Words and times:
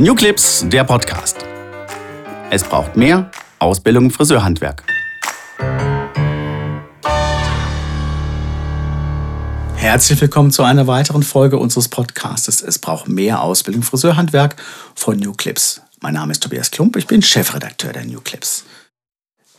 New 0.00 0.14
Clips, 0.14 0.64
der 0.66 0.82
Podcast. 0.84 1.44
Es 2.48 2.64
braucht 2.64 2.96
mehr 2.96 3.30
Ausbildung 3.58 4.06
im 4.06 4.10
Friseurhandwerk. 4.10 4.82
Herzlich 9.74 10.18
willkommen 10.18 10.52
zu 10.52 10.62
einer 10.62 10.86
weiteren 10.86 11.22
Folge 11.22 11.58
unseres 11.58 11.88
Podcasts. 11.88 12.62
Es 12.62 12.78
braucht 12.78 13.08
mehr 13.08 13.42
Ausbildung 13.42 13.82
im 13.82 13.86
Friseurhandwerk 13.86 14.56
von 14.94 15.18
New 15.18 15.34
Clips. 15.34 15.82
Mein 16.00 16.14
Name 16.14 16.32
ist 16.32 16.42
Tobias 16.42 16.70
Klump, 16.70 16.96
ich 16.96 17.06
bin 17.06 17.20
Chefredakteur 17.20 17.92
der 17.92 18.06
New 18.06 18.22
Clips. 18.22 18.64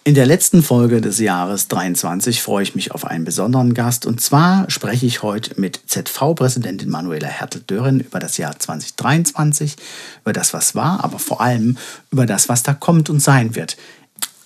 In 0.03 0.15
der 0.15 0.25
letzten 0.25 0.63
Folge 0.63 0.99
des 0.99 1.19
Jahres 1.19 1.67
23 1.67 2.41
freue 2.41 2.63
ich 2.63 2.73
mich 2.73 2.91
auf 2.91 3.05
einen 3.05 3.23
besonderen 3.23 3.75
Gast 3.75 4.07
und 4.07 4.19
zwar 4.19 4.67
spreche 4.67 5.05
ich 5.05 5.21
heute 5.21 5.61
mit 5.61 5.79
ZV-Präsidentin 5.85 6.89
Manuela 6.89 7.27
Hertel-Dören 7.27 7.99
über 7.99 8.17
das 8.17 8.37
Jahr 8.37 8.57
2023, 8.57 9.75
über 10.23 10.33
das, 10.33 10.55
was 10.55 10.73
war, 10.73 11.03
aber 11.03 11.19
vor 11.19 11.39
allem 11.39 11.77
über 12.09 12.25
das, 12.25 12.49
was 12.49 12.63
da 12.63 12.73
kommt 12.73 13.11
und 13.11 13.19
sein 13.19 13.55
wird. 13.55 13.77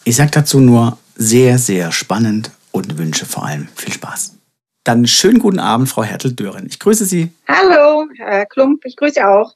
Ich 0.04 0.18
sage 0.18 0.32
dazu 0.32 0.60
nur 0.60 0.98
sehr, 1.16 1.58
sehr 1.58 1.94
spannend 1.94 2.52
und 2.74 2.98
wünsche 2.98 3.26
vor 3.26 3.46
allem 3.46 3.70
viel 3.76 3.94
Spaß. 3.94 4.34
Dann 4.84 5.08
schönen 5.08 5.40
guten 5.40 5.60
Abend, 5.60 5.88
Frau 5.88 6.04
Hertel-Dören. 6.04 6.66
Ich 6.68 6.80
grüße 6.80 7.06
Sie. 7.06 7.32
Hallo, 7.48 8.10
Herr 8.18 8.46
Klump, 8.46 8.84
ich 8.84 8.98
grüße 8.98 9.26
auch. 9.26 9.56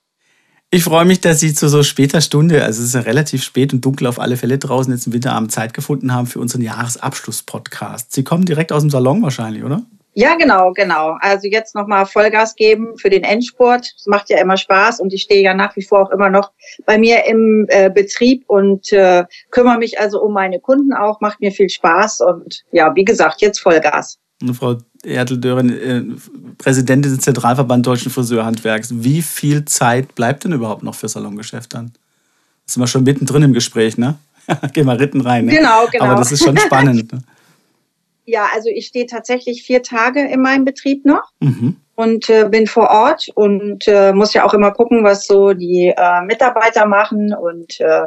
Ich 0.72 0.84
freue 0.84 1.06
mich, 1.06 1.20
dass 1.20 1.40
Sie 1.40 1.56
zu 1.56 1.68
so 1.68 1.82
später 1.82 2.22
Stunde, 2.22 2.64
also 2.64 2.84
es 2.84 2.90
ist 2.90 2.94
ja 2.94 3.02
relativ 3.02 3.44
spät 3.44 3.74
und 3.74 3.84
dunkel 3.84 4.06
auf 4.06 4.20
alle 4.20 4.38
Fälle 4.38 4.60
draußen, 4.60 4.94
jetzt 4.94 5.08
im 5.08 5.14
Winterabend 5.14 5.52
Zeit 5.52 5.74
gefunden 5.74 6.14
haben 6.14 6.28
für 6.28 6.40
unseren 6.40 6.62
Jahresabschluss-Podcast. 6.62 8.14
Sie 8.14 8.24
kommen 8.24 8.46
direkt 8.46 8.72
aus 8.72 8.84
dem 8.84 8.92
Salon 8.92 9.24
wahrscheinlich, 9.24 9.64
oder? 9.64 9.82
Ja, 10.14 10.36
genau, 10.36 10.74
genau. 10.74 11.18
Also 11.22 11.48
jetzt 11.48 11.74
nochmal 11.74 12.06
Vollgas 12.06 12.56
geben 12.56 13.00
für 13.00 13.10
den 13.10 13.24
Endspurt. 13.24 13.94
Das 13.98 14.06
macht 14.06 14.30
ja 14.30 14.40
immer 14.40 14.58
Spaß 14.58 15.00
und 15.00 15.12
ich 15.12 15.24
stehe 15.24 15.42
ja 15.42 15.56
nach 15.56 15.76
wie 15.76 15.82
vor 15.82 16.04
auch 16.04 16.12
immer 16.12 16.30
noch 16.30 16.52
bei 16.86 17.00
mir 17.00 17.26
im 17.26 17.66
äh, 17.70 17.90
Betrieb 17.90 18.44
und 18.48 18.94
äh, 18.94 19.26
kümmere 19.50 19.80
mich 19.80 20.00
also 20.00 20.22
um 20.22 20.34
meine 20.34 20.60
Kunden 20.60 20.94
auch. 20.94 21.20
Macht 21.20 21.40
mir 21.42 21.52
viel 21.52 21.70
Spaß 21.70 22.22
und 22.22 22.62
ja, 22.72 22.94
wie 22.94 23.06
gesagt, 23.06 23.42
jetzt 23.42 23.60
Vollgas. 23.60 24.20
Frau 24.54 24.78
Ertel-Dören, 25.04 25.70
äh, 25.70 26.04
Präsidentin 26.58 27.12
des 27.12 27.22
Zentralverband 27.22 27.86
Deutschen 27.86 28.12
Friseurhandwerks. 28.12 28.90
Wie 29.04 29.22
viel 29.22 29.66
Zeit 29.66 30.16
bleibt 30.16 30.44
denn 30.44 30.54
überhaupt 30.54 30.84
noch 30.84 30.96
für 30.96 31.08
Salongeschäft 31.08 31.74
dann? 31.74 31.92
Das 32.66 32.74
sind 32.74 32.84
wir 32.84 32.88
schon 32.88 33.04
mittendrin 33.04 33.44
im 33.44 33.54
Gespräch, 33.54 33.98
ne? 33.98 34.18
Geh 34.74 34.84
mal 34.84 34.98
ritten 34.98 35.22
rein. 35.22 35.46
Ne? 35.46 35.56
Genau, 35.56 35.88
genau. 35.92 36.06
Aber 36.06 36.16
das 36.16 36.32
ist 36.32 36.44
schon 36.44 36.58
spannend. 36.58 37.12
Ne? 37.12 37.22
Ja, 38.26 38.48
also 38.54 38.70
ich 38.70 38.86
stehe 38.86 39.08
tatsächlich 39.08 39.64
vier 39.64 39.82
Tage 39.82 40.22
in 40.22 40.40
meinem 40.40 40.64
Betrieb 40.64 41.04
noch 41.04 41.32
mhm. 41.40 41.78
und 41.96 42.30
äh, 42.30 42.48
bin 42.48 42.68
vor 42.68 42.88
Ort 42.92 43.28
und 43.34 43.88
äh, 43.88 44.14
muss 44.14 44.36
ja 44.36 44.46
auch 44.46 44.54
immer 44.54 44.70
gucken, 44.70 45.04
was 45.04 45.26
so 45.26 45.54
die 45.54 45.92
äh, 45.98 46.22
Mitarbeiter 46.22 46.86
machen 46.86 47.34
und 47.34 47.80
äh, 47.80 48.04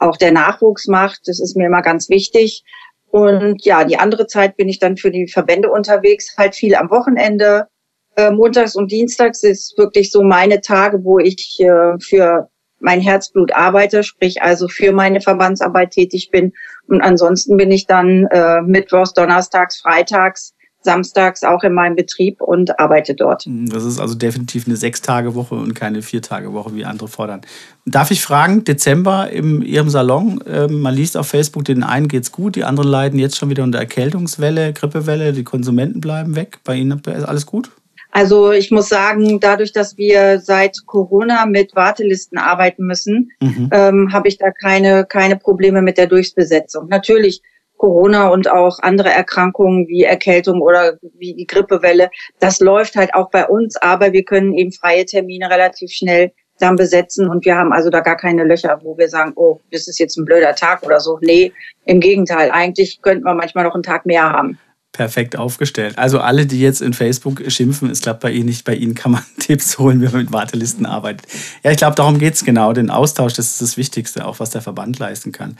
auch 0.00 0.16
der 0.16 0.32
Nachwuchs 0.32 0.88
macht. 0.88 1.28
Das 1.28 1.38
ist 1.38 1.56
mir 1.56 1.66
immer 1.66 1.80
ganz 1.80 2.08
wichtig. 2.08 2.64
Und 3.12 3.62
ja, 3.66 3.84
die 3.84 3.98
andere 3.98 4.26
Zeit 4.26 4.56
bin 4.56 4.70
ich 4.70 4.78
dann 4.78 4.96
für 4.96 5.10
die 5.10 5.28
Verbände 5.28 5.70
unterwegs, 5.70 6.34
halt 6.38 6.54
viel 6.54 6.74
am 6.74 6.88
Wochenende. 6.88 7.68
Äh, 8.16 8.30
montags 8.30 8.74
und 8.74 8.90
Dienstags 8.90 9.42
ist 9.42 9.76
wirklich 9.76 10.10
so 10.10 10.22
meine 10.22 10.62
Tage, 10.62 11.04
wo 11.04 11.18
ich 11.18 11.60
äh, 11.60 11.98
für 12.00 12.48
mein 12.80 13.02
Herzblut 13.02 13.52
arbeite, 13.52 14.02
sprich 14.02 14.40
also 14.40 14.66
für 14.66 14.92
meine 14.92 15.20
Verbandsarbeit 15.20 15.90
tätig 15.90 16.30
bin. 16.30 16.54
Und 16.88 17.02
ansonsten 17.02 17.58
bin 17.58 17.70
ich 17.70 17.86
dann 17.86 18.28
äh, 18.30 18.62
Mittwochs, 18.62 19.12
Donnerstags, 19.12 19.82
Freitags 19.82 20.51
samstags 20.84 21.42
auch 21.42 21.62
in 21.62 21.72
meinem 21.72 21.96
Betrieb 21.96 22.40
und 22.40 22.78
arbeite 22.78 23.14
dort. 23.14 23.44
Hm, 23.44 23.68
das 23.68 23.84
ist 23.84 24.00
also 24.00 24.14
definitiv 24.14 24.66
eine 24.66 24.76
Sechs-Tage-Woche 24.76 25.54
und 25.54 25.74
keine 25.74 26.02
Vier-Tage-Woche, 26.02 26.74
wie 26.74 26.84
andere 26.84 27.08
fordern. 27.08 27.42
Darf 27.84 28.10
ich 28.10 28.22
fragen, 28.22 28.64
Dezember 28.64 29.30
in 29.30 29.62
Ihrem 29.62 29.88
Salon, 29.88 30.40
äh, 30.42 30.68
man 30.68 30.94
liest 30.94 31.16
auf 31.16 31.28
Facebook, 31.28 31.64
den 31.64 31.82
einen 31.82 32.08
geht's 32.08 32.32
gut, 32.32 32.56
die 32.56 32.64
anderen 32.64 32.88
leiden 32.88 33.18
jetzt 33.18 33.36
schon 33.36 33.50
wieder 33.50 33.62
unter 33.62 33.78
Erkältungswelle, 33.78 34.72
Grippewelle, 34.72 35.32
die 35.32 35.44
Konsumenten 35.44 36.00
bleiben 36.00 36.36
weg. 36.36 36.58
Bei 36.64 36.74
Ihnen 36.74 37.00
ist 37.04 37.24
alles 37.24 37.46
gut? 37.46 37.70
Also 38.14 38.52
ich 38.52 38.70
muss 38.70 38.90
sagen, 38.90 39.40
dadurch, 39.40 39.72
dass 39.72 39.96
wir 39.96 40.38
seit 40.38 40.84
Corona 40.84 41.46
mit 41.46 41.74
Wartelisten 41.74 42.36
arbeiten 42.36 42.84
müssen, 42.84 43.30
mhm. 43.40 43.70
ähm, 43.72 44.12
habe 44.12 44.28
ich 44.28 44.36
da 44.36 44.50
keine, 44.50 45.06
keine 45.06 45.36
Probleme 45.36 45.80
mit 45.80 45.96
der 45.96 46.08
Durchbesetzung. 46.08 46.88
Natürlich 46.88 47.40
Corona 47.82 48.28
und 48.28 48.48
auch 48.48 48.78
andere 48.78 49.08
Erkrankungen 49.08 49.88
wie 49.88 50.04
Erkältung 50.04 50.60
oder 50.60 50.98
wie 51.18 51.34
die 51.34 51.48
Grippewelle. 51.48 52.10
Das 52.38 52.60
läuft 52.60 52.94
halt 52.94 53.12
auch 53.12 53.28
bei 53.28 53.44
uns, 53.44 53.76
aber 53.76 54.12
wir 54.12 54.22
können 54.22 54.54
eben 54.54 54.70
freie 54.70 55.04
Termine 55.04 55.50
relativ 55.50 55.90
schnell 55.90 56.30
dann 56.60 56.76
besetzen 56.76 57.28
und 57.28 57.44
wir 57.44 57.56
haben 57.56 57.72
also 57.72 57.90
da 57.90 57.98
gar 57.98 58.16
keine 58.16 58.44
Löcher, 58.44 58.78
wo 58.84 58.96
wir 58.96 59.08
sagen, 59.08 59.32
oh, 59.34 59.58
das 59.72 59.88
ist 59.88 59.98
jetzt 59.98 60.16
ein 60.16 60.24
blöder 60.24 60.54
Tag 60.54 60.84
oder 60.84 61.00
so. 61.00 61.18
Nee, 61.22 61.52
im 61.84 61.98
Gegenteil, 61.98 62.52
eigentlich 62.52 63.02
könnten 63.02 63.24
wir 63.24 63.34
manchmal 63.34 63.64
noch 63.64 63.74
einen 63.74 63.82
Tag 63.82 64.06
mehr 64.06 64.30
haben 64.30 64.60
perfekt 64.92 65.36
aufgestellt. 65.36 65.98
Also 65.98 66.20
alle, 66.20 66.46
die 66.46 66.60
jetzt 66.60 66.82
in 66.82 66.92
Facebook 66.92 67.42
schimpfen, 67.50 67.90
es 67.90 68.02
klappt 68.02 68.20
bei 68.20 68.30
Ihnen 68.30 68.46
nicht, 68.46 68.64
bei 68.64 68.74
Ihnen 68.74 68.94
kann 68.94 69.12
man 69.12 69.22
Tipps 69.38 69.78
holen, 69.78 70.00
wie 70.00 70.06
man 70.06 70.24
mit 70.24 70.32
Wartelisten 70.32 70.84
arbeitet. 70.84 71.26
Ja, 71.62 71.70
ich 71.70 71.78
glaube, 71.78 71.96
darum 71.96 72.18
geht 72.18 72.34
es 72.34 72.44
genau. 72.44 72.72
Den 72.74 72.90
Austausch, 72.90 73.32
das 73.32 73.52
ist 73.52 73.62
das 73.62 73.76
Wichtigste, 73.76 74.26
auch 74.26 74.38
was 74.38 74.50
der 74.50 74.60
Verband 74.60 74.98
leisten 74.98 75.32
kann. 75.32 75.56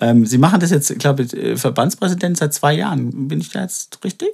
Ähm, 0.00 0.24
Sie 0.24 0.38
machen 0.38 0.60
das 0.60 0.70
jetzt, 0.70 0.90
ich 0.90 0.98
glaube, 0.98 1.24
äh, 1.24 1.56
Verbandspräsident 1.56 2.38
seit 2.38 2.54
zwei 2.54 2.72
Jahren. 2.72 3.28
Bin 3.28 3.40
ich 3.40 3.50
da 3.50 3.62
jetzt 3.62 4.02
richtig 4.02 4.30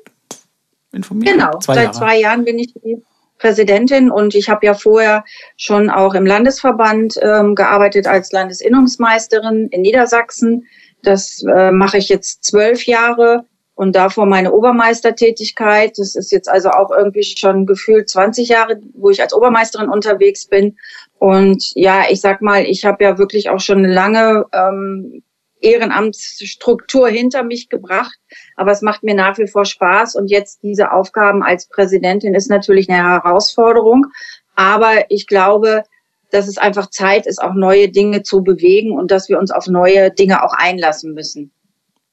informiert? 0.93 1.35
Genau, 1.35 1.59
zwei 1.59 1.75
seit 1.75 1.85
Jahre. 1.85 1.97
zwei 1.97 2.21
Jahren 2.21 2.45
bin 2.45 2.59
ich 2.61 2.73
die 2.73 3.03
Präsidentin 3.39 4.11
und 4.11 4.35
ich 4.35 4.49
habe 4.49 4.65
ja 4.65 4.75
vorher 4.75 5.25
schon 5.57 5.91
auch 5.91 6.15
im 6.15 6.25
Landesverband 6.25 7.19
ähm, 7.21 7.55
gearbeitet 7.55 8.07
als 8.07 8.33
Landesinnungsmeisterin 8.33 9.69
in 9.71 9.83
Niedersachsen. 9.83 10.67
Das 11.03 11.43
äh, 11.43 11.71
mache 11.73 11.99
ich 11.99 12.09
jetzt 12.09 12.45
zwölf 12.45 12.87
Jahre 12.87 13.45
und 13.77 13.95
davor 13.95 14.25
meine 14.25 14.53
Obermeistertätigkeit. 14.53 15.99
Das 15.99 16.17
ist 16.17 16.33
jetzt 16.33 16.49
also 16.49 16.71
auch 16.71 16.91
irgendwie 16.91 17.23
schon 17.23 17.67
gefühlt 17.67 18.09
20 18.09 18.49
Jahre, 18.49 18.81
wo 18.95 19.11
ich 19.11 19.21
als 19.21 19.35
Obermeisterin 19.35 19.91
unterwegs 19.91 20.47
bin. 20.47 20.79
Und 21.19 21.73
ja, 21.75 22.05
ich 22.09 22.23
sag 22.23 22.41
mal, 22.41 22.65
ich 22.65 22.87
habe 22.87 23.05
ja 23.05 23.19
wirklich 23.19 23.51
auch 23.51 23.61
schon 23.61 23.79
eine 23.79 23.93
lange 23.93 24.47
ähm, 24.55 25.23
Ehrenamtsstruktur 25.61 27.09
hinter 27.09 27.43
mich 27.43 27.69
gebracht. 27.69 28.19
Aber 28.57 28.73
es 28.73 28.81
macht 28.81 29.03
mir 29.03 29.15
nach 29.15 29.37
wie 29.37 29.47
vor 29.47 29.67
Spaß. 29.67 30.17
Und 30.17 30.31
jetzt 30.31 30.63
diese 30.63 30.91
Aufgaben 30.93 31.43
als 31.43 31.69
Präsidentin 31.69 32.35
ist 32.35 32.49
natürlich 32.49 32.89
eine 32.89 33.07
Herausforderung. 33.07 34.07
Aber 34.55 35.11
ich 35.11 35.27
glaube, 35.27 35.85
dass 36.31 36.49
es 36.49 36.57
einfach 36.57 36.89
Zeit 36.89 37.27
ist, 37.27 37.43
auch 37.43 37.53
neue 37.53 37.91
Dinge 37.91 38.23
zu 38.23 38.43
bewegen 38.43 38.93
und 38.93 39.11
dass 39.11 39.29
wir 39.29 39.39
uns 39.39 39.51
auf 39.51 39.67
neue 39.67 40.11
Dinge 40.11 40.43
auch 40.43 40.55
einlassen 40.55 41.13
müssen. 41.13 41.53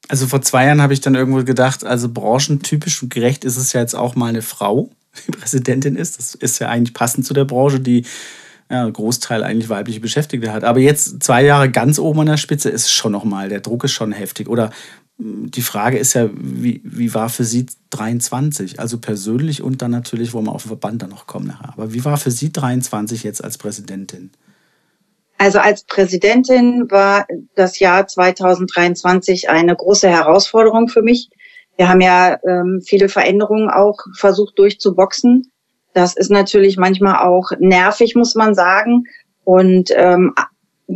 Also 0.10 0.28
vor 0.28 0.42
zwei 0.42 0.66
Jahren 0.66 0.82
habe 0.82 0.94
ich 0.94 1.02
dann 1.02 1.16
irgendwo 1.16 1.44
gedacht, 1.44 1.86
also 1.86 2.10
branchentypisch 2.10 3.02
und 3.04 3.14
gerecht 3.14 3.46
ist 3.46 3.58
es 3.58 3.74
ja 3.74 3.82
jetzt 3.82 3.96
auch 3.96 4.16
mal 4.16 4.28
eine 4.28 4.42
Frau, 4.42 4.90
die 5.28 5.32
Präsidentin 5.32 5.96
ist. 5.96 6.18
Das 6.18 6.36
ist 6.36 6.60
ja 6.60 6.70
eigentlich 6.70 6.94
passend 6.94 7.26
zu 7.26 7.34
der 7.34 7.46
Branche, 7.46 7.80
die 7.80 8.06
ja, 8.70 8.90
Großteil 8.90 9.44
eigentlich 9.44 9.70
weibliche 9.70 10.00
Beschäftigte 10.00 10.52
hat. 10.52 10.64
Aber 10.64 10.80
jetzt 10.80 11.24
zwei 11.24 11.44
Jahre 11.44 11.70
ganz 11.70 12.00
oben 12.00 12.22
an 12.22 12.28
der 12.28 12.38
Spitze 12.38 12.70
ist 12.70 12.92
schon 12.92 13.12
nochmal, 13.12 13.50
der 13.50 13.62
Druck 13.62 13.84
ist 13.84 13.92
schon 13.94 14.12
heftig. 14.12 14.50
Oder 14.50 14.72
hm, 15.20 15.52
die 15.52 15.62
Frage 15.62 15.98
ist 15.98 16.14
ja, 16.14 16.30
wie, 16.34 16.82
wie 16.84 17.14
war 17.14 17.30
für 17.30 17.44
Sie 17.44 17.66
23? 17.92 18.80
Also 18.80 18.98
persönlich 18.98 19.62
und 19.62 19.82
dann 19.82 19.92
natürlich, 19.92 20.34
wo 20.34 20.42
wir 20.42 20.52
auf 20.52 20.64
den 20.64 20.70
Verband 20.70 21.02
dann 21.02 21.12
noch 21.12 21.28
kommen 21.28 21.48
nachher. 21.48 21.70
Aber 21.74 21.94
wie 21.94 22.04
war 22.04 22.18
für 22.18 22.32
Sie 22.32 22.52
23 22.52 23.24
jetzt 23.24 23.44
als 23.44 23.58
Präsidentin? 23.58 24.32
Also 25.38 25.60
als 25.60 25.84
Präsidentin 25.84 26.90
war 26.90 27.26
das 27.56 27.80
Jahr 27.80 28.08
2023 28.08 29.50
eine 29.50 29.76
große 29.76 30.10
Herausforderung 30.10 30.88
für 30.88 31.02
mich. 31.02 31.30
Wir 31.76 31.90
haben 31.90 32.02
ja 32.02 32.38
ähm, 32.48 32.82
viele 32.86 33.10
Veränderungen 33.10 33.70
auch 33.70 33.98
versucht 34.16 34.58
durchzuboxen. 34.60 35.52
Das 35.94 36.16
ist 36.16 36.32
natürlich 36.32 36.78
manchmal 36.78 37.28
auch 37.28 37.52
nervig, 37.60 38.16
muss 38.16 38.36
man 38.36 38.54
sagen. 38.54 39.04
Und 39.44 39.92
ähm, 39.96 40.34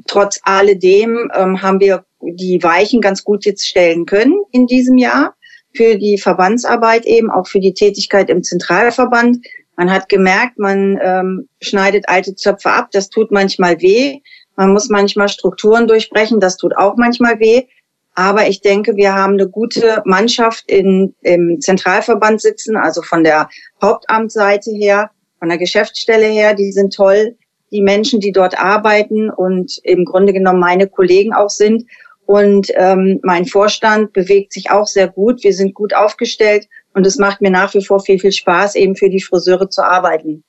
trotz 0.06 0.40
alledem 0.44 1.32
ähm, 1.36 1.62
haben 1.62 1.80
wir 1.80 2.06
die 2.22 2.62
Weichen 2.62 3.02
ganz 3.02 3.24
gut 3.24 3.46
jetzt 3.46 3.68
stellen 3.68 4.06
können 4.06 4.36
in 4.52 4.68
diesem 4.68 4.98
Jahr 4.98 5.36
für 5.76 5.98
die 5.98 6.18
Verbandsarbeit 6.18 7.06
eben, 7.06 7.30
auch 7.30 7.48
für 7.48 7.60
die 7.60 7.74
Tätigkeit 7.74 8.30
im 8.30 8.44
Zentralverband. 8.44 9.38
Man 9.78 9.92
hat 9.92 10.10
gemerkt, 10.10 10.58
man 10.58 11.00
ähm, 11.02 11.50
schneidet 11.62 12.10
alte 12.10 12.34
Zöpfe 12.34 12.72
ab. 12.72 12.90
Das 12.92 13.10
tut 13.10 13.32
manchmal 13.32 13.80
weh. 13.80 14.22
Man 14.56 14.74
muss 14.74 14.90
manchmal 14.90 15.30
Strukturen 15.30 15.88
durchbrechen. 15.88 16.40
Das 16.40 16.58
tut 16.58 16.76
auch 16.76 16.96
manchmal 16.98 17.40
weh. 17.40 17.68
Aber 18.16 18.48
ich 18.48 18.62
denke, 18.62 18.96
wir 18.96 19.14
haben 19.14 19.34
eine 19.34 19.48
gute 19.48 20.02
Mannschaft 20.04 20.64
in, 20.68 21.14
im 21.22 21.62
Zentralverband 21.62 22.42
sitzen, 22.42 22.76
also 22.76 23.04
von 23.04 23.24
der 23.24 23.50
Hauptamtsseite 23.80 24.72
her, 24.72 25.12
von 25.38 25.50
der 25.50 25.60
Geschäftsstelle 25.60 26.26
her. 26.26 26.56
Die 26.56 26.72
sind 26.72 26.96
toll. 26.96 27.38
Die 27.72 27.84
Menschen, 27.84 28.20
die 28.20 28.32
dort 28.32 28.60
arbeiten 28.60 29.30
und 29.30 29.78
im 29.84 30.06
Grunde 30.06 30.34
genommen 30.34 30.60
meine 30.60 30.88
Kollegen 30.88 31.34
auch 31.34 31.52
sind. 31.52 31.86
Und 32.26 32.72
ähm, 32.74 33.20
mein 33.22 33.46
Vorstand 33.46 34.12
bewegt 34.12 34.54
sich 34.54 34.72
auch 34.72 34.88
sehr 34.88 35.08
gut. 35.08 35.44
Wir 35.44 35.54
sind 35.54 35.76
gut 35.76 35.94
aufgestellt 35.94 36.68
und 36.98 37.06
es 37.06 37.20
macht 37.20 37.42
mir 37.42 37.52
nach 37.52 37.76
wie 37.76 37.86
vor 37.86 38.00
viel, 38.00 38.18
viel 38.18 38.32
Spaß, 38.32 38.74
eben 38.74 38.96
für 38.96 39.08
die 39.08 39.22
Friseure 39.22 39.70
zu 39.70 39.84
arbeiten. 39.84 40.44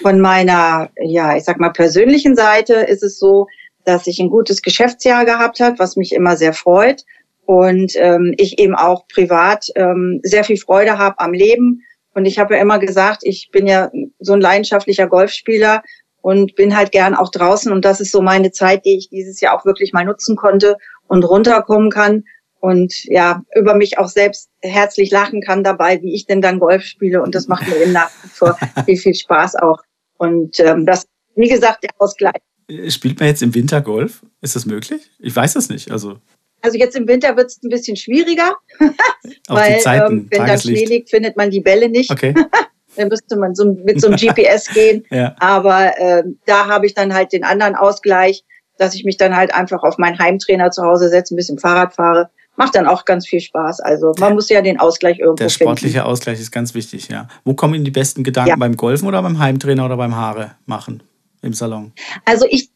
Von 0.00 0.20
meiner, 0.20 0.88
ja, 1.02 1.36
ich 1.36 1.42
sag 1.42 1.58
mal, 1.58 1.70
persönlichen 1.70 2.36
Seite 2.36 2.74
ist 2.74 3.02
es 3.02 3.18
so, 3.18 3.48
dass 3.84 4.06
ich 4.06 4.20
ein 4.20 4.30
gutes 4.30 4.62
Geschäftsjahr 4.62 5.24
gehabt 5.24 5.58
hat, 5.58 5.80
was 5.80 5.96
mich 5.96 6.14
immer 6.14 6.36
sehr 6.36 6.52
freut. 6.52 7.02
Und 7.44 7.94
ähm, 7.96 8.34
ich 8.36 8.60
eben 8.60 8.76
auch 8.76 9.08
privat 9.08 9.66
ähm, 9.74 10.20
sehr 10.22 10.44
viel 10.44 10.58
Freude 10.58 10.96
habe 10.96 11.18
am 11.18 11.32
Leben. 11.32 11.82
Und 12.14 12.24
ich 12.24 12.38
habe 12.38 12.54
ja 12.54 12.60
immer 12.60 12.78
gesagt, 12.78 13.22
ich 13.24 13.48
bin 13.50 13.66
ja 13.66 13.90
so 14.20 14.34
ein 14.34 14.40
leidenschaftlicher 14.40 15.08
Golfspieler 15.08 15.82
und 16.22 16.54
bin 16.54 16.76
halt 16.76 16.92
gern 16.92 17.16
auch 17.16 17.32
draußen. 17.32 17.72
Und 17.72 17.84
das 17.84 18.00
ist 18.00 18.12
so 18.12 18.22
meine 18.22 18.52
Zeit, 18.52 18.84
die 18.84 18.96
ich 18.96 19.08
dieses 19.08 19.40
Jahr 19.40 19.58
auch 19.58 19.64
wirklich 19.64 19.92
mal 19.92 20.04
nutzen 20.04 20.36
konnte 20.36 20.76
und 21.08 21.24
runterkommen 21.24 21.90
kann 21.90 22.22
und 22.60 23.04
ja, 23.04 23.42
über 23.56 23.74
mich 23.74 23.98
auch 23.98 24.08
selbst 24.08 24.50
herzlich 24.60 25.10
lachen 25.10 25.40
kann 25.40 25.64
dabei, 25.64 26.00
wie 26.02 26.14
ich 26.14 26.26
denn 26.26 26.42
dann 26.42 26.58
Golf 26.58 26.84
spiele. 26.84 27.22
Und 27.22 27.34
das 27.34 27.48
macht 27.48 27.66
mir 27.66 27.76
eben 27.76 27.92
nach 27.92 28.10
wie 28.22 28.28
vor 28.28 28.58
viel, 28.84 28.96
viel 28.98 29.14
Spaß 29.14 29.56
auch. 29.56 29.82
Und 30.18 30.60
ähm, 30.60 30.84
das, 30.84 31.06
wie 31.34 31.48
gesagt, 31.48 31.82
der 31.82 31.90
Ausgleich. 31.98 32.40
Spielt 32.88 33.18
man 33.18 33.28
jetzt 33.28 33.42
im 33.42 33.54
Winter 33.54 33.80
Golf? 33.80 34.22
Ist 34.42 34.56
das 34.56 34.66
möglich? 34.66 35.10
Ich 35.18 35.34
weiß 35.34 35.54
das 35.54 35.70
nicht. 35.70 35.90
Also, 35.90 36.18
also 36.60 36.76
jetzt 36.76 36.94
im 36.96 37.08
Winter 37.08 37.34
wird 37.36 37.46
es 37.46 37.62
ein 37.62 37.70
bisschen 37.70 37.96
schwieriger, 37.96 38.56
weil 39.48 39.80
Zeiten, 39.80 40.12
ähm, 40.12 40.28
wenn 40.30 40.46
da 40.46 40.58
Schnee 40.58 40.84
liegt, 40.84 41.08
findet 41.08 41.38
man 41.38 41.50
die 41.50 41.60
Bälle 41.60 41.88
nicht. 41.88 42.10
Okay. 42.10 42.34
dann 42.96 43.08
müsste 43.08 43.36
man 43.38 43.54
so 43.54 43.72
mit 43.72 44.00
so 44.00 44.08
einem 44.08 44.16
GPS 44.16 44.66
gehen. 44.74 45.04
ja. 45.10 45.34
Aber 45.38 45.98
äh, 45.98 46.24
da 46.44 46.66
habe 46.66 46.84
ich 46.84 46.92
dann 46.92 47.14
halt 47.14 47.32
den 47.32 47.44
anderen 47.44 47.74
Ausgleich, 47.74 48.44
dass 48.76 48.94
ich 48.94 49.04
mich 49.04 49.16
dann 49.16 49.34
halt 49.34 49.54
einfach 49.54 49.82
auf 49.82 49.96
meinen 49.96 50.18
Heimtrainer 50.18 50.70
zu 50.70 50.82
Hause 50.82 51.08
setze, 51.08 51.34
ein 51.34 51.36
bisschen 51.36 51.58
Fahrrad 51.58 51.94
fahre 51.94 52.30
macht 52.60 52.74
dann 52.74 52.86
auch 52.86 53.06
ganz 53.06 53.26
viel 53.26 53.40
Spaß. 53.40 53.80
Also 53.80 54.12
man 54.18 54.34
muss 54.34 54.50
ja 54.50 54.60
den 54.60 54.78
Ausgleich 54.78 55.18
irgendwo 55.18 55.36
Der 55.36 55.48
sportliche 55.48 55.94
finden. 55.94 56.08
Ausgleich 56.08 56.38
ist 56.38 56.50
ganz 56.50 56.74
wichtig, 56.74 57.08
ja. 57.08 57.26
Wo 57.42 57.54
kommen 57.54 57.72
Ihnen 57.72 57.86
die 57.86 57.90
besten 57.90 58.22
Gedanken? 58.22 58.50
Ja. 58.50 58.56
Beim 58.56 58.76
Golfen 58.76 59.08
oder 59.08 59.22
beim 59.22 59.38
Heimtrainer 59.38 59.86
oder 59.86 59.96
beim 59.96 60.14
Haare 60.14 60.56
machen 60.66 61.02
im 61.40 61.54
Salon? 61.54 61.92
Also 62.26 62.44
ich, 62.50 62.68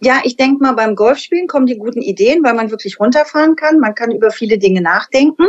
ja, 0.00 0.22
ich 0.24 0.36
denke 0.36 0.60
mal, 0.60 0.72
beim 0.72 0.96
Golfspielen 0.96 1.46
kommen 1.46 1.66
die 1.66 1.78
guten 1.78 2.02
Ideen, 2.02 2.42
weil 2.42 2.54
man 2.54 2.72
wirklich 2.72 2.98
runterfahren 2.98 3.54
kann. 3.54 3.78
Man 3.78 3.94
kann 3.94 4.10
über 4.10 4.32
viele 4.32 4.58
Dinge 4.58 4.80
nachdenken. 4.82 5.46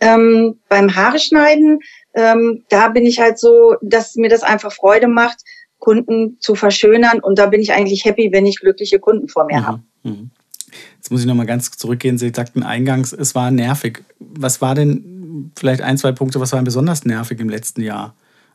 Ähm, 0.00 0.58
beim 0.68 0.92
Haare 0.96 1.20
schneiden, 1.20 1.78
ähm, 2.14 2.64
da 2.70 2.88
bin 2.88 3.06
ich 3.06 3.20
halt 3.20 3.38
so, 3.38 3.76
dass 3.82 4.16
mir 4.16 4.30
das 4.30 4.42
einfach 4.42 4.72
Freude 4.72 5.06
macht, 5.06 5.42
Kunden 5.78 6.38
zu 6.40 6.56
verschönern. 6.56 7.20
Und 7.20 7.38
da 7.38 7.46
bin 7.46 7.60
ich 7.60 7.72
eigentlich 7.72 8.04
happy, 8.04 8.32
wenn 8.32 8.46
ich 8.46 8.58
glückliche 8.58 8.98
Kunden 8.98 9.28
vor 9.28 9.44
mir 9.44 9.60
mhm. 9.60 9.66
habe. 9.66 9.82
Mhm. 10.02 10.30
Jetzt 11.00 11.10
muss 11.10 11.22
ich 11.22 11.26
nochmal 11.26 11.46
ganz 11.46 11.70
zurückgehen. 11.70 12.18
Sie 12.18 12.28
sagten 12.28 12.62
eingangs, 12.62 13.14
es 13.14 13.34
war 13.34 13.50
nervig. 13.50 14.04
Was 14.18 14.60
war 14.60 14.74
denn 14.74 15.50
vielleicht 15.58 15.80
ein, 15.80 15.96
zwei 15.96 16.12
Punkte, 16.12 16.40
was 16.40 16.52
war 16.52 16.60
besonders 16.60 17.06
nervig 17.06 17.40
im 17.40 17.48
letzten 17.48 17.80
Jahr 17.80 18.14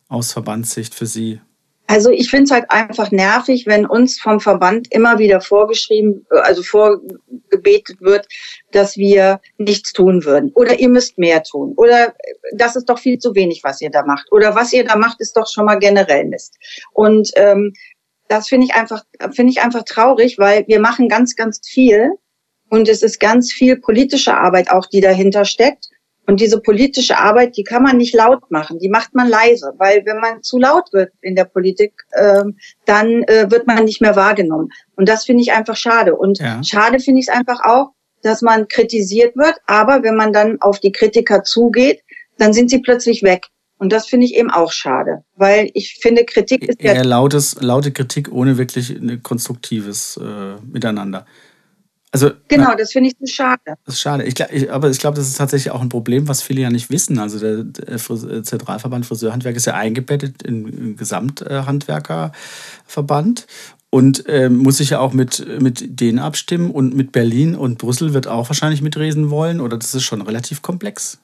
aus 0.10 0.32
Verbandssicht 0.32 0.94
für 0.94 1.08
Sie? 1.08 1.42
Also 1.88 2.12
ich 2.12 2.30
finde 2.30 2.44
es 2.44 2.52
halt 2.52 2.70
einfach 2.70 3.10
nervig, 3.10 3.66
wenn 3.66 3.88
uns 3.88 4.20
vom 4.20 4.40
Verband 4.40 4.94
immer 4.94 5.18
wieder 5.18 5.42
vorgeschrieben, 5.42 6.28
also 6.30 6.62
vorgebetet 6.62 8.00
wird, 8.00 8.28
dass 8.72 8.96
wir 8.96 9.42
nichts 9.58 9.92
tun 9.92 10.24
würden. 10.24 10.52
Oder 10.54 10.80
ihr 10.80 10.90
müsst 10.90 11.18
mehr 11.18 11.42
tun. 11.42 11.74
Oder 11.78 12.14
das 12.54 12.76
ist 12.76 12.86
doch 12.90 13.00
viel 13.00 13.18
zu 13.18 13.34
wenig, 13.34 13.62
was 13.64 13.82
ihr 13.82 13.90
da 13.90 14.06
macht. 14.06 14.32
Oder 14.32 14.54
was 14.54 14.72
ihr 14.72 14.84
da 14.84 14.96
macht, 14.98 15.20
ist 15.20 15.36
doch 15.36 15.48
schon 15.48 15.66
mal 15.66 15.80
generell 15.80 16.26
Mist. 16.26 16.56
Und 16.94 17.32
ähm, 17.38 17.74
das 18.28 18.48
finde 18.50 18.68
ich 18.68 18.76
einfach, 18.76 19.04
finde 19.32 19.52
ich 19.52 19.64
einfach 19.64 19.84
traurig, 19.84 20.38
weil 20.38 20.64
wir 20.68 20.80
machen 20.80 21.10
ganz, 21.10 21.36
ganz 21.36 21.60
viel 21.68 22.12
und 22.70 22.90
es 22.90 23.02
ist 23.02 23.20
ganz 23.20 23.52
viel 23.52 23.78
politische 23.78 24.36
Arbeit 24.36 24.72
auch, 24.72 24.86
die 24.86 25.02
dahinter 25.02 25.46
steckt. 25.46 25.90
Und 26.28 26.40
diese 26.40 26.60
politische 26.60 27.20
Arbeit, 27.20 27.56
die 27.56 27.64
kann 27.64 27.84
man 27.84 27.98
nicht 27.98 28.16
laut 28.16 28.50
machen, 28.50 28.80
die 28.80 28.90
macht 28.90 29.14
man 29.14 29.30
leise, 29.30 29.74
weil 29.78 30.04
wenn 30.06 30.20
man 30.20 30.42
zu 30.42 30.58
laut 30.58 30.92
wird 30.92 31.12
in 31.22 31.36
der 31.36 31.46
Politik, 31.46 31.94
äh, 32.12 32.44
dann 32.86 33.24
äh, 33.24 33.52
wird 33.52 33.68
man 33.68 33.86
nicht 33.86 34.02
mehr 34.02 34.16
wahrgenommen. 34.16 34.70
Und 34.96 35.08
das 35.08 35.26
finde 35.26 35.44
ich 35.44 35.52
einfach 35.52 35.76
schade. 35.76 36.16
Und 36.16 36.40
ja. 36.40 36.64
schade 36.64 37.00
finde 37.00 37.20
ich 37.20 37.28
es 37.28 37.34
einfach 37.34 37.60
auch, 37.64 37.92
dass 38.24 38.42
man 38.42 38.68
kritisiert 38.68 39.38
wird, 39.38 39.56
aber 39.68 40.02
wenn 40.02 40.16
man 40.16 40.34
dann 40.34 40.60
auf 40.62 40.80
die 40.80 40.92
Kritiker 40.92 41.44
zugeht, 41.44 42.02
dann 42.40 42.54
sind 42.54 42.72
sie 42.72 42.80
plötzlich 42.80 43.22
weg. 43.22 43.46
Und 43.78 43.92
das 43.92 44.08
finde 44.08 44.26
ich 44.26 44.36
eben 44.36 44.50
auch 44.50 44.72
schade, 44.72 45.24
weil 45.36 45.70
ich 45.74 46.00
finde, 46.02 46.24
Kritik 46.24 46.64
ist 46.64 46.82
ja. 46.82 46.94
Eher 46.94 47.06
lautes, 47.06 47.58
laute 47.62 47.92
Kritik 47.92 48.32
ohne 48.32 48.58
wirklich 48.58 48.90
ein 48.90 49.22
konstruktives 49.22 50.18
äh, 50.18 50.56
Miteinander. 50.66 51.26
Also, 52.16 52.32
genau, 52.48 52.74
das 52.78 52.94
finde 52.94 53.10
ich 53.10 53.18
so 53.20 53.26
schade. 53.26 53.60
Das 53.66 53.96
ist 53.96 54.00
schade. 54.00 54.24
Ich, 54.24 54.40
ich, 54.40 54.72
aber 54.72 54.90
ich 54.90 55.00
glaube, 55.00 55.18
das 55.18 55.28
ist 55.28 55.36
tatsächlich 55.36 55.74
auch 55.74 55.82
ein 55.82 55.90
Problem, 55.90 56.30
was 56.30 56.42
viele 56.42 56.62
ja 56.62 56.70
nicht 56.70 56.90
wissen. 56.90 57.20
Also 57.20 57.40
der, 57.40 57.66
der 57.66 57.98
Zentralverband 57.98 59.06
Friseurhandwerk 59.06 59.58
ist 59.58 59.66
ja 59.66 59.74
eingebettet 59.74 60.42
im 60.44 60.96
Gesamthandwerkerverband 60.96 63.48
und 63.90 64.30
äh, 64.30 64.48
muss 64.48 64.78
sich 64.78 64.92
ja 64.92 65.00
auch 65.00 65.12
mit, 65.12 65.46
mit 65.62 66.00
denen 66.00 66.20
abstimmen. 66.20 66.72
Und 66.72 66.96
mit 66.96 67.12
Berlin 67.12 67.54
und 67.54 67.80
Brüssel 67.80 68.14
wird 68.14 68.28
auch 68.28 68.48
wahrscheinlich 68.48 68.82
mitreden 68.82 69.30
wollen. 69.30 69.60
Oder 69.60 69.76
das 69.76 69.94
ist 69.94 70.04
schon 70.04 70.22
relativ 70.22 70.62
komplex. 70.62 71.20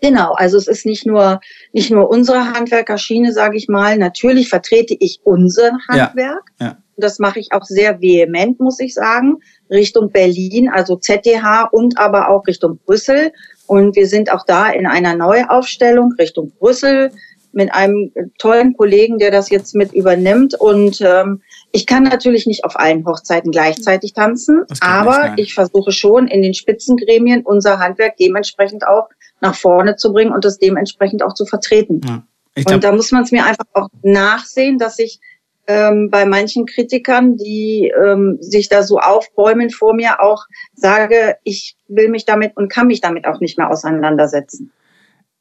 Genau, 0.00 0.34
also 0.34 0.58
es 0.58 0.68
ist 0.68 0.86
nicht 0.86 1.06
nur 1.06 1.40
nicht 1.72 1.90
nur 1.90 2.08
unsere 2.08 2.52
Handwerkerschiene, 2.52 3.32
sage 3.32 3.56
ich 3.56 3.66
mal. 3.66 3.98
Natürlich 3.98 4.48
vertrete 4.48 4.96
ich 5.00 5.18
unser 5.24 5.72
Handwerk. 5.88 6.44
Ja, 6.60 6.66
ja. 6.66 6.76
Das 6.96 7.18
mache 7.18 7.40
ich 7.40 7.52
auch 7.52 7.64
sehr 7.64 8.00
vehement, 8.00 8.60
muss 8.60 8.80
ich 8.80 8.94
sagen, 8.94 9.38
Richtung 9.70 10.10
Berlin, 10.10 10.68
also 10.68 10.96
ZDH 10.96 11.68
und 11.72 11.98
aber 11.98 12.30
auch 12.30 12.46
Richtung 12.46 12.78
Brüssel. 12.84 13.32
Und 13.66 13.96
wir 13.96 14.06
sind 14.06 14.32
auch 14.32 14.44
da 14.46 14.70
in 14.70 14.86
einer 14.86 15.16
Neuaufstellung 15.16 16.12
Richtung 16.18 16.52
Brüssel 16.58 17.10
mit 17.56 17.74
einem 17.74 18.12
tollen 18.38 18.76
Kollegen, 18.76 19.18
der 19.18 19.30
das 19.30 19.48
jetzt 19.48 19.74
mit 19.74 19.92
übernimmt. 19.94 20.54
Und 20.54 21.00
ähm, 21.00 21.40
ich 21.72 21.86
kann 21.86 22.04
natürlich 22.04 22.46
nicht 22.46 22.64
auf 22.64 22.78
allen 22.78 23.04
Hochzeiten 23.06 23.50
gleichzeitig 23.50 24.12
tanzen, 24.12 24.64
aber 24.80 25.32
ich 25.36 25.54
versuche 25.54 25.90
schon 25.90 26.28
in 26.28 26.42
den 26.42 26.52
Spitzengremien 26.52 27.42
unser 27.44 27.78
Handwerk 27.78 28.18
dementsprechend 28.18 28.86
auch 28.86 29.08
nach 29.40 29.54
vorne 29.54 29.96
zu 29.96 30.12
bringen 30.12 30.32
und 30.32 30.44
das 30.44 30.58
dementsprechend 30.58 31.22
auch 31.22 31.34
zu 31.34 31.46
vertreten. 31.46 32.00
Ja, 32.04 32.22
glaub, 32.54 32.74
und 32.74 32.84
da 32.84 32.92
muss 32.92 33.10
man 33.10 33.22
es 33.22 33.32
mir 33.32 33.44
einfach 33.44 33.66
auch 33.72 33.88
nachsehen, 34.02 34.78
dass 34.78 34.98
ich 34.98 35.20
ähm, 35.66 36.10
bei 36.10 36.26
manchen 36.26 36.66
Kritikern, 36.66 37.36
die 37.36 37.92
ähm, 38.04 38.38
sich 38.40 38.68
da 38.68 38.82
so 38.82 38.98
aufbäumen 38.98 39.70
vor 39.70 39.94
mir, 39.94 40.22
auch 40.22 40.44
sage, 40.74 41.36
ich 41.44 41.76
will 41.88 42.08
mich 42.08 42.24
damit 42.24 42.56
und 42.56 42.70
kann 42.70 42.86
mich 42.86 43.00
damit 43.00 43.26
auch 43.26 43.40
nicht 43.40 43.58
mehr 43.58 43.70
auseinandersetzen. 43.70 44.72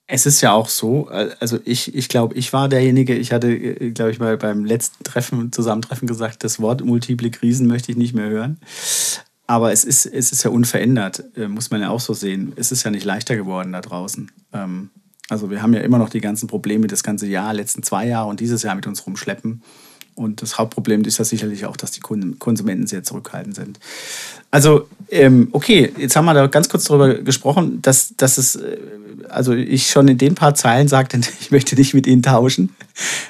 Es 0.07 0.27
ist 0.27 0.42
ja 0.42 0.54
auch 0.54 0.69
so, 0.69 1.07
also 1.39 1.57
ich, 1.66 1.95
ich 1.95 2.10
glaube, 2.10 2.36
ich 2.36 2.54
war 2.54 2.69
derjenige, 2.69 3.16
ich 3.16 3.31
hatte, 3.31 3.52
äh, 3.52 3.92
glaube 3.92 4.11
ich, 4.11 4.19
mal 4.19 4.38
beim 4.38 4.64
letzten 4.64 5.04
Treffen, 5.04 5.52
Zusammentreffen 5.52 6.07
gesagt, 6.07 6.44
das 6.44 6.59
Wort 6.59 6.83
multiple 6.83 7.31
Krisen 7.31 7.66
möchte 7.68 7.92
ich 7.92 7.97
nicht 7.97 8.14
mehr 8.14 8.30
hören. 8.30 8.59
Aber 9.47 9.71
es 9.71 9.83
ist, 9.83 10.06
es 10.06 10.31
ist 10.31 10.44
ja 10.44 10.52
unverändert, 10.52 11.23
äh, 11.35 11.47
muss 11.47 11.71
man 11.71 11.81
ja 11.81 11.90
auch 11.90 11.99
so 11.99 12.14
sehen. 12.14 12.54
Es 12.56 12.71
ist 12.71 12.83
ja 12.83 12.92
nicht 12.92 13.06
leichter 13.06 13.35
geworden 13.35 13.73
da 13.73 13.81
draußen. 13.81 14.31
Ähm, 14.54 14.90
also 15.30 15.49
wir 15.49 15.61
haben 15.61 15.73
ja 15.73 15.81
immer 15.81 15.97
noch 15.97 16.09
die 16.09 16.21
ganzen 16.21 16.47
Probleme 16.47 16.88
das 16.88 17.04
ganze 17.04 17.28
Jahr, 17.28 17.54
letzten 17.54 17.81
zwei 17.81 18.07
Jahre 18.07 18.30
und 18.30 18.40
dieses 18.40 18.61
Jahr 18.64 18.76
mit 18.76 18.85
uns 18.85 19.06
rumschleppen. 19.06 19.64
Und 20.16 20.42
das 20.42 20.57
Hauptproblem 20.57 21.04
ist 21.04 21.18
ja 21.18 21.26
sicherlich 21.26 21.66
auch, 21.66 21.76
dass 21.76 21.92
die 21.92 22.00
Konsumenten 22.00 22.88
sehr 22.88 23.04
zurückhaltend 23.04 23.56
sind. 23.56 23.80
Also, 24.50 24.88
ähm, 25.12 25.50
okay, 25.52 25.92
jetzt 25.98 26.16
haben 26.16 26.24
wir 26.24 26.34
da 26.34 26.48
ganz 26.48 26.69
kurz 26.69 26.86
darüber 26.86 27.16
gesprochen, 27.16 27.81
dass, 27.81 28.14
dass 28.16 28.38
es, 28.38 28.56
äh, 28.56 28.78
also 29.28 29.54
ich 29.54 29.88
schon 29.88 30.07
in 30.07 30.18
den 30.18 30.34
paar 30.34 30.56
Zeilen 30.56 30.88
sagte, 30.88 31.19
ich 31.42 31.52
möchte 31.52 31.76
nicht 31.76 31.94
mit 31.94 32.07
Ihnen 32.07 32.24
tauschen, 32.24 32.74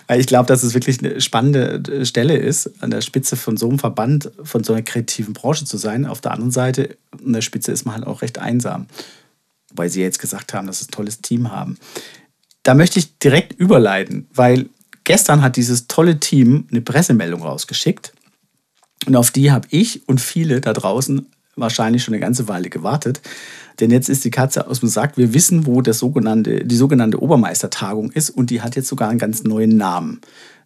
weil 0.06 0.20
ich 0.20 0.28
glaube, 0.28 0.46
dass 0.46 0.62
es 0.62 0.76
wirklich 0.76 1.00
eine 1.00 1.20
spannende 1.22 1.82
äh, 1.92 2.06
Stelle 2.06 2.38
ist, 2.38 2.72
an 2.84 2.92
der 2.92 3.02
Spitze 3.02 3.36
von 3.36 3.58
so 3.58 3.68
einem 3.68 3.80
Verband, 3.80 4.32
von 4.44 4.64
so 4.64 4.74
einer 4.74 4.84
kreativen 4.84 5.34
Branche 5.34 5.66
zu 5.66 5.78
sein. 5.78 6.06
Auf 6.06 6.22
der 6.22 6.34
anderen 6.34 6.52
Seite, 6.52 6.96
an 7.12 7.34
der 7.34 7.42
Spitze 7.42 7.72
ist 7.72 7.86
man 7.86 7.96
halt 7.96 8.06
auch 8.06 8.22
recht 8.22 8.38
einsam, 8.38 8.86
weil 9.74 9.90
Sie 9.90 10.02
jetzt 10.02 10.20
gesagt 10.20 10.54
haben, 10.54 10.68
dass 10.68 10.82
Sie 10.82 10.86
ein 10.86 10.92
tolles 10.92 11.22
Team 11.22 11.52
haben. 11.52 11.80
Da 12.62 12.76
möchte 12.76 13.00
ich 13.00 13.18
direkt 13.18 13.54
überleiten, 13.54 14.28
weil 14.34 14.70
Gestern 15.06 15.42
hat 15.42 15.56
dieses 15.56 15.88
tolle 15.88 16.20
Team 16.20 16.68
eine 16.70 16.82
Pressemeldung 16.82 17.42
rausgeschickt. 17.42 18.12
Und 19.06 19.16
auf 19.16 19.32
die 19.32 19.52
habe 19.52 19.68
ich 19.70 20.08
und 20.08 20.20
viele 20.20 20.62
da 20.62 20.74
draußen 20.74 21.28
wahrscheinlich 21.56 22.04
schon 22.04 22.14
eine 22.14 22.22
ganze 22.22 22.48
Weile 22.48 22.70
gewartet. 22.70 23.22
Denn 23.80 23.92
jetzt 23.92 24.10
ist 24.10 24.26
die 24.26 24.32
Katze 24.32 24.68
aus 24.68 24.80
dem 24.80 24.90
Sack. 24.90 25.18
Wir 25.18 25.34
wissen, 25.34 25.66
wo 25.66 25.82
das 25.82 26.00
sogenannte, 26.00 26.66
die 26.66 26.76
sogenannte 26.76 27.22
Obermeistertagung 27.22 28.12
ist. 28.12 28.32
Und 28.32 28.50
die 28.50 28.62
hat 28.62 28.76
jetzt 28.76 28.88
sogar 28.88 29.10
einen 29.10 29.20
ganz 29.20 29.44
neuen 29.44 29.78
Namen, 29.78 30.22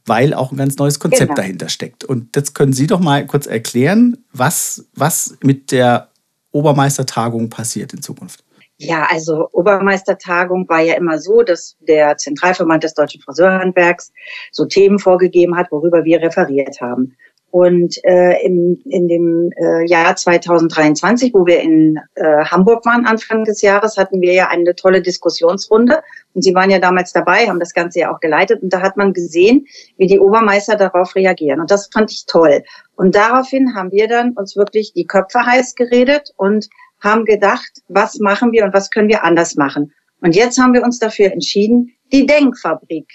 weil 0.05 0.33
auch 0.33 0.51
ein 0.51 0.57
ganz 0.57 0.77
neues 0.77 0.99
Konzept 0.99 1.29
genau. 1.29 1.35
dahinter 1.35 1.69
steckt. 1.69 2.05
Und 2.05 2.35
jetzt 2.35 2.55
können 2.55 2.73
Sie 2.73 2.87
doch 2.87 2.99
mal 2.99 3.25
kurz 3.25 3.45
erklären, 3.45 4.17
was, 4.31 4.85
was 4.95 5.37
mit 5.43 5.71
der 5.71 6.09
Obermeistertagung 6.51 7.49
passiert 7.49 7.93
in 7.93 8.01
Zukunft. 8.01 8.43
Ja, 8.81 9.07
also 9.09 9.49
Obermeistertagung 9.51 10.69
war 10.69 10.79
ja 10.79 10.93
immer 10.93 11.19
so, 11.19 11.41
dass 11.41 11.75
der 11.81 12.15
Zentralverband 12.15 12.85
des 12.85 12.93
deutschen 12.93 13.21
Friseurhandwerks 13.21 14.13
so 14.53 14.65
Themen 14.65 14.99
vorgegeben 14.99 15.57
hat, 15.57 15.69
worüber 15.69 16.05
wir 16.05 16.21
referiert 16.21 16.79
haben. 16.79 17.17
Und 17.51 17.97
äh, 18.05 18.41
in, 18.45 18.79
in 18.85 19.07
dem 19.09 19.51
äh, 19.57 19.85
Jahr 19.85 20.15
2023, 20.15 21.33
wo 21.33 21.45
wir 21.45 21.59
in 21.59 21.99
äh, 22.15 22.45
Hamburg 22.45 22.85
waren, 22.85 23.05
Anfang 23.05 23.43
des 23.43 23.61
Jahres, 23.61 23.97
hatten 23.97 24.21
wir 24.21 24.33
ja 24.33 24.47
eine 24.47 24.75
tolle 24.75 25.01
Diskussionsrunde. 25.01 26.01
Und 26.33 26.43
Sie 26.43 26.55
waren 26.55 26.69
ja 26.69 26.79
damals 26.79 27.11
dabei, 27.11 27.47
haben 27.47 27.59
das 27.59 27.73
Ganze 27.73 27.99
ja 27.99 28.13
auch 28.13 28.21
geleitet. 28.21 28.61
Und 28.61 28.71
da 28.71 28.81
hat 28.81 28.95
man 28.95 29.11
gesehen, 29.13 29.65
wie 29.97 30.07
die 30.07 30.19
Obermeister 30.19 30.77
darauf 30.77 31.15
reagieren. 31.15 31.59
Und 31.59 31.69
das 31.69 31.89
fand 31.91 32.11
ich 32.11 32.27
toll. 32.27 32.63
Und 32.95 33.15
daraufhin 33.15 33.75
haben 33.75 33.91
wir 33.91 34.07
dann 34.07 34.33
uns 34.33 34.55
wirklich 34.55 34.93
die 34.93 35.07
Köpfe 35.07 35.45
heiß 35.45 35.75
geredet 35.75 36.33
und 36.37 36.69
haben 37.01 37.25
gedacht, 37.25 37.71
was 37.87 38.19
machen 38.19 38.51
wir 38.51 38.65
und 38.65 38.73
was 38.73 38.89
können 38.89 39.09
wir 39.09 39.23
anders 39.23 39.55
machen. 39.55 39.93
Und 40.21 40.35
jetzt 40.35 40.59
haben 40.59 40.73
wir 40.73 40.83
uns 40.83 40.99
dafür 40.99 41.31
entschieden, 41.31 41.95
die 42.11 42.25
Denkfabrik 42.25 43.07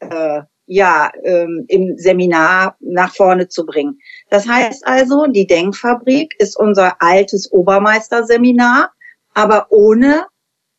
äh, 0.00 0.42
ja 0.66 1.10
ähm, 1.24 1.64
im 1.68 1.96
Seminar 1.96 2.76
nach 2.80 3.14
vorne 3.14 3.48
zu 3.48 3.66
bringen. 3.66 3.98
Das 4.28 4.46
heißt 4.46 4.86
also, 4.86 5.26
die 5.26 5.46
Denkfabrik 5.46 6.34
ist 6.38 6.56
unser 6.56 7.02
altes 7.02 7.50
Obermeisterseminar, 7.50 8.92
aber 9.34 9.66
ohne 9.70 10.26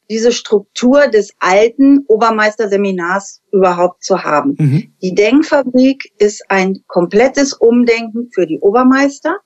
diese 0.10 0.32
Struktur 0.32 1.08
des 1.08 1.34
alten 1.39 2.06
Obermeisterseminars 2.08 3.41
überhaupt 3.51 4.03
zu 4.03 4.24
haben. 4.24 4.56
Mhm. 4.58 4.94
Die 5.01 5.15
Denkfabrik 5.15 6.12
ist 6.18 6.44
ein 6.50 6.84
komplettes 6.88 7.53
Umdenken 7.53 8.30
für 8.34 8.46
die 8.46 8.60
Obermeister 8.60 9.38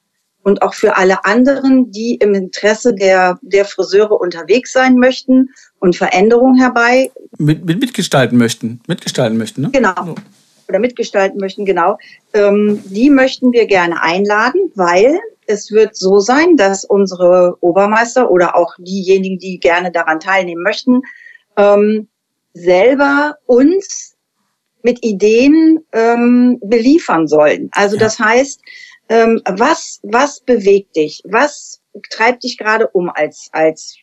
und 0.45 0.61
auch 0.61 0.75
für 0.75 0.95
alle 0.95 1.25
anderen, 1.25 1.91
die 1.91 2.15
im 2.21 2.35
Interesse 2.35 2.93
der, 2.93 3.39
der 3.41 3.65
Friseure 3.65 4.21
unterwegs 4.21 4.71
sein 4.71 4.97
möchten 4.97 5.49
und 5.79 5.95
Veränderungen 5.95 6.59
herbei. 6.59 7.11
Mit, 7.39 7.65
mit 7.65 7.79
mitgestalten 7.79 8.37
möchten. 8.37 8.79
Mitgestalten 8.87 9.39
möchten, 9.39 9.63
ne? 9.63 9.69
Genau. 9.71 9.95
So. 10.05 10.15
Oder 10.69 10.77
mitgestalten 10.77 11.39
möchten, 11.39 11.65
genau. 11.65 11.97
Ähm, 12.33 12.79
die 12.85 13.09
möchten 13.09 13.53
wir 13.53 13.65
gerne 13.65 14.03
einladen, 14.03 14.71
weil 14.75 15.19
es 15.47 15.71
wird 15.71 15.95
so 15.95 16.19
sein, 16.19 16.57
dass 16.57 16.85
unsere 16.85 17.57
Obermeister 17.61 18.29
oder 18.29 18.55
auch 18.55 18.75
diejenigen, 18.77 19.39
die 19.39 19.59
gerne 19.59 19.91
daran 19.91 20.19
teilnehmen 20.19 20.61
möchten, 20.61 21.01
ähm, 21.57 22.07
selber 22.53 23.37
uns 23.47 24.15
mit 24.83 25.03
Ideen 25.03 25.79
ähm, 25.91 26.59
beliefern 26.63 27.27
sollen. 27.27 27.69
Also 27.71 27.95
ja. 27.95 28.03
das 28.03 28.19
heißt, 28.19 28.61
ähm, 29.09 29.41
was, 29.45 29.99
was 30.03 30.39
bewegt 30.39 30.95
dich? 30.95 31.21
Was 31.25 31.81
treibt 32.09 32.43
dich 32.43 32.57
gerade 32.57 32.87
um 32.87 33.09
als, 33.09 33.49
als 33.51 33.97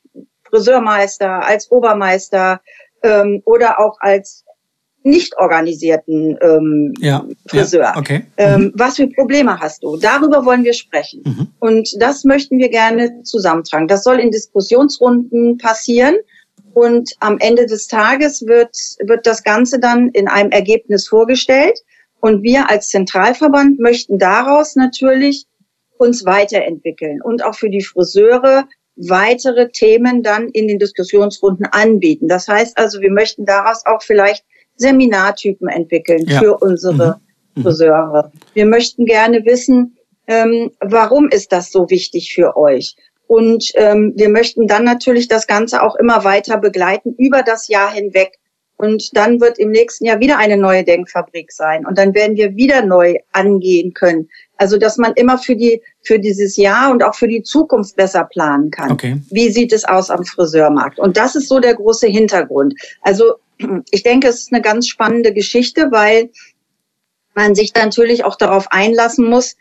Friseurmeister, 0.49 1.45
als 1.45 1.71
Obermeister 1.71 2.61
ähm, 3.03 3.43
oder 3.45 3.81
auch 3.81 3.97
als 4.01 4.45
nicht 5.05 5.37
organisierten 5.37 6.39
ähm, 6.41 6.95
ja, 7.01 7.27
Friseur. 7.47 7.83
Ja, 7.83 7.97
okay. 7.97 8.25
Ähm, 8.37 8.61
mhm. 8.61 8.73
was 8.75 8.97
für 8.97 9.09
Probleme 9.09 9.59
hast 9.59 9.83
du? 9.83 9.97
Darüber 9.97 10.45
wollen 10.45 10.65
wir 10.65 10.75
sprechen. 10.75 11.23
Mhm. 11.25 11.49
Und 11.59 11.91
das 12.01 12.25
möchten 12.25 12.59
wir 12.59 12.69
gerne 12.69 13.23
zusammentragen. 13.25 13.89
Das 13.89 14.05
soll 14.05 14.21
in 14.21 14.31
Diskussionsrunden 14.31 15.59
passieren. 15.59 16.17
Und 16.75 17.11
am 17.21 17.39
Ende 17.39 17.67
des 17.67 17.87
Tages 17.87 18.47
wird, 18.47 18.77
wird 19.05 19.27
das 19.27 19.43
Ganze 19.43 19.79
dann 19.79 20.09
in 20.11 20.29
einem 20.29 20.51
Ergebnis 20.51 21.09
vorgestellt. 21.09 21.81
Und 22.23 22.45
wir 22.45 22.71
als 22.71 22.89
Zentralverband 22.89 23.81
möchten 23.81 24.17
daraus 24.17 24.77
natürlich 24.77 25.47
uns 25.99 26.25
weiterentwickeln 26.25 27.21
und 27.21 27.45
auch 27.45 27.57
für 27.57 27.69
die 27.69 27.83
Friseure 27.83 28.69
weitere 28.95 29.71
Themen 29.71 30.23
dann 30.23 30.49
in 30.49 30.69
den 30.69 30.79
Diskussionsrunden 30.79 31.67
anbieten. 31.67 32.29
Das 32.29 32.47
heißt 32.47 32.79
also, 32.79 33.01
wir 33.01 33.11
möchten 33.11 33.45
daraus 33.45 33.85
auch 33.87 34.03
vielleicht 34.03 34.45
Seminartypen 34.77 35.67
entwickeln 35.67 36.25
ja. 36.29 36.39
für 36.39 36.57
unsere 36.59 37.21
mhm. 37.57 37.61
mhm. 37.61 37.63
Friseure. 37.65 38.31
Wir 38.55 38.67
möchten 38.67 39.05
gerne 39.05 39.45
wissen, 39.45 39.97
ähm, 40.29 40.71
warum 40.79 41.29
ist 41.29 41.51
das 41.51 41.73
so 41.73 41.91
wichtig 41.91 42.33
für 42.33 42.57
euch? 42.57 42.95
Und 43.27 43.73
ähm, 43.75 44.13
wir 44.15 44.29
möchten 44.29 44.69
dann 44.69 44.85
natürlich 44.85 45.27
das 45.27 45.49
Ganze 45.49 45.83
auch 45.83 45.97
immer 45.97 46.23
weiter 46.23 46.57
begleiten 46.59 47.17
über 47.19 47.43
das 47.43 47.67
Jahr 47.67 47.93
hinweg. 47.93 48.39
Und 48.83 49.17
dann 49.17 49.41
wird 49.41 49.61
im 49.61 49.71
nächsten 49.71 50.07
Jahr 50.07 50.19
wieder 50.19 50.39
eine 50.39 50.57
neue 50.57 50.83
Denkfabrik 50.83 51.53
sein. 51.53 51.87
Und 51.87 51.99
dann 51.99 52.15
werden 52.15 52.37
wir 52.37 52.57
wieder 52.57 52.85
neu 52.85 53.15
angehen 53.31 53.95
können. 53.95 54.29
Also, 54.57 54.77
dass 54.77 54.97
man 54.97 55.13
immer 55.13 55.39
für 55.39 55.55
die, 55.55 55.81
für 56.03 56.19
dieses 56.19 56.57
Jahr 56.57 56.91
und 56.91 57.05
auch 57.05 57.15
für 57.15 57.29
die 57.29 57.45
Zukunft 57.45 57.95
besser 57.95 58.25
planen 58.25 58.73
kann. 58.73 58.91
Okay. 58.91 59.21
Wie 59.31 59.51
sieht 59.51 59.73
es 59.73 59.85
aus 59.85 60.11
am 60.11 60.25
Friseurmarkt? 60.25 60.99
Und 60.99 61.17
das 61.17 61.37
ist 61.37 61.49
so 61.49 61.61
der 61.61 61.77
große 61.77 62.09
Hintergrund. 62.09 62.75
Also, 63.03 63.35
ich 63.93 64.03
denke, 64.03 64.27
es 64.27 64.41
ist 64.41 64.53
eine 64.53 64.63
ganz 64.63 64.89
spannende 64.89 65.33
Geschichte, 65.33 65.93
weil 65.93 66.31
man 67.37 67.55
sich 67.55 67.73
natürlich 67.77 68.25
auch 68.25 68.35
darauf 68.35 68.67
einlassen 68.73 69.31
muss, 69.31 69.55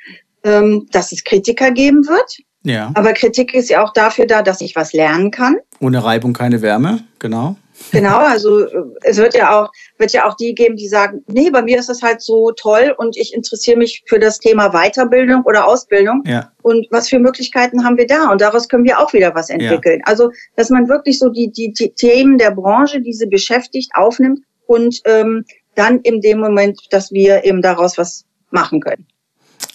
ähm, 0.44 0.88
dass 0.92 1.12
es 1.12 1.24
Kritiker 1.24 1.70
geben 1.70 2.08
wird. 2.08 2.40
Ja. 2.64 2.90
Aber 2.96 3.14
Kritik 3.14 3.54
ist 3.54 3.70
ja 3.70 3.84
auch 3.84 3.94
dafür 3.94 4.26
da, 4.26 4.42
dass 4.42 4.62
ich 4.62 4.76
was 4.76 4.94
lernen 4.94 5.30
kann. 5.30 5.58
Ohne 5.80 6.04
Reibung 6.04 6.34
keine 6.34 6.64
Wärme, 6.64 7.04
genau. 7.20 7.56
Genau, 7.92 8.20
also 8.20 8.66
äh, 8.66 8.84
es 9.02 9.18
wird 9.18 9.36
ja 9.36 9.60
auch, 9.60 9.72
wird 9.98 10.14
ja 10.14 10.28
auch 10.28 10.36
die 10.36 10.54
geben, 10.54 10.76
die 10.76 10.88
sagen, 10.88 11.24
nee, 11.28 11.50
bei 11.50 11.62
mir 11.62 11.80
ist 11.80 11.90
das 11.90 12.02
halt 12.02 12.22
so 12.22 12.52
toll 12.52 12.94
und 12.98 13.18
ich 13.18 13.34
interessiere 13.34 13.78
mich 13.78 14.04
für 14.08 14.20
das 14.20 14.40
Thema 14.40 14.70
Weiterbildung 14.70 15.44
oder 15.44 15.68
Ausbildung. 15.68 16.24
Ja. 16.26 16.52
Und 16.62 16.88
was 16.92 17.10
für 17.10 17.20
Möglichkeiten 17.20 17.84
haben 17.84 17.98
wir 17.98 18.08
da? 18.08 18.32
Und 18.32 18.42
daraus 18.42 18.68
können 18.68 18.84
wir 18.84 19.00
auch 19.00 19.14
wieder 19.14 19.34
was 19.36 19.50
entwickeln. 19.50 20.00
Ja. 20.00 20.06
Also, 20.06 20.32
dass 20.56 20.70
man 20.70 20.88
wirklich 20.88 21.20
so 21.20 21.30
die, 21.30 21.52
die, 21.52 21.74
die 21.74 21.94
Themen 21.94 22.38
der 22.38 22.52
Branche, 22.52 23.02
die 23.02 23.14
sie 23.14 23.28
beschäftigt, 23.28 23.92
aufnimmt 23.96 24.40
und 24.68 25.02
ähm, 25.06 25.46
dann 25.76 26.00
in 26.02 26.22
dem 26.22 26.40
Moment, 26.40 26.80
dass 26.92 27.12
wir 27.12 27.44
eben 27.46 27.62
daraus 27.62 27.98
was 27.98 28.26
machen 28.52 28.82
können. 28.82 29.08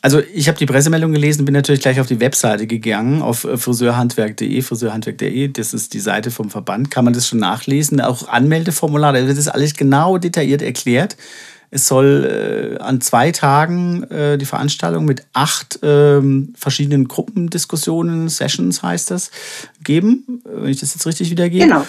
Also 0.06 0.22
ich 0.32 0.46
habe 0.46 0.56
die 0.56 0.66
Pressemeldung 0.66 1.10
gelesen, 1.10 1.44
bin 1.44 1.52
natürlich 1.52 1.80
gleich 1.80 1.98
auf 1.98 2.06
die 2.06 2.20
Webseite 2.20 2.68
gegangen, 2.68 3.22
auf 3.22 3.42
äh, 3.42 3.56
friseurhandwerk.de, 3.56 4.62
friseurhandwerk.de, 4.62 5.48
das 5.48 5.74
ist 5.74 5.94
die 5.94 5.98
Seite 5.98 6.30
vom 6.30 6.48
Verband, 6.48 6.92
kann 6.92 7.04
man 7.04 7.12
das 7.12 7.26
schon 7.26 7.40
nachlesen, 7.40 8.00
auch 8.00 8.28
Anmeldeformular, 8.28 9.12
da 9.12 9.26
wird 9.26 9.36
das 9.36 9.48
alles 9.48 9.74
genau 9.74 10.16
detailliert 10.16 10.62
erklärt. 10.62 11.16
Es 11.72 11.88
soll 11.88 12.76
äh, 12.78 12.80
an 12.80 13.00
zwei 13.00 13.32
Tagen 13.32 14.04
äh, 14.04 14.38
die 14.38 14.44
Veranstaltung 14.44 15.06
mit 15.06 15.26
acht 15.32 15.80
ähm, 15.82 16.54
verschiedenen 16.56 17.08
Gruppendiskussionen, 17.08 18.28
Sessions 18.28 18.84
heißt 18.84 19.10
das, 19.10 19.32
geben, 19.82 20.40
wenn 20.44 20.70
ich 20.70 20.78
das 20.78 20.94
jetzt 20.94 21.04
richtig 21.04 21.32
wiedergebe. 21.32 21.64
Genau. 21.64 21.84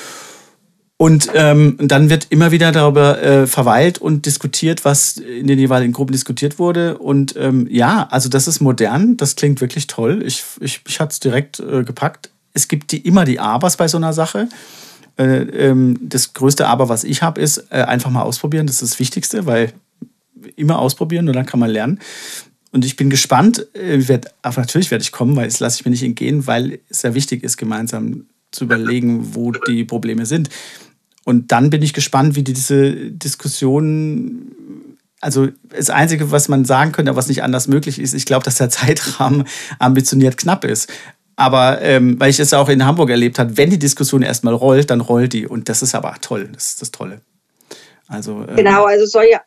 Und 1.00 1.30
ähm, 1.36 1.76
dann 1.80 2.10
wird 2.10 2.26
immer 2.32 2.52
wieder 2.52 2.72
darüber 2.72 3.22
äh, 3.22 3.46
verweilt 3.46 4.00
und 4.00 4.26
diskutiert, 4.26 4.84
was 4.84 5.18
in 5.18 5.46
den 5.46 5.60
jeweiligen 5.60 5.94
Gruppen 5.94 6.12
diskutiert 6.12 6.58
wurde. 6.58 6.98
Und 6.98 7.36
ähm, 7.38 7.68
ja, 7.70 8.08
also 8.10 8.30
das 8.30 8.48
ist 8.48 8.62
modern, 8.62 9.16
das 9.16 9.36
klingt 9.36 9.62
wirklich 9.62 9.86
toll. 9.86 10.24
Ich, 10.26 10.44
ich, 10.60 10.82
ich 10.88 11.00
hatte 11.00 11.12
es 11.12 11.20
direkt 11.20 11.60
äh, 11.60 11.84
gepackt. 11.84 12.32
Es 12.54 12.68
gibt 12.68 12.92
die, 12.92 12.98
immer 12.98 13.26
die 13.26 13.40
Abers 13.40 13.78
bei 13.78 13.88
so 13.88 13.98
einer 13.98 14.12
Sache. 14.14 14.50
Äh, 15.18 15.42
ähm, 15.42 16.00
das 16.02 16.34
größte 16.34 16.68
Aber, 16.68 16.90
was 16.90 17.04
ich 17.04 17.22
habe, 17.22 17.42
ist 17.42 17.68
äh, 17.70 17.84
einfach 17.84 18.10
mal 18.10 18.24
ausprobieren. 18.24 18.66
Das 18.66 18.82
ist 18.82 18.94
das 18.94 19.00
Wichtigste, 19.00 19.46
weil 19.46 19.74
immer 20.56 20.80
ausprobieren 20.80 21.28
und 21.28 21.36
dann 21.36 21.46
kann 21.46 21.60
man 21.60 21.70
lernen. 21.70 22.00
Und 22.72 22.86
ich 22.86 22.96
bin 22.96 23.12
gespannt, 23.12 23.68
äh, 23.76 24.08
werd, 24.08 24.34
aber 24.42 24.62
natürlich 24.62 24.90
werde 24.90 25.04
ich 25.04 25.12
kommen, 25.12 25.36
weil 25.36 25.46
das 25.46 25.60
lasse 25.60 25.80
ich 25.80 25.86
mir 25.86 25.92
nicht 25.92 26.04
entgehen, 26.04 26.48
weil 26.48 26.80
es 26.90 27.02
sehr 27.02 27.14
wichtig 27.14 27.44
ist, 27.44 27.58
gemeinsam 27.58 28.26
zu 28.52 28.64
überlegen, 28.64 29.36
wo 29.36 29.52
die 29.52 29.84
Probleme 29.84 30.26
sind. 30.26 30.50
Und 31.28 31.52
dann 31.52 31.70
bin 31.70 31.82
ich 31.82 31.92
gespannt, 31.92 32.38
wie 32.38 32.44
diese 32.44 33.12
Diskussion, 33.12 34.98
also 35.20 35.50
das 35.68 35.90
Einzige, 35.90 36.32
was 36.32 36.48
man 36.48 36.64
sagen 36.64 36.94
könnte, 36.94 37.18
was 37.18 37.28
nicht 37.28 37.44
anders 37.44 37.68
möglich 37.68 38.00
ist, 38.00 38.14
ich 38.14 38.26
glaube, 38.26 38.46
dass 38.46 38.56
der 38.56 38.70
Zeitrahmen 38.70 39.46
ambitioniert 39.78 40.38
knapp 40.38 40.64
ist. 40.64 40.90
Aber 41.36 41.82
ähm, 41.82 42.18
weil 42.18 42.30
ich 42.30 42.40
es 42.40 42.54
auch 42.54 42.70
in 42.70 42.86
Hamburg 42.86 43.10
erlebt 43.10 43.40
habe, 43.40 43.58
wenn 43.58 43.70
die 43.70 43.78
Diskussion 43.78 44.22
erstmal 44.22 44.54
rollt, 44.54 44.90
dann 44.90 45.02
rollt 45.02 45.34
die. 45.34 45.46
Und 45.46 45.68
das 45.68 45.82
ist 45.82 45.96
aber 45.96 46.16
toll. 46.22 46.50
Das 46.54 46.68
ist 46.68 46.82
das 46.82 46.92
Tolle. 46.92 47.20
Also, 48.08 48.46
ähm, 48.48 48.56
genau, 48.56 48.86
also 48.86 49.06
soll 49.06 49.26
ja, 49.30 49.42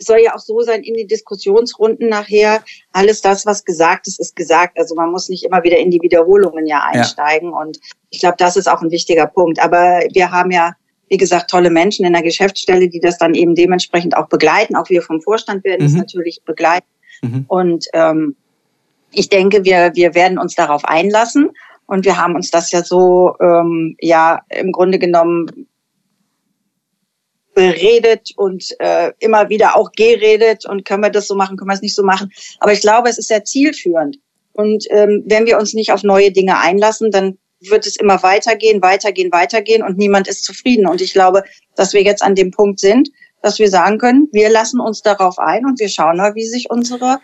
soll 0.00 0.18
ja 0.18 0.34
auch 0.34 0.40
so 0.40 0.62
sein 0.62 0.82
in 0.82 0.94
die 0.94 1.06
Diskussionsrunden 1.06 2.08
nachher. 2.08 2.60
Alles 2.92 3.20
das, 3.20 3.46
was 3.46 3.64
gesagt 3.64 4.08
ist, 4.08 4.18
ist 4.18 4.34
gesagt. 4.34 4.76
Also 4.80 4.96
man 4.96 5.12
muss 5.12 5.28
nicht 5.28 5.44
immer 5.44 5.62
wieder 5.62 5.78
in 5.78 5.92
die 5.92 6.02
Wiederholungen 6.02 6.66
ja 6.66 6.82
einsteigen. 6.82 7.50
Ja. 7.50 7.56
Und 7.56 7.78
ich 8.10 8.18
glaube, 8.18 8.34
das 8.36 8.56
ist 8.56 8.68
auch 8.68 8.82
ein 8.82 8.90
wichtiger 8.90 9.28
Punkt. 9.28 9.60
Aber 9.60 10.00
wir 10.12 10.32
haben 10.32 10.50
ja 10.50 10.72
wie 11.10 11.16
gesagt, 11.16 11.50
tolle 11.50 11.70
Menschen 11.70 12.06
in 12.06 12.12
der 12.12 12.22
Geschäftsstelle, 12.22 12.88
die 12.88 13.00
das 13.00 13.18
dann 13.18 13.34
eben 13.34 13.54
dementsprechend 13.54 14.16
auch 14.16 14.28
begleiten. 14.28 14.76
Auch 14.76 14.88
wir 14.88 15.02
vom 15.02 15.20
Vorstand 15.20 15.64
werden 15.64 15.84
es 15.84 15.92
mhm. 15.92 15.98
natürlich 15.98 16.40
begleiten. 16.44 16.86
Mhm. 17.20 17.44
Und 17.48 17.86
ähm, 17.92 18.36
ich 19.10 19.28
denke, 19.28 19.64
wir, 19.64 19.90
wir 19.94 20.14
werden 20.14 20.38
uns 20.38 20.54
darauf 20.54 20.84
einlassen. 20.84 21.50
Und 21.86 22.04
wir 22.04 22.16
haben 22.16 22.36
uns 22.36 22.52
das 22.52 22.70
ja 22.70 22.84
so, 22.84 23.34
ähm, 23.40 23.96
ja, 24.00 24.42
im 24.50 24.70
Grunde 24.70 25.00
genommen 25.00 25.66
beredet 27.54 28.30
und 28.36 28.64
äh, 28.78 29.10
immer 29.18 29.48
wieder 29.48 29.76
auch 29.76 29.90
geredet 29.90 30.64
und 30.64 30.84
können 30.84 31.02
wir 31.02 31.10
das 31.10 31.26
so 31.26 31.34
machen, 31.34 31.56
können 31.56 31.68
wir 31.68 31.74
es 31.74 31.82
nicht 31.82 31.96
so 31.96 32.04
machen. 32.04 32.30
Aber 32.60 32.72
ich 32.72 32.80
glaube, 32.80 33.08
es 33.08 33.18
ist 33.18 33.26
sehr 33.26 33.44
zielführend. 33.44 34.18
Und 34.52 34.84
ähm, 34.90 35.24
wenn 35.26 35.46
wir 35.46 35.58
uns 35.58 35.74
nicht 35.74 35.90
auf 35.90 36.04
neue 36.04 36.30
Dinge 36.30 36.58
einlassen, 36.58 37.10
dann 37.10 37.38
wird 37.60 37.86
es 37.86 37.96
immer 37.96 38.22
weitergehen, 38.22 38.82
weitergehen, 38.82 39.32
weitergehen 39.32 39.82
und 39.82 39.98
niemand 39.98 40.28
ist 40.28 40.44
zufrieden. 40.44 40.86
Und 40.86 41.00
ich 41.00 41.12
glaube, 41.12 41.44
dass 41.74 41.92
wir 41.92 42.02
jetzt 42.02 42.22
an 42.22 42.34
dem 42.34 42.50
Punkt 42.50 42.80
sind, 42.80 43.10
dass 43.42 43.58
wir 43.58 43.68
sagen 43.68 43.98
können, 43.98 44.28
wir 44.32 44.50
lassen 44.50 44.80
uns 44.80 45.02
darauf 45.02 45.38
ein 45.38 45.64
und 45.64 45.80
wir 45.80 45.88
schauen 45.88 46.16
mal, 46.16 46.34
wie 46.34 46.46
sich 46.46 46.70
unsere 46.70 47.18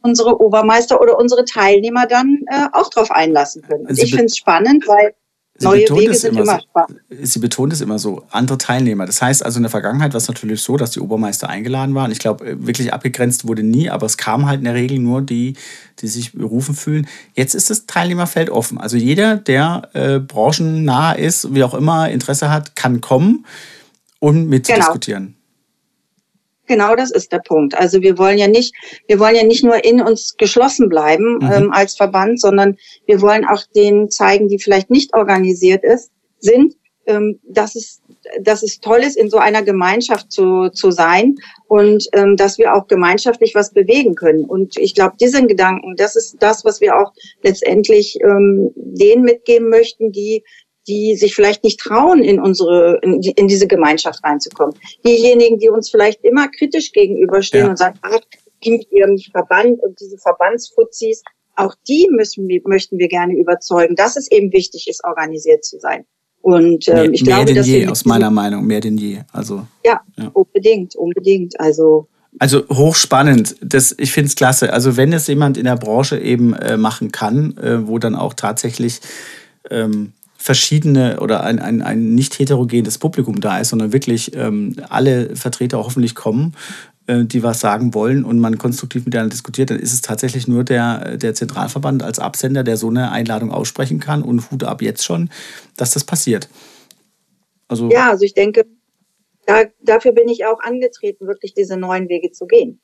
unsere 0.00 0.40
Obermeister 0.40 1.00
oder 1.00 1.18
unsere 1.18 1.44
Teilnehmer 1.44 2.06
dann 2.06 2.44
äh, 2.46 2.68
auch 2.72 2.88
drauf 2.88 3.10
einlassen 3.10 3.62
können. 3.62 3.86
Und 3.86 3.98
ich 3.98 4.10
finde 4.10 4.26
es 4.26 4.36
spannend, 4.36 4.86
weil 4.86 5.14
Neue 5.60 5.88
Wege 5.90 6.14
sind 6.14 6.36
immer, 6.36 6.60
spannend. 6.60 7.00
Sie 7.22 7.38
betont 7.38 7.72
es 7.72 7.80
immer 7.80 7.98
so, 7.98 8.24
andere 8.30 8.58
Teilnehmer. 8.58 9.06
Das 9.06 9.20
heißt 9.20 9.44
also 9.44 9.58
in 9.58 9.64
der 9.64 9.70
Vergangenheit 9.70 10.12
war 10.12 10.18
es 10.18 10.28
natürlich 10.28 10.62
so, 10.62 10.76
dass 10.76 10.92
die 10.92 11.00
Obermeister 11.00 11.48
eingeladen 11.48 11.94
waren. 11.94 12.12
Ich 12.12 12.18
glaube, 12.18 12.46
äh, 12.46 12.66
wirklich 12.66 12.92
abgegrenzt 12.92 13.46
wurde 13.46 13.62
nie, 13.62 13.90
aber 13.90 14.06
es 14.06 14.16
kamen 14.16 14.46
halt 14.46 14.58
in 14.58 14.64
der 14.64 14.74
Regel 14.74 14.98
nur 14.98 15.22
die, 15.22 15.54
die 16.00 16.06
sich 16.06 16.32
berufen 16.32 16.74
fühlen. 16.74 17.06
Jetzt 17.34 17.54
ist 17.54 17.70
das 17.70 17.86
Teilnehmerfeld 17.86 18.50
offen. 18.50 18.78
Also 18.78 18.96
jeder, 18.96 19.36
der 19.36 19.88
äh, 19.94 20.18
branchennah 20.20 21.12
ist, 21.12 21.54
wie 21.54 21.64
auch 21.64 21.74
immer 21.74 22.08
Interesse 22.08 22.50
hat, 22.50 22.76
kann 22.76 23.00
kommen 23.00 23.44
und 24.20 24.48
mitdiskutieren. 24.48 25.26
Genau. 25.26 25.37
Genau 26.68 26.94
das 26.94 27.10
ist 27.10 27.32
der 27.32 27.40
Punkt. 27.40 27.74
Also 27.76 28.02
wir 28.02 28.18
wollen 28.18 28.38
ja 28.38 28.46
nicht, 28.46 28.74
wir 29.08 29.18
wollen 29.18 29.34
ja 29.34 29.42
nicht 29.42 29.64
nur 29.64 29.84
in 29.84 30.00
uns 30.00 30.36
geschlossen 30.36 30.88
bleiben 30.88 31.38
mhm. 31.40 31.50
ähm, 31.52 31.72
als 31.72 31.96
Verband, 31.96 32.40
sondern 32.40 32.76
wir 33.06 33.20
wollen 33.22 33.44
auch 33.46 33.64
denen 33.74 34.10
zeigen, 34.10 34.48
die 34.48 34.58
vielleicht 34.58 34.90
nicht 34.90 35.14
organisiert 35.14 35.82
ist, 35.82 36.10
sind, 36.40 36.74
ähm, 37.06 37.40
dass 37.48 37.74
es, 37.74 38.02
dass 38.42 38.62
es 38.62 38.80
toll 38.80 38.98
ist, 38.98 39.16
in 39.16 39.30
so 39.30 39.38
einer 39.38 39.62
Gemeinschaft 39.62 40.30
zu, 40.30 40.68
zu 40.68 40.90
sein 40.90 41.36
und 41.66 42.06
ähm, 42.12 42.36
dass 42.36 42.58
wir 42.58 42.74
auch 42.74 42.86
gemeinschaftlich 42.86 43.54
was 43.54 43.72
bewegen 43.72 44.14
können. 44.14 44.44
Und 44.44 44.76
ich 44.76 44.94
glaube, 44.94 45.16
diesen 45.18 45.48
Gedanken, 45.48 45.96
das 45.96 46.16
ist 46.16 46.36
das, 46.40 46.66
was 46.66 46.82
wir 46.82 46.98
auch 46.98 47.12
letztendlich 47.42 48.18
ähm, 48.22 48.72
denen 48.76 49.22
mitgeben 49.22 49.70
möchten, 49.70 50.12
die 50.12 50.44
die 50.88 51.14
sich 51.16 51.34
vielleicht 51.34 51.62
nicht 51.62 51.78
trauen, 51.78 52.22
in 52.22 52.40
unsere, 52.40 52.98
in, 53.02 53.20
die, 53.20 53.30
in 53.32 53.46
diese 53.46 53.66
Gemeinschaft 53.66 54.24
reinzukommen. 54.24 54.74
Diejenigen, 55.04 55.58
die 55.58 55.68
uns 55.68 55.90
vielleicht 55.90 56.24
immer 56.24 56.48
kritisch 56.48 56.92
gegenüberstehen 56.92 57.66
ja. 57.66 57.70
und 57.70 57.76
sagen, 57.76 57.98
ach, 58.02 58.20
die 58.64 58.72
mit 58.72 58.90
ihrem 58.90 59.18
Verband 59.18 59.80
und 59.82 60.00
diese 60.00 60.18
Verbandsfuzis, 60.18 61.22
auch 61.54 61.74
die 61.86 62.08
müssen, 62.10 62.48
möchten 62.64 62.98
wir 62.98 63.08
gerne 63.08 63.34
überzeugen, 63.34 63.94
dass 63.94 64.16
es 64.16 64.30
eben 64.30 64.52
wichtig 64.52 64.88
ist, 64.88 65.04
organisiert 65.04 65.64
zu 65.64 65.78
sein. 65.78 66.04
Und 66.40 66.88
ähm, 66.88 66.94
mehr, 66.94 67.12
ich 67.12 67.24
glaube, 67.24 67.44
mehr 67.44 67.54
denn 67.54 67.64
je, 67.64 67.86
aus 67.88 68.04
meiner 68.04 68.30
Meinung, 68.30 68.66
mehr 68.66 68.80
denn 68.80 68.96
je. 68.96 69.18
Also 69.32 69.66
ja, 69.84 70.00
ja. 70.16 70.30
unbedingt, 70.32 70.96
unbedingt. 70.96 71.58
Also 71.60 72.08
also 72.38 72.64
hochspannend. 72.68 73.56
Das, 73.60 73.94
ich 73.98 74.12
finde 74.12 74.28
es 74.28 74.36
klasse. 74.36 74.72
Also 74.72 74.96
wenn 74.96 75.12
es 75.12 75.26
jemand 75.26 75.56
in 75.56 75.64
der 75.64 75.76
Branche 75.76 76.18
eben 76.18 76.54
äh, 76.54 76.76
machen 76.76 77.10
kann, 77.10 77.56
äh, 77.56 77.86
wo 77.88 77.98
dann 77.98 78.14
auch 78.14 78.34
tatsächlich 78.34 79.00
ähm, 79.70 80.12
verschiedene 80.38 81.20
oder 81.20 81.42
ein, 81.42 81.58
ein, 81.58 81.82
ein 81.82 82.14
nicht 82.14 82.38
heterogenes 82.38 82.96
Publikum 82.96 83.40
da 83.40 83.58
ist, 83.58 83.70
sondern 83.70 83.92
wirklich 83.92 84.34
ähm, 84.36 84.76
alle 84.88 85.34
Vertreter 85.34 85.78
hoffentlich 85.78 86.14
kommen, 86.14 86.54
äh, 87.08 87.24
die 87.24 87.42
was 87.42 87.58
sagen 87.58 87.92
wollen 87.92 88.24
und 88.24 88.38
man 88.38 88.56
konstruktiv 88.56 89.04
miteinander 89.04 89.30
diskutiert, 89.30 89.70
dann 89.70 89.80
ist 89.80 89.92
es 89.92 90.00
tatsächlich 90.00 90.46
nur 90.46 90.62
der, 90.62 91.16
der 91.16 91.34
Zentralverband 91.34 92.04
als 92.04 92.20
Absender, 92.20 92.62
der 92.62 92.76
so 92.76 92.88
eine 92.88 93.10
Einladung 93.10 93.50
aussprechen 93.50 93.98
kann 93.98 94.22
und 94.22 94.50
Hut 94.50 94.62
ab 94.62 94.80
jetzt 94.80 95.04
schon, 95.04 95.28
dass 95.76 95.90
das 95.90 96.04
passiert. 96.04 96.48
Also 97.66 97.90
ja, 97.90 98.10
also 98.10 98.24
ich 98.24 98.32
denke, 98.32 98.64
da, 99.44 99.64
dafür 99.82 100.12
bin 100.12 100.28
ich 100.28 100.46
auch 100.46 100.60
angetreten, 100.60 101.26
wirklich 101.26 101.52
diese 101.52 101.76
neuen 101.76 102.08
Wege 102.08 102.30
zu 102.30 102.46
gehen. 102.46 102.80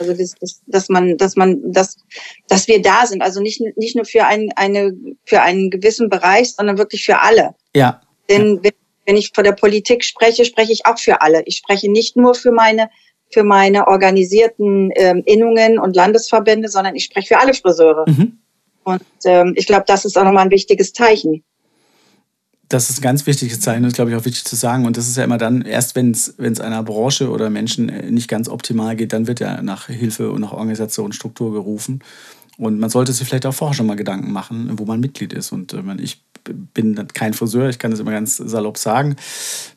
Also 0.00 0.14
das, 0.14 0.34
das, 0.40 0.62
dass 0.66 0.88
man, 0.88 1.16
dass 1.16 1.36
man, 1.36 1.60
dass, 1.72 1.96
dass 2.48 2.68
wir 2.68 2.82
da 2.82 3.06
sind. 3.06 3.22
Also 3.22 3.40
nicht, 3.40 3.60
nicht 3.76 3.96
nur 3.96 4.04
für 4.04 4.24
einen, 4.24 4.50
eine, 4.56 4.92
für 5.24 5.42
einen 5.42 5.70
gewissen 5.70 6.08
Bereich, 6.08 6.54
sondern 6.54 6.78
wirklich 6.78 7.04
für 7.04 7.20
alle. 7.20 7.54
Ja. 7.74 8.00
Denn 8.28 8.62
wenn, 8.62 8.72
wenn 9.06 9.16
ich 9.16 9.32
vor 9.34 9.44
der 9.44 9.52
Politik 9.52 10.04
spreche, 10.04 10.44
spreche 10.44 10.72
ich 10.72 10.86
auch 10.86 10.98
für 10.98 11.20
alle. 11.22 11.42
Ich 11.46 11.56
spreche 11.56 11.90
nicht 11.90 12.16
nur 12.16 12.34
für 12.34 12.52
meine, 12.52 12.90
für 13.32 13.44
meine 13.44 13.86
organisierten 13.88 14.90
ähm, 14.96 15.22
Innungen 15.26 15.78
und 15.78 15.96
Landesverbände, 15.96 16.68
sondern 16.68 16.94
ich 16.94 17.04
spreche 17.04 17.28
für 17.28 17.38
alle 17.38 17.54
Friseure. 17.54 18.04
Mhm. 18.06 18.38
Und 18.84 19.02
ähm, 19.24 19.54
ich 19.56 19.66
glaube, 19.66 19.84
das 19.86 20.04
ist 20.04 20.16
auch 20.16 20.24
nochmal 20.24 20.44
ein 20.44 20.50
wichtiges 20.50 20.92
Zeichen 20.92 21.44
das 22.68 22.90
ist 22.90 22.98
ein 22.98 23.02
ganz 23.02 23.26
wichtiges 23.26 23.60
Zeichen, 23.60 23.82
das 23.82 23.92
ist, 23.92 23.96
glaube 23.96 24.10
ich, 24.10 24.16
auch 24.16 24.24
wichtig 24.24 24.44
zu 24.44 24.56
sagen. 24.56 24.84
Und 24.84 24.96
das 24.96 25.08
ist 25.08 25.16
ja 25.16 25.24
immer 25.24 25.38
dann, 25.38 25.62
erst 25.62 25.96
wenn 25.96 26.10
es 26.10 26.60
einer 26.60 26.82
Branche 26.82 27.30
oder 27.30 27.50
Menschen 27.50 27.88
äh, 27.88 28.10
nicht 28.10 28.28
ganz 28.28 28.48
optimal 28.48 28.96
geht, 28.96 29.12
dann 29.12 29.26
wird 29.26 29.40
ja 29.40 29.62
nach 29.62 29.86
Hilfe 29.86 30.30
und 30.30 30.42
nach 30.42 30.52
Organisation, 30.52 31.12
Struktur 31.12 31.52
gerufen. 31.52 32.00
Und 32.58 32.78
man 32.78 32.90
sollte 32.90 33.12
sich 33.12 33.26
vielleicht 33.26 33.46
auch 33.46 33.54
vorher 33.54 33.74
schon 33.74 33.86
mal 33.86 33.96
Gedanken 33.96 34.32
machen, 34.32 34.78
wo 34.78 34.84
man 34.84 35.00
Mitglied 35.00 35.32
ist. 35.32 35.52
Und 35.52 35.72
äh, 35.72 35.82
ich 35.98 36.20
bin 36.74 37.08
kein 37.14 37.34
Friseur, 37.34 37.68
ich 37.68 37.78
kann 37.78 37.90
das 37.90 38.00
immer 38.00 38.10
ganz 38.10 38.36
salopp 38.36 38.78
sagen, 38.78 39.16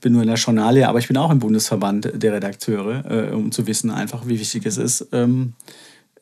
bin 0.02 0.14
nur 0.14 0.22
in 0.22 0.28
der 0.28 0.38
Journalie, 0.38 0.88
aber 0.88 1.00
ich 1.00 1.08
bin 1.08 1.18
auch 1.18 1.32
im 1.32 1.40
Bundesverband 1.40 2.12
der 2.16 2.34
Redakteure, 2.34 3.30
äh, 3.30 3.34
um 3.34 3.52
zu 3.52 3.68
wissen 3.68 3.92
einfach, 3.92 4.26
wie 4.26 4.40
wichtig 4.40 4.66
es 4.66 4.78
ist, 4.78 5.08
ähm, 5.12 5.54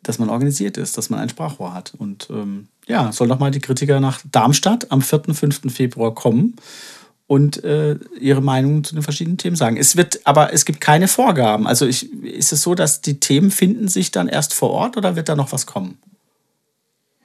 dass 0.03 0.19
man 0.19 0.29
organisiert 0.29 0.77
ist, 0.77 0.97
dass 0.97 1.09
man 1.09 1.19
ein 1.19 1.29
Sprachrohr 1.29 1.73
hat. 1.73 1.93
Und 1.97 2.27
ähm, 2.29 2.67
ja, 2.87 3.11
soll 3.11 3.27
nochmal 3.27 3.51
die 3.51 3.59
Kritiker 3.59 3.99
nach 3.99 4.21
Darmstadt 4.31 4.91
am 4.91 5.01
4. 5.01 5.33
5. 5.33 5.73
Februar 5.73 6.13
kommen 6.13 6.55
und 7.27 7.63
äh, 7.63 7.95
ihre 8.19 8.41
Meinung 8.41 8.83
zu 8.83 8.95
den 8.95 9.03
verschiedenen 9.03 9.37
Themen 9.37 9.55
sagen. 9.55 9.77
Es 9.77 9.95
wird, 9.95 10.21
aber 10.23 10.51
es 10.51 10.65
gibt 10.65 10.81
keine 10.81 11.07
Vorgaben. 11.07 11.67
Also 11.67 11.85
ich, 11.85 12.11
ist 12.23 12.51
es 12.51 12.63
so, 12.63 12.73
dass 12.73 13.01
die 13.01 13.19
Themen 13.19 13.51
finden 13.51 13.87
sich 13.87 14.09
dann 14.11 14.27
erst 14.27 14.53
vor 14.53 14.71
Ort 14.71 14.97
oder 14.97 15.15
wird 15.15 15.29
da 15.29 15.35
noch 15.35 15.51
was 15.51 15.67
kommen? 15.67 15.99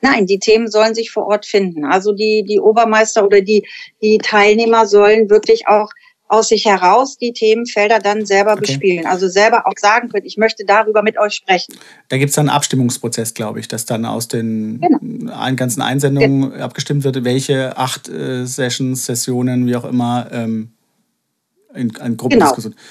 Nein, 0.02 0.26
die 0.26 0.38
Themen 0.38 0.70
sollen 0.70 0.94
sich 0.94 1.10
vor 1.10 1.26
Ort 1.26 1.46
finden. 1.46 1.86
Also 1.86 2.12
die, 2.12 2.44
die 2.46 2.60
Obermeister 2.60 3.24
oder 3.24 3.40
die, 3.40 3.66
die 4.02 4.18
Teilnehmer 4.18 4.84
sollen 4.86 5.30
wirklich 5.30 5.66
auch 5.66 5.88
aus 6.28 6.48
sich 6.48 6.64
heraus 6.64 7.18
die 7.18 7.32
Themenfelder 7.32 7.98
dann 7.98 8.24
selber 8.24 8.52
okay. 8.52 8.60
bespielen. 8.60 9.06
Also 9.06 9.28
selber 9.28 9.66
auch 9.66 9.76
sagen 9.76 10.08
können, 10.08 10.24
ich 10.24 10.36
möchte 10.36 10.64
darüber 10.64 11.02
mit 11.02 11.18
euch 11.18 11.34
sprechen. 11.34 11.74
Da 12.08 12.16
gibt 12.16 12.30
es 12.30 12.36
dann 12.36 12.48
einen 12.48 12.56
Abstimmungsprozess, 12.56 13.34
glaube 13.34 13.60
ich, 13.60 13.68
dass 13.68 13.84
dann 13.84 14.04
aus 14.06 14.28
den 14.28 14.80
genau. 14.80 15.54
ganzen 15.56 15.82
Einsendungen 15.82 16.50
genau. 16.52 16.64
abgestimmt 16.64 17.04
wird, 17.04 17.24
welche 17.24 17.76
acht 17.76 18.08
äh, 18.08 18.46
Sessions, 18.46 19.06
Sessionen, 19.06 19.66
wie 19.66 19.76
auch 19.76 19.84
immer, 19.84 20.28
ähm, 20.32 20.72
in, 21.74 21.90
in 21.90 22.16
Gruppendiskussion. 22.16 22.72
Genau. 22.72 22.84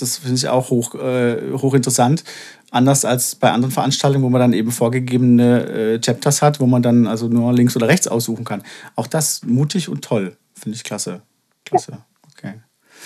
Das 0.00 0.18
finde 0.18 0.36
ich 0.36 0.48
auch 0.48 0.70
hoch, 0.70 0.94
äh, 0.94 1.52
hochinteressant. 1.52 2.24
Anders 2.70 3.04
als 3.04 3.36
bei 3.36 3.52
anderen 3.52 3.72
Veranstaltungen, 3.72 4.24
wo 4.24 4.30
man 4.30 4.40
dann 4.40 4.52
eben 4.52 4.72
vorgegebene 4.72 5.68
äh, 5.68 6.00
Chapters 6.00 6.42
hat, 6.42 6.58
wo 6.58 6.66
man 6.66 6.82
dann 6.82 7.06
also 7.06 7.28
nur 7.28 7.52
links 7.52 7.76
oder 7.76 7.86
rechts 7.86 8.08
aussuchen 8.08 8.44
kann. 8.44 8.62
Auch 8.96 9.06
das 9.06 9.42
mutig 9.44 9.88
und 9.88 10.02
toll. 10.02 10.36
Finde 10.54 10.76
ich 10.76 10.84
klasse. 10.84 11.22
Klasse. 11.64 11.92
Ja 11.92 12.04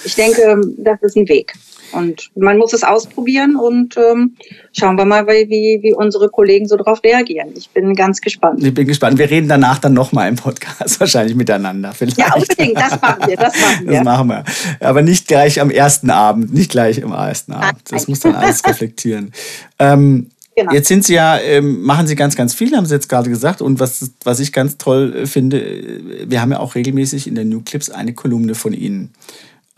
ich 0.04 0.14
denke, 0.14 0.60
das 0.78 1.02
ist 1.02 1.16
ein 1.16 1.28
Weg. 1.28 1.54
Und 1.92 2.30
man 2.34 2.58
muss 2.58 2.72
es 2.72 2.84
ausprobieren 2.84 3.56
und 3.56 3.96
ähm, 3.96 4.36
schauen 4.72 4.96
wir 4.96 5.04
mal, 5.04 5.26
wie, 5.26 5.78
wie 5.82 5.94
unsere 5.94 6.28
Kollegen 6.28 6.68
so 6.68 6.76
darauf 6.76 7.02
reagieren. 7.02 7.48
Ich 7.56 7.70
bin 7.70 7.94
ganz 7.94 8.20
gespannt. 8.20 8.62
Ich 8.62 8.74
bin 8.74 8.86
gespannt. 8.86 9.18
Wir 9.18 9.30
reden 9.30 9.48
danach 9.48 9.78
dann 9.78 9.94
nochmal 9.94 10.28
im 10.28 10.36
Podcast, 10.36 11.00
wahrscheinlich 11.00 11.34
miteinander. 11.34 11.92
Vielleicht. 11.92 12.18
Ja, 12.18 12.34
unbedingt, 12.34 12.76
das 12.76 13.00
machen 13.00 13.26
wir. 13.26 13.36
Das 13.36 13.54
machen 13.58 13.86
wir. 13.86 13.92
Das 13.94 14.04
machen 14.04 14.28
wir. 14.28 14.44
Aber 14.80 15.02
nicht 15.02 15.28
gleich 15.28 15.60
am 15.60 15.70
ersten 15.70 16.10
Abend, 16.10 16.52
nicht 16.52 16.70
gleich 16.70 17.02
am 17.02 17.12
ersten 17.12 17.52
Abend. 17.52 17.80
Das 17.90 18.06
muss 18.08 18.20
dann 18.20 18.34
alles 18.34 18.64
reflektieren. 18.66 19.32
Ähm, 19.78 20.30
Genau. 20.58 20.72
Jetzt 20.72 20.88
sind 20.88 21.04
Sie 21.04 21.14
ja, 21.14 21.38
ähm, 21.38 21.82
machen 21.82 22.08
Sie 22.08 22.16
ganz, 22.16 22.34
ganz 22.34 22.52
viel, 22.52 22.76
haben 22.76 22.84
Sie 22.84 22.92
jetzt 22.92 23.08
gerade 23.08 23.30
gesagt. 23.30 23.62
Und 23.62 23.78
was, 23.78 24.10
was 24.24 24.40
ich 24.40 24.52
ganz 24.52 24.76
toll 24.76 25.14
äh, 25.14 25.26
finde, 25.26 25.60
äh, 25.60 26.28
wir 26.28 26.40
haben 26.40 26.50
ja 26.50 26.58
auch 26.58 26.74
regelmäßig 26.74 27.28
in 27.28 27.36
der 27.36 27.44
New 27.44 27.60
Clips 27.60 27.90
eine 27.90 28.12
Kolumne 28.12 28.56
von 28.56 28.72
Ihnen. 28.72 29.12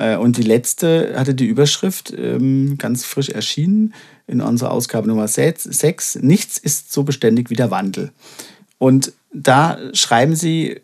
Äh, 0.01 0.17
und 0.17 0.37
die 0.37 0.43
letzte 0.43 1.15
hatte 1.17 1.35
die 1.35 1.47
Überschrift, 1.47 2.13
ähm, 2.17 2.79
ganz 2.79 3.05
frisch 3.05 3.29
erschienen, 3.29 3.95
in 4.27 4.41
unserer 4.41 4.73
Ausgabe 4.73 5.09
Nummer 5.09 5.29
6, 5.29 6.17
Nichts 6.23 6.57
ist 6.57 6.93
so 6.93 7.03
beständig 7.03 7.51
wie 7.51 7.57
der 7.57 7.71
Wandel. 7.71 8.13
Und 8.79 9.13
da 9.33 9.79
schreiben 9.93 10.35
Sie 10.35 10.81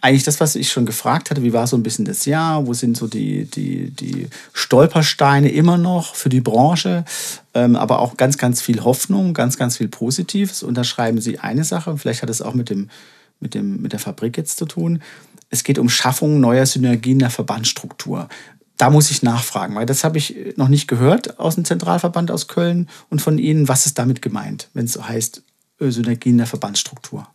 eigentlich 0.00 0.22
das, 0.22 0.40
was 0.40 0.54
ich 0.54 0.70
schon 0.70 0.86
gefragt 0.86 1.30
hatte, 1.30 1.42
wie 1.42 1.52
war 1.52 1.66
so 1.66 1.76
ein 1.76 1.82
bisschen 1.82 2.04
das 2.04 2.24
Jahr, 2.24 2.66
wo 2.66 2.72
sind 2.72 2.96
so 2.96 3.06
die, 3.06 3.44
die, 3.46 3.90
die 3.90 4.28
Stolpersteine 4.52 5.50
immer 5.50 5.76
noch 5.76 6.14
für 6.14 6.28
die 6.28 6.40
Branche, 6.40 7.04
ähm, 7.52 7.76
aber 7.76 7.98
auch 7.98 8.16
ganz, 8.16 8.38
ganz 8.38 8.62
viel 8.62 8.84
Hoffnung, 8.84 9.34
ganz, 9.34 9.56
ganz 9.58 9.76
viel 9.78 9.88
Positives. 9.88 10.62
Und 10.62 10.76
da 10.76 10.84
schreiben 10.84 11.20
Sie 11.20 11.40
eine 11.40 11.64
Sache, 11.64 11.96
vielleicht 11.98 12.22
hat 12.22 12.30
es 12.30 12.40
auch 12.40 12.54
mit, 12.54 12.70
dem, 12.70 12.88
mit, 13.40 13.54
dem, 13.54 13.82
mit 13.82 13.92
der 13.92 14.00
Fabrik 14.00 14.36
jetzt 14.36 14.58
zu 14.58 14.66
tun, 14.66 15.02
es 15.50 15.64
geht 15.64 15.78
um 15.78 15.88
Schaffung 15.88 16.40
neuer 16.40 16.66
Synergien 16.66 17.18
der 17.18 17.30
Verbandsstruktur. 17.30 18.28
Da 18.76 18.90
muss 18.90 19.10
ich 19.10 19.22
nachfragen, 19.22 19.74
weil 19.76 19.86
das 19.86 20.02
habe 20.02 20.18
ich 20.18 20.54
noch 20.56 20.68
nicht 20.68 20.88
gehört 20.88 21.38
aus 21.38 21.54
dem 21.54 21.64
Zentralverband 21.64 22.30
aus 22.30 22.48
Köln 22.48 22.88
und 23.08 23.22
von 23.22 23.38
Ihnen. 23.38 23.68
Was 23.68 23.86
ist 23.86 23.98
damit 23.98 24.20
gemeint, 24.20 24.68
wenn 24.74 24.86
es 24.86 24.94
so 24.94 25.06
heißt, 25.06 25.42
äh, 25.80 25.90
Synergien 25.90 26.38
der 26.38 26.46
Verbandsstruktur? 26.46 27.28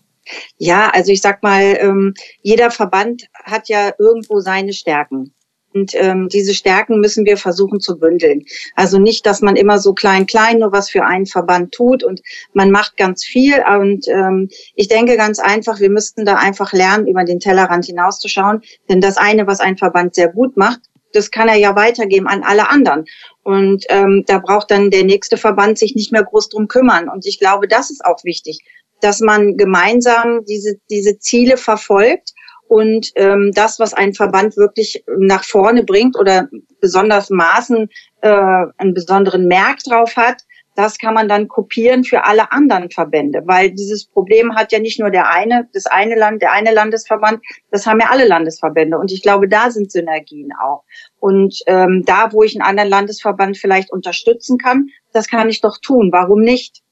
Ja, 0.58 0.90
also 0.90 1.12
ich 1.12 1.22
sag 1.22 1.42
mal, 1.42 1.78
ähm, 1.80 2.14
jeder 2.42 2.72
Verband 2.72 3.24
hat 3.34 3.70
ja 3.70 3.94
irgendwo 3.98 4.42
seine 4.42 4.74
Stärken. 4.74 5.34
Und 5.74 5.92
ähm, 5.96 6.30
diese 6.30 6.54
Stärken 6.54 7.00
müssen 7.00 7.26
wir 7.26 7.38
versuchen 7.38 7.80
zu 7.80 8.00
bündeln. 8.00 8.46
Also 8.76 8.98
nicht, 8.98 9.26
dass 9.26 9.42
man 9.42 9.56
immer 9.56 9.80
so 9.80 9.94
klein, 9.94 10.26
klein 10.26 10.60
nur 10.60 10.72
was 10.72 10.90
für 10.90 11.06
einen 11.06 11.26
Verband 11.26 11.74
tut 11.74 12.04
und 12.04 12.22
man 12.54 12.72
macht 12.72 12.98
ganz 12.98 13.24
viel. 13.24 13.64
Und 13.80 14.08
ähm, 14.08 14.50
ich 14.76 14.88
denke 14.88 15.16
ganz 15.16 15.40
einfach, 15.40 15.80
wir 15.80 15.90
müssten 15.90 16.26
da 16.26 16.36
einfach 16.36 16.74
lernen, 16.74 17.08
über 17.08 17.24
den 17.24 17.40
Tellerrand 17.40 17.86
hinauszuschauen. 17.86 18.62
Denn 18.90 19.02
das 19.02 19.18
eine, 19.18 19.48
was 19.48 19.60
ein 19.60 19.78
Verband 19.78 20.16
sehr 20.16 20.30
gut 20.30 20.58
macht, 20.58 20.80
das 21.14 21.32
kann 21.32 21.48
er 21.48 21.56
ja 21.56 21.76
weitergeben 21.76 22.28
an 22.28 22.44
alle 22.44 22.70
anderen. 22.70 23.06
Und 23.44 23.86
ähm, 23.90 24.24
da 24.28 24.40
braucht 24.40 24.72
dann 24.72 24.92
der 24.92 25.04
nächste 25.04 25.38
Verband 25.38 25.78
sich 25.78 25.96
nicht 25.96 26.12
mehr 26.12 26.24
groß 26.24 26.50
drum 26.50 26.68
kümmern. 26.68 27.10
Und 27.10 27.26
ich 27.26 27.40
glaube, 27.40 27.68
das 27.68 27.90
ist 27.90 28.06
auch 28.06 28.24
wichtig, 28.24 28.60
dass 29.02 29.20
man 29.20 29.58
gemeinsam 29.58 30.46
diese, 30.46 30.80
diese 30.90 31.20
Ziele 31.20 31.58
verfolgt 31.58 32.34
und 32.70 33.12
ähm, 33.16 33.52
das, 33.54 33.80
was 33.80 33.96
ein 33.96 34.14
Verband 34.14 34.56
wirklich 34.56 35.04
nach 35.18 35.44
vorne 35.44 35.84
bringt 35.84 36.16
oder 36.18 36.48
besonders 36.80 37.32
Maßen 37.32 37.90
äh, 38.22 38.30
einen 38.78 38.94
besonderen 38.94 39.48
Merk 39.48 39.80
drauf 39.80 40.16
hat, 40.16 40.44
das 40.76 41.00
kann 41.00 41.16
man 41.16 41.28
dann 41.28 41.48
kopieren 41.48 42.04
für 42.04 42.26
alle 42.26 42.52
anderen 42.52 42.92
Verbände, 42.92 43.42
weil 43.46 43.72
dieses 43.72 44.06
Problem 44.06 44.56
hat 44.56 44.72
ja 44.72 44.78
nicht 44.78 45.00
nur 45.00 45.10
der 45.10 45.30
eine, 45.30 45.68
das 45.74 45.88
eine 45.88 46.16
Land, 46.16 46.44
der 46.44 46.52
eine 46.52 46.72
Landesverband, 46.72 47.42
das 47.72 47.88
haben 47.88 48.00
ja 48.00 48.10
alle 48.12 48.28
Landesverbände. 48.28 49.00
Und 49.00 49.12
ich 49.12 49.24
glaube, 49.24 49.50
da 49.50 49.72
sind 49.72 49.92
Synergien 49.92 50.52
auch. 50.62 50.84
Und 51.20 51.60
ähm, 51.66 52.04
da, 52.06 52.32
wo 52.32 52.44
ich 52.44 52.54
einen 52.56 52.70
anderen 52.70 52.90
Landesverband 52.90 53.58
vielleicht 53.58 53.92
unterstützen 53.92 54.60
kann, 54.60 54.90
das 55.12 55.28
kann 55.28 55.50
ich 55.50 55.60
doch 55.60 55.80
tun. 55.82 56.12
Warum 56.12 56.42
nicht? 56.44 56.84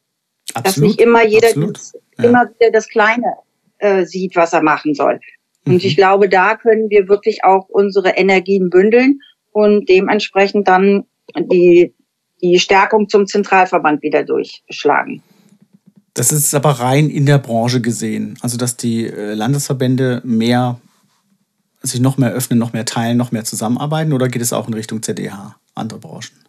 Absolut, 0.55 0.65
Dass 0.65 0.77
nicht 0.77 0.99
immer 0.99 1.23
jeder 1.23 1.53
das, 1.53 1.93
ja. 2.17 2.23
immer 2.23 2.49
wieder 2.49 2.71
das 2.71 2.89
Kleine 2.89 3.35
äh, 3.77 4.05
sieht, 4.05 4.35
was 4.35 4.53
er 4.53 4.63
machen 4.63 4.95
soll. 4.95 5.19
Und 5.67 5.83
mhm. 5.83 5.87
ich 5.87 5.95
glaube, 5.95 6.29
da 6.29 6.55
können 6.55 6.89
wir 6.89 7.07
wirklich 7.07 7.43
auch 7.43 7.69
unsere 7.69 8.09
Energien 8.09 8.69
bündeln 8.69 9.19
und 9.51 9.87
dementsprechend 9.89 10.67
dann 10.67 11.05
die 11.35 11.93
die 12.41 12.59
Stärkung 12.59 13.09
zum 13.09 13.27
Zentralverband 13.27 14.01
wieder 14.03 14.23
durchschlagen. 14.23 15.21
Das 16.13 16.31
ist 16.31 16.53
aber 16.55 16.71
rein 16.71 17.09
in 17.09 17.25
der 17.25 17.37
Branche 17.37 17.81
gesehen. 17.81 18.37
Also, 18.41 18.57
dass 18.57 18.77
die 18.77 19.05
äh, 19.05 19.33
Landesverbände 19.33 20.21
mehr, 20.23 20.79
sich 21.81 21.99
noch 21.99 22.17
mehr 22.17 22.31
öffnen, 22.31 22.57
noch 22.57 22.73
mehr 22.73 22.85
teilen, 22.85 23.17
noch 23.17 23.31
mehr 23.31 23.43
zusammenarbeiten 23.43 24.13
oder 24.13 24.27
geht 24.27 24.41
es 24.41 24.53
auch 24.53 24.67
in 24.67 24.73
Richtung 24.73 25.03
ZDH, 25.03 25.55
andere 25.75 25.99
Branchen? 25.99 26.46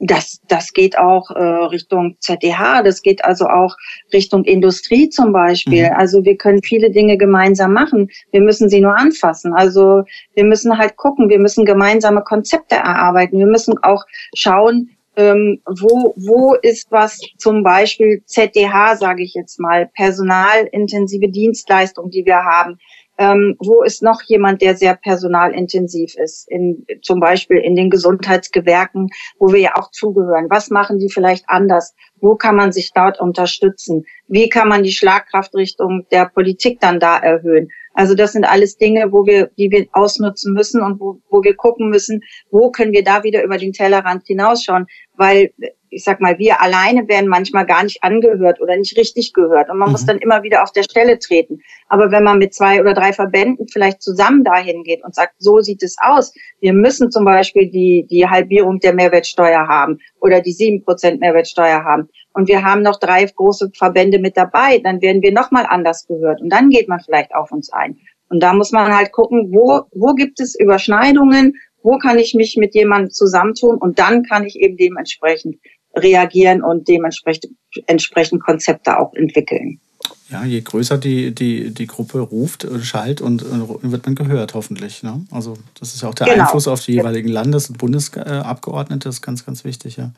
Das, 0.00 0.40
das 0.48 0.72
geht 0.72 0.98
auch 0.98 1.30
äh, 1.30 1.42
Richtung 1.42 2.16
ZDH, 2.20 2.82
das 2.82 3.02
geht 3.02 3.22
also 3.22 3.46
auch 3.46 3.76
Richtung 4.12 4.44
Industrie 4.44 5.10
zum 5.10 5.32
Beispiel. 5.32 5.90
Mhm. 5.90 5.96
Also 5.96 6.24
wir 6.24 6.36
können 6.36 6.62
viele 6.62 6.90
Dinge 6.90 7.18
gemeinsam 7.18 7.74
machen. 7.74 8.08
Wir 8.32 8.40
müssen 8.40 8.70
sie 8.70 8.80
nur 8.80 8.96
anfassen. 8.96 9.52
Also 9.52 10.04
wir 10.34 10.44
müssen 10.44 10.78
halt 10.78 10.96
gucken, 10.96 11.28
wir 11.28 11.38
müssen 11.38 11.66
gemeinsame 11.66 12.22
Konzepte 12.22 12.76
erarbeiten. 12.76 13.38
Wir 13.38 13.46
müssen 13.46 13.76
auch 13.82 14.04
schauen, 14.34 14.90
ähm, 15.16 15.60
wo, 15.66 16.14
wo 16.16 16.54
ist 16.54 16.90
was 16.90 17.20
zum 17.36 17.62
Beispiel 17.62 18.22
ZDH, 18.24 18.96
sage 18.96 19.22
ich 19.22 19.34
jetzt 19.34 19.60
mal, 19.60 19.90
personalintensive 19.94 21.28
Dienstleistung, 21.28 22.10
die 22.10 22.24
wir 22.24 22.44
haben. 22.44 22.78
Ähm, 23.20 23.54
wo 23.58 23.82
ist 23.82 24.02
noch 24.02 24.22
jemand, 24.22 24.62
der 24.62 24.76
sehr 24.76 24.96
personalintensiv 24.96 26.14
ist? 26.16 26.50
In, 26.50 26.86
zum 27.02 27.20
Beispiel 27.20 27.58
in 27.58 27.76
den 27.76 27.90
Gesundheitsgewerken, 27.90 29.08
wo 29.38 29.52
wir 29.52 29.60
ja 29.60 29.76
auch 29.76 29.90
zugehören. 29.90 30.46
Was 30.48 30.70
machen 30.70 30.98
die 30.98 31.10
vielleicht 31.10 31.44
anders? 31.46 31.94
Wo 32.18 32.36
kann 32.36 32.56
man 32.56 32.72
sich 32.72 32.92
dort 32.94 33.20
unterstützen? 33.20 34.06
Wie 34.26 34.48
kann 34.48 34.68
man 34.68 34.84
die 34.84 34.92
Schlagkraftrichtung 34.92 36.06
der 36.10 36.30
Politik 36.30 36.80
dann 36.80 36.98
da 36.98 37.18
erhöhen? 37.18 37.68
Also 38.00 38.14
das 38.14 38.32
sind 38.32 38.44
alles 38.44 38.78
Dinge, 38.78 39.12
wo 39.12 39.26
wir, 39.26 39.50
die 39.58 39.70
wir 39.70 39.86
ausnutzen 39.92 40.54
müssen 40.54 40.80
und 40.80 40.98
wo, 41.00 41.20
wo 41.28 41.42
wir 41.42 41.54
gucken 41.54 41.90
müssen, 41.90 42.22
wo 42.50 42.70
können 42.70 42.92
wir 42.92 43.04
da 43.04 43.24
wieder 43.24 43.44
über 43.44 43.58
den 43.58 43.74
Tellerrand 43.74 44.26
hinausschauen, 44.26 44.86
weil 45.18 45.52
ich 45.90 46.02
sag 46.02 46.18
mal, 46.22 46.38
wir 46.38 46.62
alleine 46.62 47.08
werden 47.08 47.28
manchmal 47.28 47.66
gar 47.66 47.84
nicht 47.84 48.02
angehört 48.02 48.58
oder 48.62 48.74
nicht 48.78 48.96
richtig 48.96 49.34
gehört 49.34 49.68
und 49.68 49.76
man 49.76 49.88
mhm. 49.88 49.92
muss 49.92 50.06
dann 50.06 50.16
immer 50.16 50.42
wieder 50.42 50.62
auf 50.62 50.72
der 50.72 50.84
Stelle 50.84 51.18
treten. 51.18 51.60
Aber 51.88 52.10
wenn 52.10 52.24
man 52.24 52.38
mit 52.38 52.54
zwei 52.54 52.80
oder 52.80 52.94
drei 52.94 53.12
Verbänden 53.12 53.68
vielleicht 53.68 54.00
zusammen 54.00 54.44
dahin 54.44 54.82
geht 54.82 55.04
und 55.04 55.14
sagt, 55.14 55.34
so 55.36 55.60
sieht 55.60 55.82
es 55.82 55.96
aus, 56.00 56.32
wir 56.60 56.72
müssen 56.72 57.10
zum 57.10 57.26
Beispiel 57.26 57.70
die, 57.70 58.06
die 58.10 58.26
Halbierung 58.26 58.78
der 58.78 58.94
Mehrwertsteuer 58.94 59.68
haben 59.68 59.98
oder 60.22 60.40
die 60.40 60.52
sieben 60.52 60.82
Prozent 60.86 61.20
Mehrwertsteuer 61.20 61.84
haben 61.84 62.08
und 62.32 62.48
wir 62.48 62.64
haben 62.64 62.82
noch 62.82 62.98
drei 62.98 63.24
große 63.24 63.70
Verbände 63.76 64.18
mit 64.18 64.36
dabei, 64.36 64.78
dann 64.78 65.00
werden 65.02 65.22
wir 65.22 65.32
nochmal 65.32 65.66
anders 65.68 66.06
gehört 66.06 66.40
und 66.40 66.50
dann 66.50 66.70
geht 66.70 66.88
man 66.88 67.00
vielleicht 67.00 67.34
auf 67.34 67.52
uns 67.52 67.72
ein. 67.72 67.98
Und 68.28 68.40
da 68.42 68.54
muss 68.54 68.70
man 68.70 68.94
halt 68.94 69.12
gucken, 69.12 69.52
wo, 69.52 69.82
wo 69.92 70.14
gibt 70.14 70.40
es 70.40 70.58
Überschneidungen, 70.58 71.54
wo 71.82 71.98
kann 71.98 72.18
ich 72.18 72.34
mich 72.34 72.56
mit 72.56 72.74
jemandem 72.74 73.10
zusammentun 73.10 73.78
und 73.78 73.98
dann 73.98 74.22
kann 74.22 74.44
ich 74.44 74.56
eben 74.56 74.76
dementsprechend 74.76 75.56
reagieren 75.94 76.62
und 76.62 76.88
dementsprechend 76.88 77.56
entsprechend 77.86 78.42
Konzepte 78.42 78.98
auch 78.98 79.12
entwickeln. 79.14 79.80
Ja, 80.30 80.44
je 80.44 80.60
größer 80.60 80.96
die, 80.96 81.34
die, 81.34 81.74
die 81.74 81.86
Gruppe 81.88 82.20
ruft, 82.20 82.66
schallt 82.82 83.20
und, 83.20 83.42
und 83.42 83.90
wird 83.90 84.06
man 84.06 84.14
gehört, 84.14 84.54
hoffentlich. 84.54 85.02
Ne? 85.02 85.24
Also 85.32 85.56
das 85.78 85.92
ist 85.92 86.02
ja 86.02 86.08
auch 86.08 86.14
der 86.14 86.28
genau. 86.28 86.44
Einfluss 86.44 86.68
auf 86.68 86.84
die 86.84 86.92
jeweiligen 86.92 87.28
Landes- 87.28 87.68
und 87.68 87.78
Bundesabgeordnete, 87.78 89.08
das 89.08 89.16
ist 89.16 89.22
ganz, 89.22 89.44
ganz 89.44 89.64
wichtig. 89.64 89.96
Ja, 89.96 90.12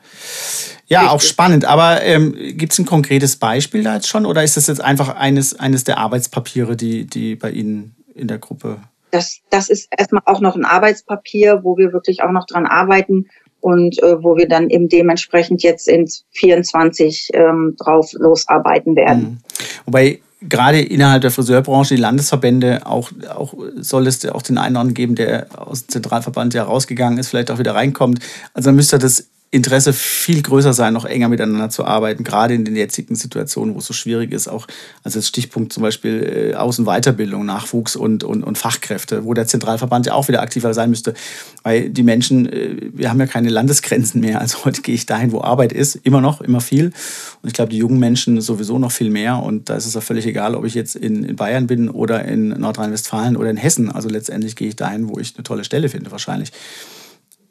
ja 0.87 1.09
auch 1.09 1.21
spannend. 1.21 1.65
Aber 1.65 2.03
ähm, 2.03 2.35
gibt 2.57 2.73
es 2.73 2.79
ein 2.79 2.85
konkretes 2.85 3.37
Beispiel 3.37 3.83
da 3.83 3.95
jetzt 3.95 4.07
schon 4.07 4.27
oder 4.27 4.43
ist 4.43 4.55
das 4.55 4.67
jetzt 4.67 4.81
einfach 4.81 5.15
eines, 5.15 5.59
eines 5.59 5.83
der 5.83 5.97
Arbeitspapiere, 5.97 6.75
die, 6.75 7.05
die 7.05 7.35
bei 7.35 7.49
Ihnen 7.49 7.95
in 8.13 8.27
der 8.27 8.37
Gruppe 8.37 8.77
das, 9.13 9.41
das 9.51 9.69
ist 9.69 9.89
erstmal 9.95 10.23
auch 10.25 10.41
noch 10.41 10.55
ein 10.55 10.65
Arbeitspapier, 10.65 11.59
wo 11.61 11.77
wir 11.77 11.93
wirklich 11.93 12.23
auch 12.23 12.31
noch 12.31 12.47
dran 12.47 12.65
arbeiten 12.65 13.27
und 13.63 13.97
äh, 14.03 14.21
wo 14.21 14.35
wir 14.35 14.47
dann 14.47 14.69
eben 14.69 14.89
dementsprechend 14.89 15.63
jetzt 15.63 15.87
in 15.87 16.05
24 16.31 17.29
ähm, 17.33 17.75
drauf 17.79 18.11
losarbeiten 18.11 18.95
werden. 18.97 19.21
Mhm. 19.21 19.37
Wobei 19.85 20.19
gerade 20.41 20.81
innerhalb 20.81 21.21
der 21.21 21.31
Friseurbranche, 21.31 21.95
die 21.95 22.01
Landesverbände, 22.01 22.85
auch, 22.85 23.11
auch 23.33 23.53
soll 23.77 24.07
es 24.07 24.25
auch 24.25 24.41
den 24.41 24.57
einen 24.57 24.75
oder 24.75 24.81
anderen 24.81 24.93
geben, 24.93 25.15
der 25.15 25.47
aus 25.55 25.85
dem 25.85 25.89
Zentralverband 25.91 26.53
ja 26.53 26.63
rausgegangen 26.63 27.17
ist, 27.17 27.29
vielleicht 27.29 27.51
auch 27.51 27.59
wieder 27.59 27.73
reinkommt. 27.73 28.19
Also 28.53 28.67
dann 28.67 28.75
müsste 28.75 28.99
das 28.99 29.29
Interesse 29.53 29.93
viel 29.93 30.41
größer 30.41 30.73
sein, 30.73 30.93
noch 30.93 31.05
enger 31.05 31.29
miteinander 31.29 31.69
zu 31.69 31.85
arbeiten, 31.85 32.23
gerade 32.23 32.55
in 32.55 32.65
den 32.65 32.75
jetzigen 32.75 33.13
Situationen, 33.13 33.75
wo 33.75 33.79
es 33.79 33.85
so 33.85 33.93
schwierig 33.93 34.31
ist, 34.31 34.47
auch 34.47 34.65
also 35.03 35.19
als 35.19 35.27
Stichpunkt 35.27 35.71
zum 35.71 35.83
Beispiel 35.83 36.53
äh, 36.53 36.55
Außen- 36.55 36.85
Weiterbildung, 36.85 37.45
Nachwuchs 37.45 37.95
und, 37.95 38.23
und, 38.23 38.43
und 38.43 38.57
Fachkräfte, 38.57 39.25
wo 39.25 39.35
der 39.35 39.45
Zentralverband 39.45 40.07
ja 40.07 40.13
auch 40.13 40.27
wieder 40.27 40.41
aktiver 40.41 40.73
sein 40.73 40.89
müsste, 40.89 41.13
weil 41.61 41.91
die 41.91 42.01
Menschen, 42.01 42.51
äh, 42.51 42.77
wir 42.93 43.11
haben 43.11 43.19
ja 43.19 43.27
keine 43.27 43.49
Landesgrenzen 43.49 44.21
mehr, 44.21 44.41
also 44.41 44.65
heute 44.65 44.81
gehe 44.81 44.95
ich 44.95 45.05
dahin, 45.05 45.31
wo 45.31 45.41
Arbeit 45.41 45.71
ist, 45.71 45.97
immer 45.97 46.19
noch, 46.19 46.41
immer 46.41 46.59
viel. 46.59 46.85
Und 46.85 47.47
ich 47.47 47.53
glaube, 47.53 47.69
die 47.69 47.77
jungen 47.77 47.99
Menschen 47.99 48.41
sowieso 48.41 48.79
noch 48.79 48.91
viel 48.91 49.11
mehr. 49.11 49.37
Und 49.37 49.69
da 49.69 49.75
ist 49.75 49.85
es 49.85 49.95
auch 49.95 50.01
völlig 50.01 50.25
egal, 50.25 50.55
ob 50.55 50.65
ich 50.65 50.73
jetzt 50.73 50.95
in, 50.95 51.23
in 51.23 51.35
Bayern 51.35 51.67
bin 51.67 51.89
oder 51.89 52.25
in 52.25 52.49
Nordrhein-Westfalen 52.49 53.37
oder 53.37 53.51
in 53.51 53.57
Hessen, 53.57 53.91
also 53.91 54.09
letztendlich 54.09 54.55
gehe 54.55 54.69
ich 54.69 54.75
dahin, 54.75 55.09
wo 55.09 55.19
ich 55.19 55.35
eine 55.35 55.43
tolle 55.43 55.63
Stelle 55.63 55.89
finde 55.89 56.11
wahrscheinlich. 56.11 56.51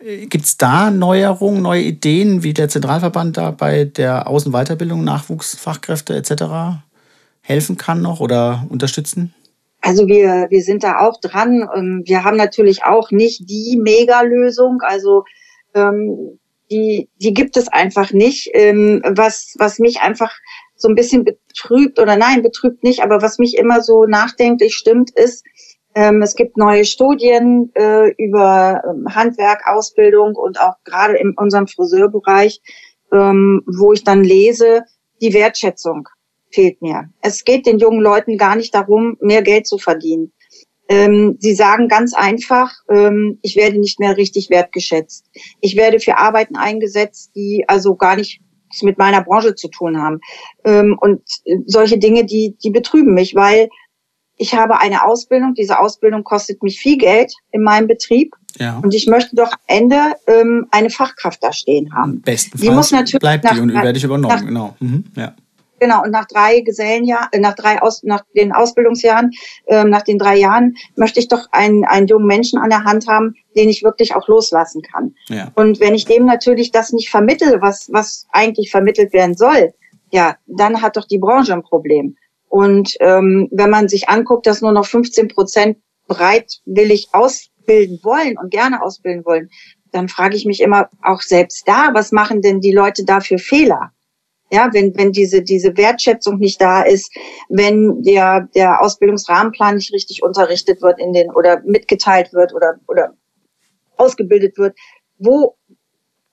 Gibt 0.03 0.45
es 0.45 0.57
da 0.57 0.91
Neuerungen, 0.91 1.62
neue 1.62 1.83
Ideen, 1.83 2.43
wie 2.43 2.55
der 2.55 2.69
Zentralverband 2.69 3.37
da 3.37 3.53
bei 3.53 3.85
der 3.85 4.27
Außenweiterbildung, 4.27 5.05
Nachwuchsfachkräfte 5.05 6.17
etc. 6.17 6.81
helfen 7.41 7.77
kann 7.77 8.03
noch 8.03 8.21
oder 8.21 8.67
unterstützen? 8.69 9.33
Also 9.81 10.09
wir, 10.09 10.47
wir 10.51 10.62
sind 10.62 10.83
da 10.83 11.01
auch 11.01 11.21
dran. 11.21 11.69
Ähm, 11.75 12.03
wir 12.05 12.25
haben 12.25 12.37
natürlich 12.37 12.85
auch 12.85 13.11
nicht 13.11 13.49
die 13.49 13.79
Mega-Lösung. 13.81 14.81
Also 14.81 15.25
ähm, 15.75 16.38
die, 16.71 17.09
die 17.17 17.35
gibt 17.35 17.57
es 17.57 17.69
einfach 17.69 18.12
nicht. 18.12 18.51
Ähm, 18.55 19.03
was, 19.05 19.55
was 19.59 19.79
mich 19.79 20.01
einfach 20.01 20.33
so 20.75 20.88
ein 20.88 20.95
bisschen 20.97 21.25
betrübt 21.25 22.01
oder 22.01 22.17
nein, 22.17 22.43
betrübt 22.43 22.83
nicht, 22.83 23.03
aber 23.03 23.23
was 23.23 23.38
mich 23.38 23.57
immer 23.57 23.83
so 23.83 24.05
nachdenklich 24.05 24.75
stimmt, 24.75 25.11
ist, 25.11 25.45
es 25.95 26.35
gibt 26.35 26.57
neue 26.57 26.85
Studien 26.85 27.71
äh, 27.75 28.11
über 28.17 28.83
ähm, 28.89 29.15
Handwerk, 29.15 29.67
Ausbildung 29.67 30.35
und 30.35 30.61
auch 30.61 30.75
gerade 30.85 31.17
in 31.17 31.35
unserem 31.37 31.67
Friseurbereich, 31.67 32.61
ähm, 33.13 33.63
wo 33.67 33.93
ich 33.93 34.05
dann 34.05 34.25
lese, 34.25 34.85
die 35.21 35.35
Wertschätzung 35.35 36.09
fehlt 36.51 36.83
mir. 36.83 37.11
Es 37.21 37.45
geht 37.45 37.67
den 37.67 37.79
jungen 37.79 38.01
Leuten 38.01 38.37
gar 38.37 38.57
nicht 38.57 38.75
darum, 38.75 39.17
mehr 39.21 39.43
Geld 39.43 39.67
zu 39.67 39.79
verdienen. 39.79 40.33
Ähm, 40.89 41.37
sie 41.39 41.55
sagen 41.55 41.89
ganz 41.89 42.13
einfach, 42.15 42.73
ähm, 42.91 43.39
ich 43.43 43.57
werde 43.57 43.79
nicht 43.79 44.01
mehr 44.01 44.17
richtig 44.17 44.51
wertgeschätzt. 44.51 45.27
Ich 45.61 45.77
werde 45.77 46.01
für 46.01 46.19
Arbeiten 46.19 46.57
eingesetzt, 46.57 47.33
die 47.35 47.65
also 47.67 47.95
gar 47.97 48.17
nicht 48.17 48.41
mit 48.83 48.99
meiner 48.99 49.23
Branche 49.23 49.55
zu 49.55 49.69
tun 49.69 50.01
haben. 50.01 50.21
Ähm, 50.65 50.97
und 51.01 51.23
äh, 51.45 51.59
solche 51.67 51.99
Dinge, 51.99 52.25
die, 52.25 52.57
die 52.63 52.71
betrüben 52.71 53.15
mich, 53.15 53.35
weil 53.35 53.69
ich 54.43 54.55
habe 54.55 54.81
eine 54.81 55.05
Ausbildung, 55.05 55.55
diese 55.55 55.79
Ausbildung 55.79 56.25
kostet 56.25 56.65
mich 56.65 56.81
viel 56.81 56.99
Geld 56.99 57.33
in 57.53 57.63
meinem 57.63 57.87
Betrieb. 57.87 58.35
Ja. 58.59 58.81
Und 58.83 58.93
ich 58.93 59.07
möchte 59.07 59.37
doch 59.37 59.53
am 59.53 59.59
Ende 59.69 60.15
ähm, 60.27 60.67
eine 60.73 60.91
Fachkraft 60.91 61.43
da 61.43 61.53
stehen 61.53 61.95
haben. 61.95 62.21
Bestenfalls 62.23 62.61
die 62.61 62.71
muss 62.71 62.91
natürlich 62.91 63.21
bleibt 63.21 63.45
nach, 63.45 63.55
die 63.55 63.61
und 63.61 63.73
werde 63.73 63.97
ich 63.97 64.05
übernommen, 64.05 64.35
nach, 64.35 64.45
genau. 64.45 64.77
Mhm, 64.81 65.05
ja. 65.17 65.35
Genau, 65.79 66.03
und 66.03 66.11
nach 66.11 66.27
drei 66.27 66.61
Gesellenjahren, 66.61 67.29
äh, 67.31 67.39
nach 67.39 67.55
drei 67.55 67.81
Aus, 67.81 68.03
nach 68.03 68.25
den 68.37 68.53
Ausbildungsjahren, 68.53 69.31
ähm, 69.69 69.91
nach 69.91 70.03
den 70.03 70.19
drei 70.19 70.37
Jahren, 70.37 70.75
möchte 70.97 71.21
ich 71.21 71.29
doch 71.29 71.47
einen, 71.53 71.85
einen 71.85 72.09
jungen 72.09 72.27
Menschen 72.27 72.59
an 72.59 72.71
der 72.71 72.83
Hand 72.83 73.07
haben, 73.07 73.35
den 73.57 73.69
ich 73.69 73.85
wirklich 73.85 74.17
auch 74.17 74.27
loslassen 74.27 74.83
kann. 74.83 75.15
Ja. 75.29 75.53
Und 75.55 75.79
wenn 75.79 75.95
ich 75.95 76.05
dem 76.05 76.27
natürlich 76.27 76.73
das 76.73 76.93
nicht 76.93 77.11
vermittel, 77.11 77.61
was, 77.61 77.89
was 77.93 78.27
eigentlich 78.33 78.71
vermittelt 78.73 79.13
werden 79.13 79.37
soll, 79.37 79.73
ja, 80.11 80.37
dann 80.47 80.83
hat 80.83 80.97
doch 80.97 81.07
die 81.07 81.19
Branche 81.19 81.53
ein 81.53 81.63
Problem. 81.63 82.17
Und 82.53 82.97
ähm, 83.01 83.49
wenn 83.51 83.71
man 83.71 83.88
sich 83.88 84.11
anguckt, 84.11 84.47
dass 84.47 84.61
nur 84.61 84.73
noch 84.73 84.85
15 84.85 85.29
Prozent 85.29 85.79
bereitwillig 86.07 87.09
aus, 87.12 87.53
ausbilden 87.62 88.01
wollen 88.03 88.37
und 88.38 88.51
gerne 88.51 88.83
ausbilden 88.83 89.25
wollen, 89.25 89.51
dann 89.93 90.09
frage 90.09 90.37
ich 90.37 90.47
mich 90.47 90.61
immer 90.61 90.88
auch 91.03 91.21
selbst 91.21 91.67
da, 91.69 91.91
was 91.93 92.12
machen 92.12 92.41
denn 92.41 92.61
die 92.61 92.73
Leute 92.73 93.05
da 93.05 93.21
für 93.21 93.38
Fehler? 93.38 93.93
Ja, 94.51 94.69
wenn, 94.73 94.95
wenn 94.97 95.12
diese, 95.12 95.43
diese 95.43 95.77
Wertschätzung 95.77 96.38
nicht 96.38 96.61
da 96.61 96.83
ist, 96.83 97.15
wenn 97.49 98.03
der, 98.03 98.49
der 98.55 98.83
Ausbildungsrahmenplan 98.83 99.77
nicht 99.77 99.93
richtig 99.95 100.23
unterrichtet 100.23 100.83
wird 100.83 100.99
in 100.99 101.12
den, 101.15 101.31
oder 101.31 101.62
mitgeteilt 101.65 102.35
wird 102.35 102.53
oder, 102.55 102.75
oder 102.87 103.15
ausgebildet 103.97 104.59
wird, 104.59 104.77
wo, 105.19 105.57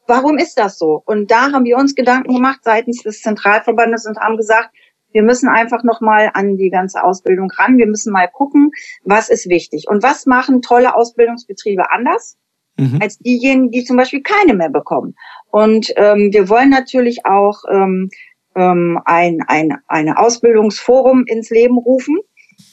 warum 0.05 0.37
ist 0.37 0.57
das 0.57 0.77
so? 0.77 1.01
Und 1.05 1.31
da 1.31 1.51
haben 1.51 1.63
wir 1.63 1.77
uns 1.77 1.95
Gedanken 1.95 2.33
gemacht 2.33 2.59
seitens 2.63 3.03
des 3.03 3.21
Zentralverbandes 3.21 4.05
und 4.05 4.17
haben 4.17 4.35
gesagt, 4.35 4.69
wir 5.11 5.23
müssen 5.23 5.49
einfach 5.49 5.83
nochmal 5.83 6.31
an 6.33 6.57
die 6.57 6.69
ganze 6.69 7.03
Ausbildung 7.03 7.49
ran. 7.51 7.77
Wir 7.77 7.87
müssen 7.87 8.13
mal 8.13 8.27
gucken, 8.27 8.71
was 9.03 9.29
ist 9.29 9.49
wichtig 9.49 9.85
und 9.87 10.03
was 10.03 10.25
machen 10.25 10.61
tolle 10.61 10.95
Ausbildungsbetriebe 10.95 11.91
anders 11.91 12.37
mhm. 12.77 12.99
als 13.01 13.17
diejenigen, 13.19 13.71
die 13.71 13.83
zum 13.83 13.97
Beispiel 13.97 14.21
keine 14.21 14.53
mehr 14.53 14.69
bekommen. 14.69 15.15
Und 15.51 15.91
ähm, 15.95 16.29
wir 16.31 16.49
wollen 16.49 16.69
natürlich 16.69 17.25
auch 17.25 17.63
ähm, 17.69 18.09
ähm, 18.55 18.99
ein, 19.05 19.39
ein 19.47 19.77
eine 19.87 20.17
Ausbildungsforum 20.17 21.25
ins 21.25 21.49
Leben 21.49 21.77
rufen, 21.77 22.17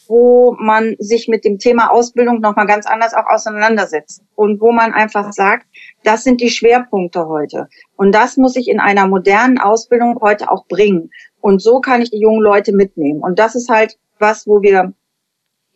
wo 0.08 0.56
man 0.58 0.96
sich 0.98 1.28
mit 1.28 1.44
dem 1.44 1.58
Thema 1.58 1.90
Ausbildung 1.90 2.40
nochmal 2.40 2.66
ganz 2.66 2.86
anders 2.86 3.14
auch 3.14 3.26
auseinandersetzt 3.28 4.22
und 4.34 4.60
wo 4.60 4.72
man 4.72 4.92
einfach 4.92 5.32
sagt, 5.32 5.66
das 6.02 6.24
sind 6.24 6.40
die 6.40 6.50
Schwerpunkte 6.50 7.26
heute. 7.26 7.68
Und 7.96 8.14
das 8.14 8.36
muss 8.36 8.56
ich 8.56 8.68
in 8.68 8.80
einer 8.80 9.06
modernen 9.06 9.58
Ausbildung 9.58 10.18
heute 10.20 10.50
auch 10.50 10.66
bringen. 10.66 11.10
Und 11.46 11.62
so 11.62 11.80
kann 11.80 12.02
ich 12.02 12.10
die 12.10 12.18
jungen 12.18 12.42
Leute 12.42 12.72
mitnehmen. 12.72 13.20
Und 13.20 13.38
das 13.38 13.54
ist 13.54 13.68
halt 13.68 13.96
was, 14.18 14.48
wo 14.48 14.62
wir 14.62 14.94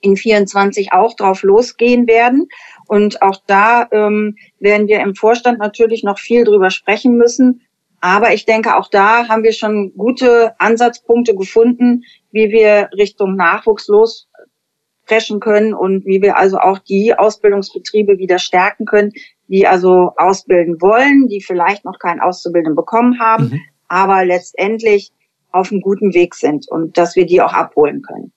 in 0.01 0.17
24 0.17 0.93
auch 0.93 1.15
drauf 1.15 1.45
losgehen 1.45 2.09
werden. 2.09 2.49
Und 2.89 3.23
auch 3.23 3.37
da 3.47 3.87
ähm, 3.93 4.37
werden 4.59 4.89
wir 4.89 4.99
im 4.99 5.15
Vorstand 5.15 5.61
natürlich 5.61 6.03
noch 6.03 6.19
viel 6.19 6.43
drüber 6.43 6.71
sprechen 6.71 7.17
müssen. 7.17 7.61
Aber 8.01 8.35
ich 8.35 8.47
denke, 8.47 8.77
auch 8.77 8.89
da 8.89 9.29
haben 9.29 9.45
wir 9.45 9.53
schon 9.53 9.93
gute 9.97 10.59
Ansatzpunkte 10.59 11.37
gefunden, 11.37 12.03
wie 12.33 12.51
wir 12.51 12.89
Richtung 12.99 13.37
Nachwuchs 13.37 13.87
lospreschen 13.87 15.39
können 15.39 15.73
und 15.73 16.05
wie 16.05 16.21
wir 16.21 16.37
also 16.37 16.59
auch 16.59 16.81
die 16.81 17.15
Ausbildungsbetriebe 17.17 18.19
wieder 18.19 18.41
stärken 18.41 18.87
können, 18.87 19.13
die 19.47 19.69
also 19.69 20.15
ausbilden 20.17 20.83
wollen, 20.83 21.29
die 21.29 21.41
vielleicht 21.41 21.85
noch 21.85 22.01
keinen 22.01 22.19
Auszubildenden 22.19 22.75
bekommen 22.75 23.21
haben, 23.21 23.51
mhm. 23.51 23.61
aber 23.87 24.25
letztendlich 24.25 25.13
auf 25.53 25.71
einem 25.71 25.81
guten 25.81 26.15
Weg 26.15 26.35
sind 26.35 26.69
und 26.69 26.97
dass 26.97 27.17
wir 27.17 27.27
die 27.27 27.41
auch 27.41 27.53
abholen 27.53 28.03
können. 28.03 28.33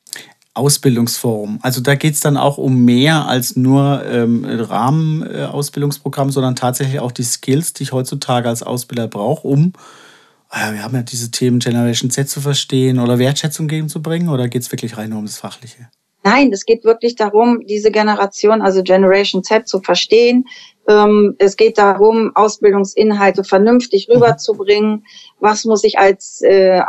Ausbildungsforum. 0.56 1.60
Also 1.64 1.82
da 1.82 1.96
geht 1.96 2.14
es 2.14 2.20
dann 2.20 2.38
auch 2.38 2.58
um 2.58 2.86
mehr 2.86 3.28
als 3.28 3.56
nur 3.56 4.04
ähm, 4.06 4.46
Rahmenausbildungsprogramm, 4.46 6.30
sondern 6.30 6.56
tatsächlich 6.56 7.00
auch 7.00 7.12
die 7.12 7.24
Skills, 7.24 7.74
die 7.74 7.84
ich 7.84 7.92
heutzutage 7.92 8.48
als 8.48 8.62
Ausbilder 8.62 9.08
brauche, 9.08 9.48
um, 9.48 9.74
äh, 10.52 10.74
wir 10.74 10.84
haben 10.84 10.94
ja 10.94 11.02
diese 11.02 11.32
Themen 11.32 11.58
Generation 11.58 12.12
Z 12.12 12.30
zu 12.30 12.40
verstehen 12.40 13.00
oder 13.00 13.18
Wertschätzung 13.18 13.68
gegenzubringen, 13.68 14.30
oder 14.30 14.48
geht 14.48 14.62
es 14.62 14.72
wirklich 14.72 14.96
rein 14.98 15.10
nur 15.10 15.18
ums 15.18 15.38
Fachliche? 15.38 15.90
Nein, 16.24 16.54
es 16.54 16.66
geht 16.66 16.86
wirklich 16.86 17.16
darum, 17.16 17.66
diese 17.66 17.92
Generation, 17.92 18.62
also 18.62 18.82
Generation 18.82 19.44
Z, 19.44 19.68
zu 19.68 19.82
verstehen, 19.82 20.46
es 20.86 21.56
geht 21.56 21.78
darum, 21.78 22.32
Ausbildungsinhalte 22.36 23.44
vernünftig 23.44 24.08
mhm. 24.08 24.16
rüberzubringen. 24.16 25.06
Was 25.40 25.64
muss 25.64 25.84
ich 25.84 25.98
als 25.98 26.42
äh, 26.42 26.82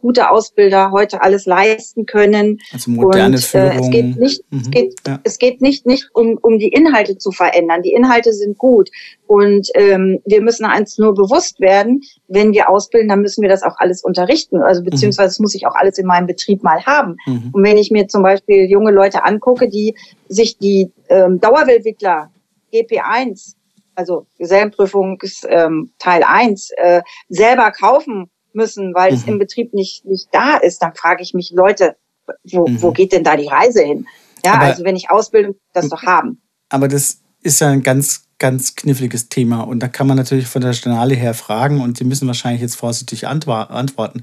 guter 0.00 0.32
Ausbilder 0.32 0.90
heute 0.90 1.22
alles 1.22 1.46
leisten 1.46 2.06
können? 2.06 2.58
Also 2.72 2.90
moderne 2.90 3.36
Und, 3.36 3.54
äh, 3.54 3.78
es 3.78 3.90
geht 3.90 4.16
nicht, 4.16 4.42
mhm. 4.50 4.60
es 4.60 4.70
geht, 4.70 4.94
ja. 5.06 5.20
es 5.22 5.38
geht 5.38 5.60
nicht, 5.60 5.86
nicht 5.86 6.08
um, 6.12 6.38
um 6.42 6.58
die 6.58 6.68
Inhalte 6.68 7.18
zu 7.18 7.30
verändern. 7.30 7.82
Die 7.82 7.92
Inhalte 7.92 8.32
sind 8.32 8.58
gut. 8.58 8.90
Und 9.28 9.68
ähm, 9.74 10.20
wir 10.24 10.40
müssen 10.40 10.64
eins 10.64 10.98
nur 10.98 11.14
bewusst 11.14 11.60
werden, 11.60 12.02
wenn 12.28 12.52
wir 12.52 12.68
ausbilden, 12.68 13.08
dann 13.08 13.22
müssen 13.22 13.42
wir 13.42 13.48
das 13.48 13.62
auch 13.62 13.76
alles 13.78 14.02
unterrichten. 14.02 14.60
Also 14.60 14.80
mhm. 14.80 14.86
beziehungsweise 14.86 15.28
das 15.28 15.38
muss 15.38 15.54
ich 15.54 15.66
auch 15.66 15.74
alles 15.74 15.98
in 15.98 16.06
meinem 16.06 16.26
Betrieb 16.26 16.64
mal 16.64 16.84
haben. 16.84 17.16
Mhm. 17.26 17.50
Und 17.52 17.62
wenn 17.62 17.78
ich 17.78 17.92
mir 17.92 18.08
zum 18.08 18.22
Beispiel 18.22 18.68
junge 18.68 18.90
Leute 18.90 19.24
angucke, 19.24 19.68
die 19.68 19.94
sich 20.28 20.58
die 20.58 20.90
ähm, 21.08 21.40
Dauerweltwickler 21.40 22.30
GP1, 22.72 23.54
also 23.94 24.26
Gesellenprüfung 24.38 25.18
ähm, 25.48 25.92
Teil 25.98 26.22
1, 26.22 26.70
äh, 26.76 27.02
selber 27.28 27.70
kaufen 27.70 28.30
müssen, 28.52 28.94
weil 28.94 29.12
mhm. 29.12 29.16
es 29.16 29.24
im 29.26 29.38
Betrieb 29.38 29.74
nicht, 29.74 30.04
nicht 30.04 30.28
da 30.32 30.56
ist, 30.56 30.82
dann 30.82 30.94
frage 30.94 31.22
ich 31.22 31.34
mich, 31.34 31.52
Leute, 31.54 31.96
wo, 32.44 32.66
mhm. 32.66 32.82
wo 32.82 32.92
geht 32.92 33.12
denn 33.12 33.24
da 33.24 33.36
die 33.36 33.48
Reise 33.48 33.82
hin? 33.82 34.06
Ja, 34.44 34.54
aber, 34.54 34.64
also 34.64 34.84
wenn 34.84 34.96
ich 34.96 35.10
Ausbildung, 35.10 35.56
das 35.72 35.88
doch 35.88 36.02
haben. 36.02 36.42
Aber 36.68 36.88
das 36.88 37.20
ist 37.42 37.60
ja 37.60 37.68
ein 37.68 37.82
ganz, 37.82 38.25
ganz 38.38 38.74
kniffliges 38.74 39.28
Thema. 39.28 39.62
Und 39.62 39.80
da 39.80 39.88
kann 39.88 40.06
man 40.06 40.16
natürlich 40.16 40.46
von 40.46 40.60
der 40.60 40.74
Stenale 40.74 41.14
her 41.14 41.32
fragen 41.32 41.80
und 41.80 42.00
die 42.00 42.04
müssen 42.04 42.26
wahrscheinlich 42.26 42.60
jetzt 42.60 42.76
vorsichtig 42.76 43.26
antworten. 43.26 44.22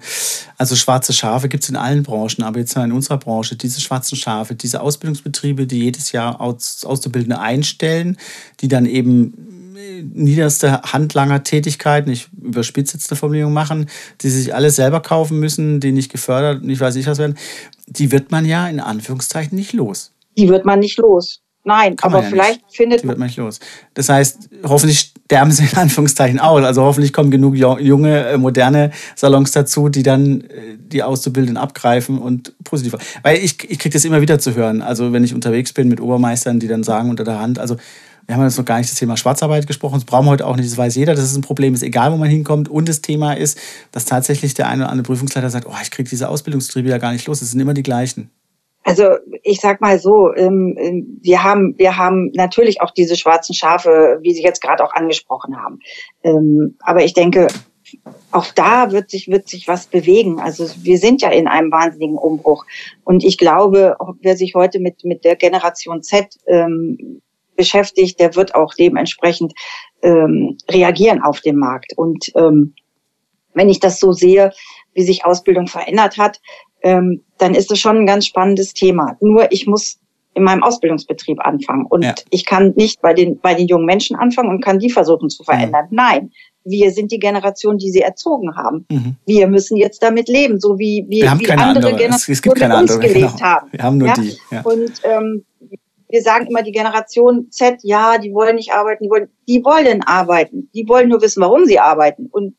Also 0.58 0.76
schwarze 0.76 1.14
Schafe 1.14 1.50
gibt 1.50 1.64
es 1.64 1.70
in 1.70 1.76
allen 1.76 2.04
Branchen, 2.04 2.44
aber 2.44 2.60
jetzt 2.60 2.76
in 2.76 2.92
unserer 2.92 3.18
Branche, 3.18 3.56
diese 3.56 3.82
schwarzen 3.82 4.16
Schafe, 4.16 4.56
diese 4.56 4.82
Ausbildungsbetriebe, 4.82 5.66
die 5.66 5.80
jedes 5.80 6.12
Jahr 6.12 6.42
Aus 6.42 6.86
Auszubildende 6.86 7.40
einstellen, 7.40 8.18
die 8.62 8.68
dann 8.68 8.86
eben 8.86 9.34
niederste 10.14 10.82
Handlanger-Tätigkeiten, 10.84 12.10
ich 12.12 12.28
überspitze 12.42 12.98
jetzt 12.98 13.12
eine 13.12 13.18
Formulierung 13.18 13.54
machen, 13.54 13.90
die 14.22 14.30
sich 14.30 14.54
alle 14.54 14.70
selber 14.70 15.02
kaufen 15.02 15.40
müssen, 15.40 15.80
die 15.80 15.92
nicht 15.92 16.12
gefördert, 16.12 16.64
nicht 16.64 16.80
weiß 16.80 16.96
ich 16.96 17.08
was 17.08 17.18
werden, 17.18 17.38
die 17.88 18.12
wird 18.12 18.32
man 18.32 18.46
ja 18.46 18.68
in 18.68 18.80
Anführungszeichen 18.80 19.58
nicht 19.58 19.74
los. 19.74 20.12
Die 20.38 20.50
wird 20.50 20.66
man 20.66 20.80
nicht 20.80 20.98
los. 20.98 21.43
Nein, 21.66 21.96
Kann 21.96 22.12
aber 22.14 22.24
ja 22.24 22.30
vielleicht 22.30 22.64
nicht. 22.64 22.76
findet. 22.76 23.04
Die 23.04 23.08
wird 23.08 23.18
man 23.18 23.28
nicht 23.28 23.38
los. 23.38 23.60
Das 23.94 24.10
heißt, 24.10 24.50
hoffentlich 24.64 25.14
sterben 25.26 25.52
sie 25.52 25.64
in 25.64 25.78
Anführungszeichen 25.78 26.40
aus. 26.40 26.64
Also 26.64 26.84
hoffentlich 26.84 27.14
kommen 27.14 27.32
genug 27.32 27.56
junge, 27.56 28.28
äh, 28.28 28.38
moderne 28.38 28.92
Salons 29.16 29.52
dazu, 29.52 29.88
die 29.90 30.04
dann 30.04 30.42
äh, 30.42 30.78
die 30.78 31.04
Auszubildenden 31.04 31.58
abgreifen 31.58 32.20
und 32.20 32.54
positiv. 32.64 32.96
Weil 33.24 33.38
ich, 33.38 33.70
ich 33.70 33.80
kriege 33.80 33.94
das 33.94 34.04
immer 34.04 34.22
wieder 34.22 34.40
zu 34.40 34.56
hören. 34.56 34.82
Also 34.82 35.14
wenn 35.14 35.24
ich 35.24 35.34
unterwegs 35.34 35.72
bin 35.72 35.88
mit 35.88 36.02
Obermeistern, 36.02 36.60
die 36.60 36.68
dann 36.68 36.84
sagen 36.84 37.10
unter 37.10 37.24
der 37.24 37.40
Hand, 37.40 37.60
also 37.60 37.78
wir 38.26 38.36
haben 38.36 38.44
jetzt 38.44 38.58
noch 38.58 38.66
gar 38.66 38.78
nicht 38.78 38.90
das 38.90 38.98
Thema 38.98 39.18
Schwarzarbeit 39.18 39.68
gesprochen, 39.68 39.96
das 39.96 40.06
brauchen 40.06 40.26
wir 40.26 40.32
heute 40.32 40.48
auch 40.48 40.56
nicht, 40.56 40.70
das 40.70 40.78
weiß 40.78 40.96
jeder, 40.96 41.14
das 41.14 41.26
ist 41.26 41.36
ein 41.36 41.42
Problem, 41.42 41.74
ist 41.74 41.84
egal, 41.84 42.12
wo 42.12 42.18
man 42.18 42.30
hinkommt. 42.30 42.70
Und 42.70 42.88
das 42.88 43.02
Thema 43.02 43.34
ist, 43.34 43.58
dass 43.92 44.06
tatsächlich 44.06 44.54
der 44.54 44.68
eine 44.68 44.84
oder 44.84 44.92
andere 44.92 45.06
Prüfungsleiter 45.06 45.50
sagt, 45.50 45.68
oh, 45.68 45.76
ich 45.82 45.92
kriege 45.92 46.10
diese 46.10 46.30
Ausbildungsbetriebe 46.30 46.90
ja 46.90 46.98
gar 47.00 47.12
nicht 47.12 47.28
los, 47.28 47.42
es 47.42 47.52
sind 47.52 47.60
immer 47.60 47.74
die 47.74 47.84
gleichen. 47.84 48.30
Also 48.84 49.16
ich 49.44 49.62
sag 49.62 49.82
mal 49.82 49.98
so, 49.98 50.34
ähm, 50.34 50.76
ähm, 50.78 51.20
wir 51.22 51.44
haben 51.44 51.76
wir 51.78 51.98
haben 51.98 52.32
natürlich 52.34 52.82
auch 52.82 52.92
diese 52.92 53.16
schwarzen 53.16 53.56
Schafe, 53.56 54.20
wie 54.22 54.34
Sie 54.34 54.44
jetzt 54.44 54.62
gerade 54.62 54.84
auch 54.84 54.94
angesprochen 54.94 55.58
haben. 55.58 55.80
Ähm, 56.24 56.76
aber 56.82 57.04
ich 57.04 57.14
denke, 57.14 57.48
auch 58.32 58.48
da 58.54 58.92
wird 58.92 59.10
sich 59.10 59.30
wird 59.30 59.48
sich 59.48 59.68
was 59.68 59.88
bewegen. 59.88 60.40
Also 60.40 60.68
wir 60.82 60.98
sind 60.98 61.22
ja 61.22 61.32
in 61.32 61.48
einem 61.48 61.72
wahnsinnigen 61.72 62.18
Umbruch 62.18 62.66
und 63.06 63.24
ich 63.24 63.38
glaube, 63.38 63.96
wer 64.22 64.36
sich 64.36 64.54
heute 64.54 64.80
mit 64.80 65.06
mit 65.06 65.24
der 65.24 65.36
Generation 65.36 66.02
Z 66.02 66.38
beschäftigt, 67.56 68.20
der 68.20 68.36
wird 68.36 68.56
auch 68.56 68.74
dementsprechend 68.74 69.54
reagieren 70.04 71.22
auf 71.22 71.40
den 71.40 71.58
Markt. 71.58 71.94
Und 71.96 72.34
wenn 72.34 73.70
ich 73.70 73.80
das 73.80 74.00
so 74.00 74.12
sehe, 74.12 74.52
wie 74.96 75.04
sich 75.04 75.26
Ausbildung 75.26 75.68
verändert 75.68 76.18
hat, 76.18 76.40
ähm, 76.84 77.22
dann 77.38 77.56
ist 77.56 77.72
es 77.72 77.80
schon 77.80 77.98
ein 77.98 78.06
ganz 78.06 78.28
spannendes 78.28 78.74
Thema. 78.74 79.18
Nur 79.22 79.52
ich 79.52 79.66
muss 79.68 80.00
in 80.36 80.44
meinem 80.44 80.64
Ausbildungsbetrieb 80.64 81.40
anfangen 81.40 81.86
und 81.86 82.04
ja. 82.04 82.16
ich 82.30 82.46
kann 82.46 82.74
nicht 82.76 83.02
bei 83.02 83.14
den 83.14 83.40
bei 83.40 83.54
den 83.54 83.68
jungen 83.68 83.86
Menschen 83.86 84.16
anfangen 84.16 84.50
und 84.50 84.64
kann 84.64 84.80
die 84.80 84.90
versuchen 84.90 85.30
zu 85.30 85.44
verändern. 85.44 85.86
Mhm. 85.90 85.96
Nein, 85.96 86.32
wir 86.66 86.92
sind 86.92 87.12
die 87.12 87.20
Generation, 87.20 87.78
die 87.78 87.92
sie 87.92 88.02
erzogen 88.02 88.56
haben. 88.56 88.86
Mhm. 88.90 89.16
Wir 89.26 89.48
müssen 89.48 89.78
jetzt 89.78 90.02
damit 90.02 90.28
leben, 90.30 90.60
so 90.60 90.80
wie, 90.80 91.06
wie, 91.08 91.22
wir 91.22 91.32
haben 91.32 91.40
wie 91.40 91.44
keine 91.44 91.64
andere 91.64 91.88
andere. 91.88 92.04
Generationen 92.04 92.34
es, 92.34 92.42
gibt 92.42 92.60
keine 92.60 92.78
uns 92.78 92.92
andere, 92.92 93.14
gelebt 93.14 93.38
genau. 93.38 93.46
haben. 93.46 93.68
Wir 93.72 93.84
haben 93.84 93.98
nur 93.98 94.08
ja? 94.08 94.14
die. 94.16 94.38
Ja. 94.52 94.62
Und 94.62 94.92
ähm, 95.04 95.46
wir 96.10 96.22
sagen 96.22 96.48
immer, 96.48 96.62
die 96.62 96.72
Generation 96.72 97.48
Z, 97.50 97.80
ja, 97.82 98.18
die 98.18 98.34
wollen 98.34 98.56
nicht 98.56 98.72
arbeiten, 98.72 99.04
die 99.04 99.10
wollen, 99.10 99.30
die 99.48 99.64
wollen 99.64 100.04
arbeiten. 100.04 100.70
Die 100.74 100.88
wollen 100.88 101.10
nur 101.10 101.22
wissen, 101.22 101.42
warum 101.42 101.66
sie 101.66 101.80
arbeiten. 101.80 102.28
Und 102.32 102.56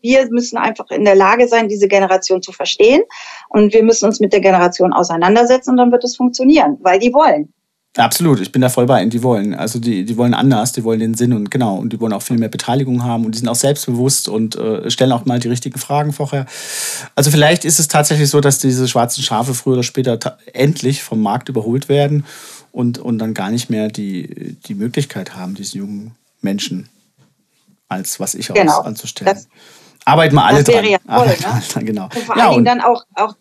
wir 0.00 0.28
müssen 0.30 0.56
einfach 0.56 0.90
in 0.90 1.04
der 1.04 1.14
Lage 1.14 1.48
sein, 1.48 1.68
diese 1.68 1.88
Generation 1.88 2.42
zu 2.42 2.52
verstehen. 2.52 3.02
Und 3.48 3.72
wir 3.72 3.82
müssen 3.82 4.06
uns 4.06 4.20
mit 4.20 4.32
der 4.32 4.40
Generation 4.40 4.92
auseinandersetzen 4.92 5.70
und 5.70 5.76
dann 5.78 5.92
wird 5.92 6.04
es 6.04 6.16
funktionieren, 6.16 6.78
weil 6.82 6.98
die 6.98 7.12
wollen. 7.12 7.52
Absolut, 7.96 8.40
ich 8.40 8.52
bin 8.52 8.62
da 8.62 8.68
voll 8.68 8.86
bei 8.86 9.02
ihnen. 9.02 9.10
Die 9.10 9.22
wollen. 9.22 9.54
Also 9.54 9.80
die, 9.80 10.04
die 10.04 10.16
wollen 10.16 10.34
anders, 10.34 10.72
die 10.72 10.84
wollen 10.84 11.00
den 11.00 11.14
Sinn 11.14 11.32
und 11.32 11.50
genau. 11.50 11.76
Und 11.76 11.92
die 11.92 12.00
wollen 12.00 12.12
auch 12.12 12.22
viel 12.22 12.38
mehr 12.38 12.48
Beteiligung 12.48 13.02
haben 13.02 13.24
und 13.24 13.34
die 13.34 13.38
sind 13.38 13.48
auch 13.48 13.56
selbstbewusst 13.56 14.28
und 14.28 14.54
äh, 14.56 14.88
stellen 14.90 15.10
auch 15.10 15.24
mal 15.24 15.40
die 15.40 15.48
richtigen 15.48 15.78
Fragen 15.78 16.12
vorher. 16.12 16.46
Also 17.16 17.30
vielleicht 17.30 17.64
ist 17.64 17.80
es 17.80 17.88
tatsächlich 17.88 18.28
so, 18.28 18.40
dass 18.40 18.60
diese 18.60 18.86
schwarzen 18.86 19.22
Schafe 19.22 19.54
früher 19.54 19.74
oder 19.74 19.82
später 19.82 20.38
endlich 20.52 21.02
vom 21.02 21.20
Markt 21.20 21.48
überholt 21.48 21.88
werden 21.88 22.24
und, 22.70 22.98
und 22.98 23.18
dann 23.18 23.34
gar 23.34 23.50
nicht 23.50 23.68
mehr 23.68 23.88
die, 23.88 24.56
die 24.66 24.74
Möglichkeit 24.74 25.34
haben, 25.34 25.54
diese 25.54 25.78
jungen 25.78 26.12
Menschen 26.40 26.88
als 27.88 28.20
was 28.20 28.34
ich 28.34 28.48
genau. 28.48 28.78
aus 28.78 28.86
anzustellen. 28.86 29.34
Das, 29.34 29.48
Arbeiten 30.08 30.34
wir 30.34 30.44
alle 30.44 30.62
das 30.62 30.68
wäre 30.68 30.82
dran. 30.82 31.28
Ja 31.28 31.60
toll, 31.60 31.82
ne? 31.82 31.84
genau. 31.84 32.04
Und 32.04 32.18
vor 32.18 32.36
ja, 32.36 32.44
allen 32.44 32.52
Dingen 32.52 32.64
dann 32.64 32.80
auch, 32.80 33.04
auch 33.14 33.34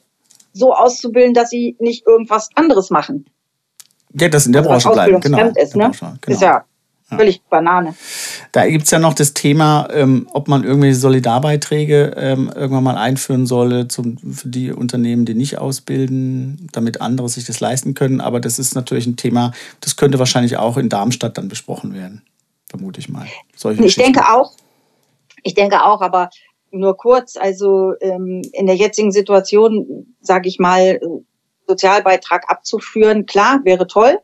so 0.53 0.73
auszubilden, 0.73 1.33
dass 1.33 1.49
sie 1.49 1.75
nicht 1.79 2.05
irgendwas 2.05 2.49
anderes 2.55 2.89
machen. 2.89 3.25
Ja, 4.13 4.29
das 4.29 4.45
in 4.45 4.53
der 4.53 4.61
also 4.61 4.89
Branche 4.89 4.89
bleiben, 4.89 5.21
genau. 5.21 5.51
Ist, 5.55 5.75
ne? 5.75 5.85
Branche, 5.89 6.17
genau. 6.21 6.35
ist 6.35 6.41
ja 6.41 6.63
Völlig 7.09 7.41
Banane. 7.43 7.95
Da 8.51 8.67
gibt 8.67 8.83
es 8.83 8.91
ja 8.91 8.99
noch 8.99 9.13
das 9.13 9.33
Thema, 9.33 9.87
ähm, 9.93 10.27
ob 10.33 10.49
man 10.49 10.65
irgendwelche 10.65 10.97
Solidarbeiträge 10.97 12.13
ähm, 12.17 12.51
irgendwann 12.53 12.83
mal 12.83 12.97
einführen 12.97 13.45
solle 13.45 13.87
zum, 13.87 14.17
für 14.17 14.49
die 14.49 14.73
Unternehmen, 14.73 15.25
die 15.25 15.33
nicht 15.33 15.57
ausbilden, 15.57 16.67
damit 16.73 16.99
andere 16.99 17.29
sich 17.29 17.45
das 17.45 17.61
leisten 17.61 17.93
können. 17.93 18.19
Aber 18.19 18.41
das 18.41 18.59
ist 18.59 18.75
natürlich 18.75 19.07
ein 19.07 19.15
Thema, 19.15 19.53
das 19.79 19.95
könnte 19.95 20.19
wahrscheinlich 20.19 20.57
auch 20.57 20.75
in 20.75 20.89
Darmstadt 20.89 21.37
dann 21.37 21.47
besprochen 21.47 21.93
werden, 21.93 22.23
vermute 22.69 22.99
ich 22.99 23.07
mal. 23.07 23.25
Solche 23.55 23.85
ich 23.85 23.95
denke 23.95 24.27
auch. 24.29 24.51
Ich 25.43 25.53
denke 25.53 25.81
auch, 25.81 26.01
aber 26.01 26.29
nur 26.71 26.97
kurz. 26.97 27.37
Also 27.37 27.93
ähm, 28.01 28.41
in 28.53 28.65
der 28.67 28.75
jetzigen 28.75 29.11
Situation, 29.11 30.15
sage 30.21 30.49
ich 30.49 30.59
mal, 30.59 30.99
Sozialbeitrag 31.67 32.49
abzuführen, 32.49 33.25
klar, 33.25 33.59
wäre 33.63 33.87
toll 33.87 34.19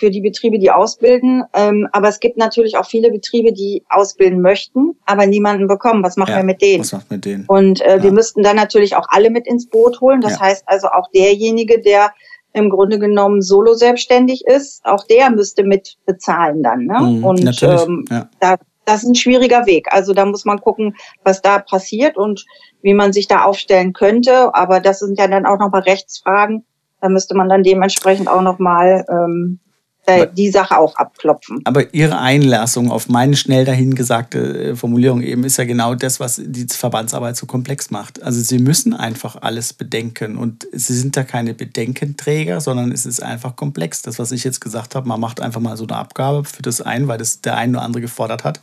für 0.00 0.10
die 0.10 0.22
Betriebe, 0.22 0.58
die 0.58 0.70
ausbilden. 0.70 1.44
Ähm, 1.54 1.86
aber 1.92 2.08
es 2.08 2.20
gibt 2.20 2.38
natürlich 2.38 2.76
auch 2.78 2.86
viele 2.86 3.10
Betriebe, 3.10 3.52
die 3.52 3.84
ausbilden 3.90 4.40
möchten, 4.40 4.96
aber 5.04 5.26
niemanden 5.26 5.68
bekommen. 5.68 6.02
Was 6.02 6.16
machen 6.16 6.30
ja, 6.30 6.36
wir 6.38 6.44
mit 6.44 6.62
denen? 6.62 6.80
Was 6.80 6.92
macht 6.92 7.10
mit 7.10 7.24
denen? 7.26 7.44
Und 7.46 7.82
äh, 7.82 7.98
ja. 7.98 8.02
wir 8.02 8.10
müssten 8.10 8.42
dann 8.42 8.56
natürlich 8.56 8.96
auch 8.96 9.06
alle 9.10 9.30
mit 9.30 9.46
ins 9.46 9.68
Boot 9.68 10.00
holen. 10.00 10.22
Das 10.22 10.32
ja. 10.32 10.40
heißt 10.40 10.64
also 10.66 10.88
auch 10.88 11.10
derjenige, 11.14 11.80
der 11.80 12.12
im 12.52 12.70
Grunde 12.70 12.98
genommen 12.98 13.42
solo 13.42 13.74
selbstständig 13.74 14.42
ist, 14.46 14.84
auch 14.84 15.04
der 15.06 15.30
müsste 15.30 15.62
mit 15.62 15.96
bezahlen 16.06 16.62
dann. 16.62 16.86
Ne? 16.86 16.98
Mhm, 17.00 17.24
und 17.24 17.62
ähm, 17.62 18.04
da, 18.40 18.56
das 18.84 19.02
ist 19.02 19.08
ein 19.08 19.14
schwieriger 19.14 19.66
Weg. 19.66 19.86
Also 19.90 20.14
da 20.14 20.24
muss 20.24 20.44
man 20.44 20.60
gucken, 20.60 20.96
was 21.22 21.42
da 21.42 21.58
passiert 21.58 22.16
und 22.16 22.44
wie 22.82 22.94
man 22.94 23.12
sich 23.12 23.28
da 23.28 23.44
aufstellen 23.44 23.92
könnte. 23.92 24.54
Aber 24.54 24.80
das 24.80 25.00
sind 25.00 25.18
ja 25.18 25.28
dann 25.28 25.46
auch 25.46 25.58
nochmal 25.58 25.82
Rechtsfragen. 25.82 26.64
Da 27.00 27.08
müsste 27.08 27.34
man 27.34 27.48
dann 27.48 27.62
dementsprechend 27.62 28.28
auch 28.28 28.42
nochmal 28.42 29.04
ähm, 29.08 29.60
äh, 30.06 30.26
die 30.32 30.50
Sache 30.50 30.78
auch 30.78 30.96
abklopfen. 30.96 31.60
Aber 31.64 31.94
Ihre 31.94 32.18
Einlassung 32.18 32.90
auf 32.90 33.08
meine 33.08 33.36
schnell 33.36 33.64
dahingesagte 33.64 34.70
äh, 34.70 34.76
Formulierung 34.76 35.22
eben 35.22 35.44
ist 35.44 35.56
ja 35.56 35.64
genau 35.64 35.94
das, 35.94 36.20
was 36.20 36.40
die 36.44 36.66
Verbandsarbeit 36.66 37.36
so 37.36 37.46
komplex 37.46 37.90
macht. 37.90 38.22
Also 38.22 38.40
Sie 38.40 38.58
müssen 38.58 38.94
einfach 38.94 39.36
alles 39.40 39.72
bedenken 39.72 40.36
und 40.36 40.66
Sie 40.72 40.94
sind 40.94 41.16
da 41.16 41.22
keine 41.22 41.54
Bedenkenträger, 41.54 42.60
sondern 42.60 42.92
es 42.92 43.06
ist 43.06 43.22
einfach 43.22 43.56
komplex. 43.56 44.02
Das, 44.02 44.18
was 44.18 44.32
ich 44.32 44.44
jetzt 44.44 44.60
gesagt 44.60 44.94
habe, 44.94 45.08
man 45.08 45.20
macht 45.20 45.40
einfach 45.40 45.60
mal 45.60 45.76
so 45.76 45.86
eine 45.86 45.96
Abgabe 45.96 46.44
für 46.44 46.62
das 46.62 46.80
ein, 46.80 47.08
weil 47.08 47.18
das 47.18 47.40
der 47.40 47.56
eine 47.56 47.76
oder 47.76 47.82
andere 47.82 48.00
gefordert 48.00 48.44
hat. 48.44 48.60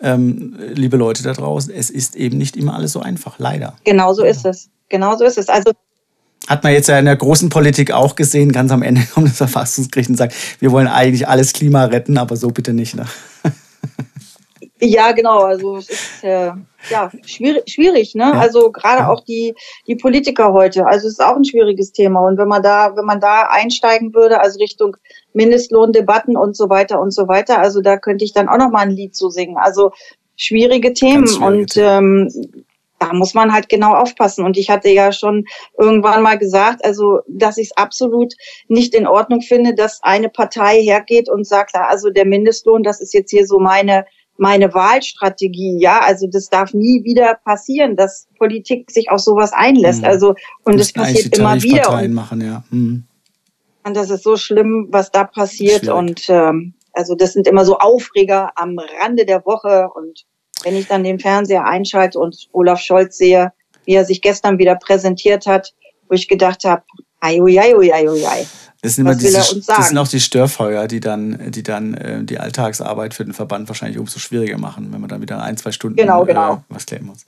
Ähm, 0.00 0.56
liebe 0.74 0.96
Leute 0.96 1.22
da 1.24 1.32
draußen, 1.32 1.72
es 1.74 1.90
ist 1.90 2.14
eben 2.14 2.38
nicht 2.38 2.56
immer 2.56 2.74
alles 2.74 2.92
so 2.92 3.00
einfach, 3.00 3.38
leider. 3.38 3.74
Genau 3.84 4.12
so 4.12 4.22
ist 4.22 4.46
es. 4.46 4.70
Genau 4.88 5.16
so 5.16 5.24
ist 5.24 5.38
es. 5.38 5.48
Also 5.48 5.72
hat 6.48 6.64
man 6.64 6.72
jetzt 6.72 6.88
ja 6.88 6.98
in 6.98 7.04
der 7.04 7.16
großen 7.16 7.50
Politik 7.50 7.92
auch 7.92 8.16
gesehen. 8.16 8.52
Ganz 8.52 8.72
am 8.72 8.82
Ende 8.82 9.02
kommt 9.14 9.28
das 9.28 9.36
Verfassungsgericht 9.36 10.10
und 10.10 10.16
sagt, 10.16 10.34
wir 10.60 10.72
wollen 10.72 10.88
eigentlich 10.88 11.28
alles 11.28 11.52
Klima 11.52 11.84
retten, 11.84 12.18
aber 12.18 12.36
so 12.36 12.48
bitte 12.48 12.72
nicht. 12.72 12.96
Ne? 12.96 13.06
Ja, 14.80 15.10
genau. 15.10 15.40
Also 15.40 15.78
es 15.78 15.88
ist 15.88 16.22
äh, 16.22 16.52
ja 16.90 17.10
schwierig, 17.26 17.64
schwierig 17.66 18.14
ne? 18.14 18.30
Ja. 18.32 18.32
Also 18.38 18.70
gerade 18.70 19.00
ja. 19.00 19.08
auch 19.08 19.24
die 19.24 19.54
die 19.88 19.96
Politiker 19.96 20.52
heute. 20.52 20.86
Also 20.86 21.08
es 21.08 21.14
ist 21.14 21.20
auch 21.24 21.34
ein 21.34 21.44
schwieriges 21.44 21.90
Thema. 21.90 22.20
Und 22.20 22.38
wenn 22.38 22.46
man 22.46 22.62
da 22.62 22.96
wenn 22.96 23.04
man 23.04 23.20
da 23.20 23.48
einsteigen 23.48 24.14
würde, 24.14 24.40
also 24.40 24.60
Richtung 24.60 24.96
Mindestlohndebatten 25.32 26.36
und 26.36 26.56
so 26.56 26.68
weiter 26.68 27.00
und 27.00 27.10
so 27.10 27.26
weiter, 27.26 27.58
also 27.58 27.80
da 27.80 27.96
könnte 27.96 28.24
ich 28.24 28.32
dann 28.32 28.48
auch 28.48 28.58
noch 28.58 28.70
mal 28.70 28.82
ein 28.82 28.90
Lied 28.90 29.16
zu 29.16 29.30
singen. 29.30 29.56
Also 29.56 29.90
schwierige 30.36 30.92
Themen 30.92 31.26
schwierige 31.26 31.44
und 31.44 31.70
Themen. 31.72 32.30
Ähm, 32.34 32.64
da 32.98 33.12
muss 33.12 33.34
man 33.34 33.52
halt 33.52 33.68
genau 33.68 33.94
aufpassen. 33.94 34.44
Und 34.44 34.56
ich 34.56 34.70
hatte 34.70 34.88
ja 34.88 35.12
schon 35.12 35.44
irgendwann 35.78 36.22
mal 36.22 36.38
gesagt, 36.38 36.84
also, 36.84 37.20
dass 37.28 37.58
ich 37.58 37.68
es 37.68 37.76
absolut 37.76 38.34
nicht 38.68 38.94
in 38.94 39.06
Ordnung 39.06 39.40
finde, 39.40 39.74
dass 39.74 40.00
eine 40.02 40.28
Partei 40.28 40.80
hergeht 40.82 41.28
und 41.28 41.46
sagt, 41.46 41.74
also 41.74 42.10
der 42.10 42.26
Mindestlohn, 42.26 42.82
das 42.82 43.00
ist 43.00 43.14
jetzt 43.14 43.30
hier 43.30 43.46
so 43.46 43.58
meine, 43.58 44.04
meine 44.36 44.72
Wahlstrategie. 44.74 45.78
Ja, 45.80 46.00
also 46.00 46.26
das 46.30 46.48
darf 46.48 46.74
nie 46.74 47.04
wieder 47.04 47.38
passieren, 47.44 47.96
dass 47.96 48.26
Politik 48.38 48.90
sich 48.90 49.10
auf 49.10 49.20
sowas 49.20 49.52
einlässt. 49.52 50.00
Mhm. 50.00 50.08
Also, 50.08 50.34
und 50.64 50.78
das 50.78 50.92
passiert 50.92 51.36
immer 51.36 51.62
wieder. 51.62 51.92
Und, 51.92 52.14
machen, 52.14 52.40
ja. 52.40 52.64
Mhm. 52.70 53.04
und 53.84 53.96
das 53.96 54.10
ist 54.10 54.24
so 54.24 54.36
schlimm, 54.36 54.88
was 54.90 55.10
da 55.10 55.24
passiert. 55.24 55.80
Schwierig. 55.80 55.94
Und 55.94 56.24
ähm, 56.28 56.74
also 56.92 57.14
das 57.14 57.32
sind 57.32 57.46
immer 57.46 57.64
so 57.64 57.78
Aufreger 57.78 58.50
am 58.56 58.76
Rande 59.00 59.24
der 59.24 59.44
Woche 59.46 59.88
und 59.94 60.24
wenn 60.64 60.76
ich 60.76 60.86
dann 60.86 61.04
den 61.04 61.18
Fernseher 61.18 61.64
einschalte 61.64 62.18
und 62.18 62.48
Olaf 62.52 62.80
Scholz 62.80 63.16
sehe, 63.16 63.52
wie 63.84 63.94
er 63.94 64.04
sich 64.04 64.20
gestern 64.22 64.58
wieder 64.58 64.74
präsentiert 64.74 65.46
hat, 65.46 65.74
wo 66.08 66.14
ich 66.14 66.28
gedacht 66.28 66.64
habe, 66.64 66.82
ai, 67.20 67.40
das 68.80 68.94
sind, 68.94 69.06
immer 69.06 69.16
diese, 69.16 69.38
das 69.66 69.88
sind 69.88 69.98
auch 69.98 70.06
die 70.06 70.20
Störfeuer, 70.20 70.86
die 70.86 71.00
dann, 71.00 71.50
die 71.50 71.64
dann 71.64 71.94
äh, 71.94 72.22
die 72.22 72.38
Alltagsarbeit 72.38 73.12
für 73.12 73.24
den 73.24 73.34
Verband 73.34 73.66
wahrscheinlich 73.68 73.98
umso 73.98 74.20
schwieriger 74.20 74.56
machen, 74.56 74.92
wenn 74.92 75.00
man 75.00 75.08
dann 75.08 75.20
wieder 75.20 75.42
ein, 75.42 75.56
zwei 75.56 75.72
Stunden 75.72 75.96
genau, 75.96 76.24
genau. 76.24 76.54
Äh, 76.54 76.58
was 76.68 76.86
klären 76.86 77.06
muss. 77.06 77.26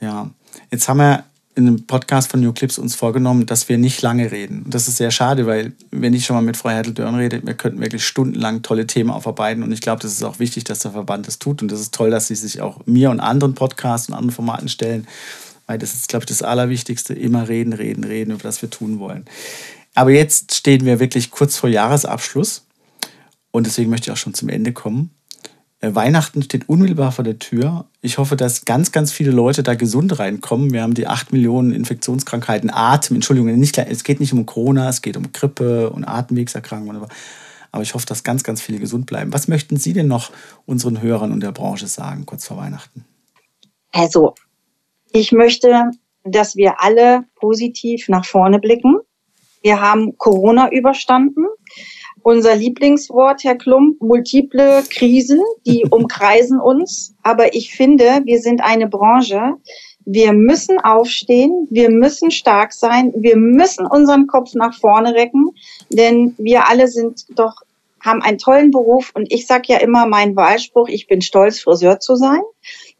Ja, 0.00 0.30
jetzt 0.70 0.88
haben 0.88 0.98
wir 0.98 1.24
in 1.58 1.66
einem 1.66 1.86
Podcast 1.86 2.30
von 2.30 2.40
New 2.40 2.52
Clips 2.52 2.78
uns 2.78 2.94
vorgenommen, 2.94 3.44
dass 3.44 3.68
wir 3.68 3.78
nicht 3.78 4.00
lange 4.00 4.30
reden. 4.30 4.64
Das 4.68 4.86
ist 4.86 4.96
sehr 4.96 5.10
schade, 5.10 5.44
weil 5.46 5.72
wenn 5.90 6.14
ich 6.14 6.24
schon 6.24 6.36
mal 6.36 6.42
mit 6.42 6.56
Frau 6.56 6.70
Hertel-Dörn 6.70 7.16
rede, 7.16 7.44
wir 7.44 7.54
könnten 7.54 7.80
wirklich 7.80 8.06
stundenlang 8.06 8.62
tolle 8.62 8.86
Themen 8.86 9.10
aufarbeiten. 9.10 9.64
Und 9.64 9.72
ich 9.72 9.80
glaube, 9.80 10.00
das 10.00 10.12
ist 10.12 10.22
auch 10.22 10.38
wichtig, 10.38 10.62
dass 10.62 10.78
der 10.78 10.92
Verband 10.92 11.26
das 11.26 11.40
tut. 11.40 11.60
Und 11.60 11.72
das 11.72 11.80
ist 11.80 11.92
toll, 11.92 12.10
dass 12.10 12.28
sie 12.28 12.36
sich 12.36 12.60
auch 12.60 12.86
mir 12.86 13.10
und 13.10 13.18
anderen 13.18 13.56
Podcasts 13.56 14.08
und 14.08 14.14
anderen 14.14 14.30
Formaten 14.30 14.68
stellen. 14.68 15.08
Weil 15.66 15.78
das 15.78 15.94
ist, 15.94 16.08
glaube 16.08 16.22
ich, 16.22 16.28
das 16.28 16.42
Allerwichtigste. 16.42 17.12
Immer 17.12 17.48
reden, 17.48 17.72
reden, 17.72 18.04
reden, 18.04 18.30
über 18.30 18.44
das 18.44 18.62
wir 18.62 18.70
tun 18.70 19.00
wollen. 19.00 19.24
Aber 19.96 20.10
jetzt 20.10 20.54
stehen 20.54 20.84
wir 20.84 21.00
wirklich 21.00 21.32
kurz 21.32 21.56
vor 21.56 21.68
Jahresabschluss. 21.68 22.66
Und 23.50 23.66
deswegen 23.66 23.90
möchte 23.90 24.10
ich 24.10 24.12
auch 24.12 24.20
schon 24.20 24.34
zum 24.34 24.48
Ende 24.48 24.72
kommen. 24.72 25.10
Äh, 25.80 25.94
Weihnachten 25.94 26.42
steht 26.42 26.68
unmittelbar 26.68 27.12
vor 27.12 27.24
der 27.24 27.38
Tür. 27.38 27.86
Ich 28.00 28.18
hoffe, 28.18 28.36
dass 28.36 28.64
ganz, 28.64 28.92
ganz 28.92 29.12
viele 29.12 29.30
Leute 29.30 29.62
da 29.62 29.74
gesund 29.74 30.18
reinkommen. 30.18 30.72
Wir 30.72 30.82
haben 30.82 30.94
die 30.94 31.06
8 31.06 31.32
Millionen 31.32 31.72
Infektionskrankheiten, 31.72 32.70
Atem, 32.70 33.16
Entschuldigung, 33.16 33.54
nicht, 33.58 33.78
es 33.78 34.04
geht 34.04 34.20
nicht 34.20 34.32
um 34.32 34.44
Corona, 34.46 34.88
es 34.88 35.02
geht 35.02 35.16
um 35.16 35.32
Grippe 35.32 35.90
und 35.90 36.04
Atemwegserkrankungen. 36.04 37.06
Aber 37.70 37.82
ich 37.82 37.94
hoffe, 37.94 38.06
dass 38.06 38.24
ganz, 38.24 38.42
ganz 38.42 38.60
viele 38.60 38.78
gesund 38.78 39.06
bleiben. 39.06 39.32
Was 39.32 39.46
möchten 39.46 39.76
Sie 39.76 39.92
denn 39.92 40.08
noch 40.08 40.32
unseren 40.66 41.00
Hörern 41.00 41.32
und 41.32 41.42
der 41.42 41.52
Branche 41.52 41.86
sagen, 41.86 42.26
kurz 42.26 42.46
vor 42.46 42.56
Weihnachten? 42.56 43.04
Also, 43.92 44.34
ich 45.12 45.32
möchte, 45.32 45.90
dass 46.24 46.56
wir 46.56 46.82
alle 46.82 47.24
positiv 47.36 48.08
nach 48.08 48.24
vorne 48.24 48.58
blicken. 48.58 48.98
Wir 49.62 49.80
haben 49.80 50.16
Corona 50.18 50.70
überstanden 50.72 51.44
unser 52.28 52.56
Lieblingswort, 52.56 53.42
Herr 53.42 53.56
Klump, 53.56 54.02
multiple 54.02 54.84
Krisen, 54.90 55.40
die 55.66 55.86
umkreisen 55.90 56.60
uns. 56.60 57.14
Aber 57.22 57.54
ich 57.54 57.72
finde, 57.72 58.20
wir 58.24 58.38
sind 58.40 58.62
eine 58.62 58.86
Branche. 58.86 59.54
Wir 60.04 60.34
müssen 60.34 60.78
aufstehen, 60.78 61.66
wir 61.70 61.90
müssen 61.90 62.30
stark 62.30 62.72
sein, 62.72 63.12
wir 63.16 63.36
müssen 63.36 63.86
unseren 63.86 64.26
Kopf 64.26 64.54
nach 64.54 64.74
vorne 64.74 65.14
recken, 65.14 65.50
denn 65.90 66.34
wir 66.38 66.68
alle 66.68 66.88
sind 66.88 67.26
doch 67.38 67.62
haben 68.00 68.22
einen 68.22 68.38
tollen 68.38 68.70
Beruf 68.70 69.10
und 69.14 69.32
ich 69.32 69.46
sage 69.46 69.72
ja 69.72 69.78
immer 69.78 70.06
meinen 70.06 70.36
Wahlspruch, 70.36 70.88
ich 70.88 71.08
bin 71.08 71.20
stolz, 71.20 71.60
Friseur 71.60 71.98
zu 71.98 72.14
sein. 72.14 72.40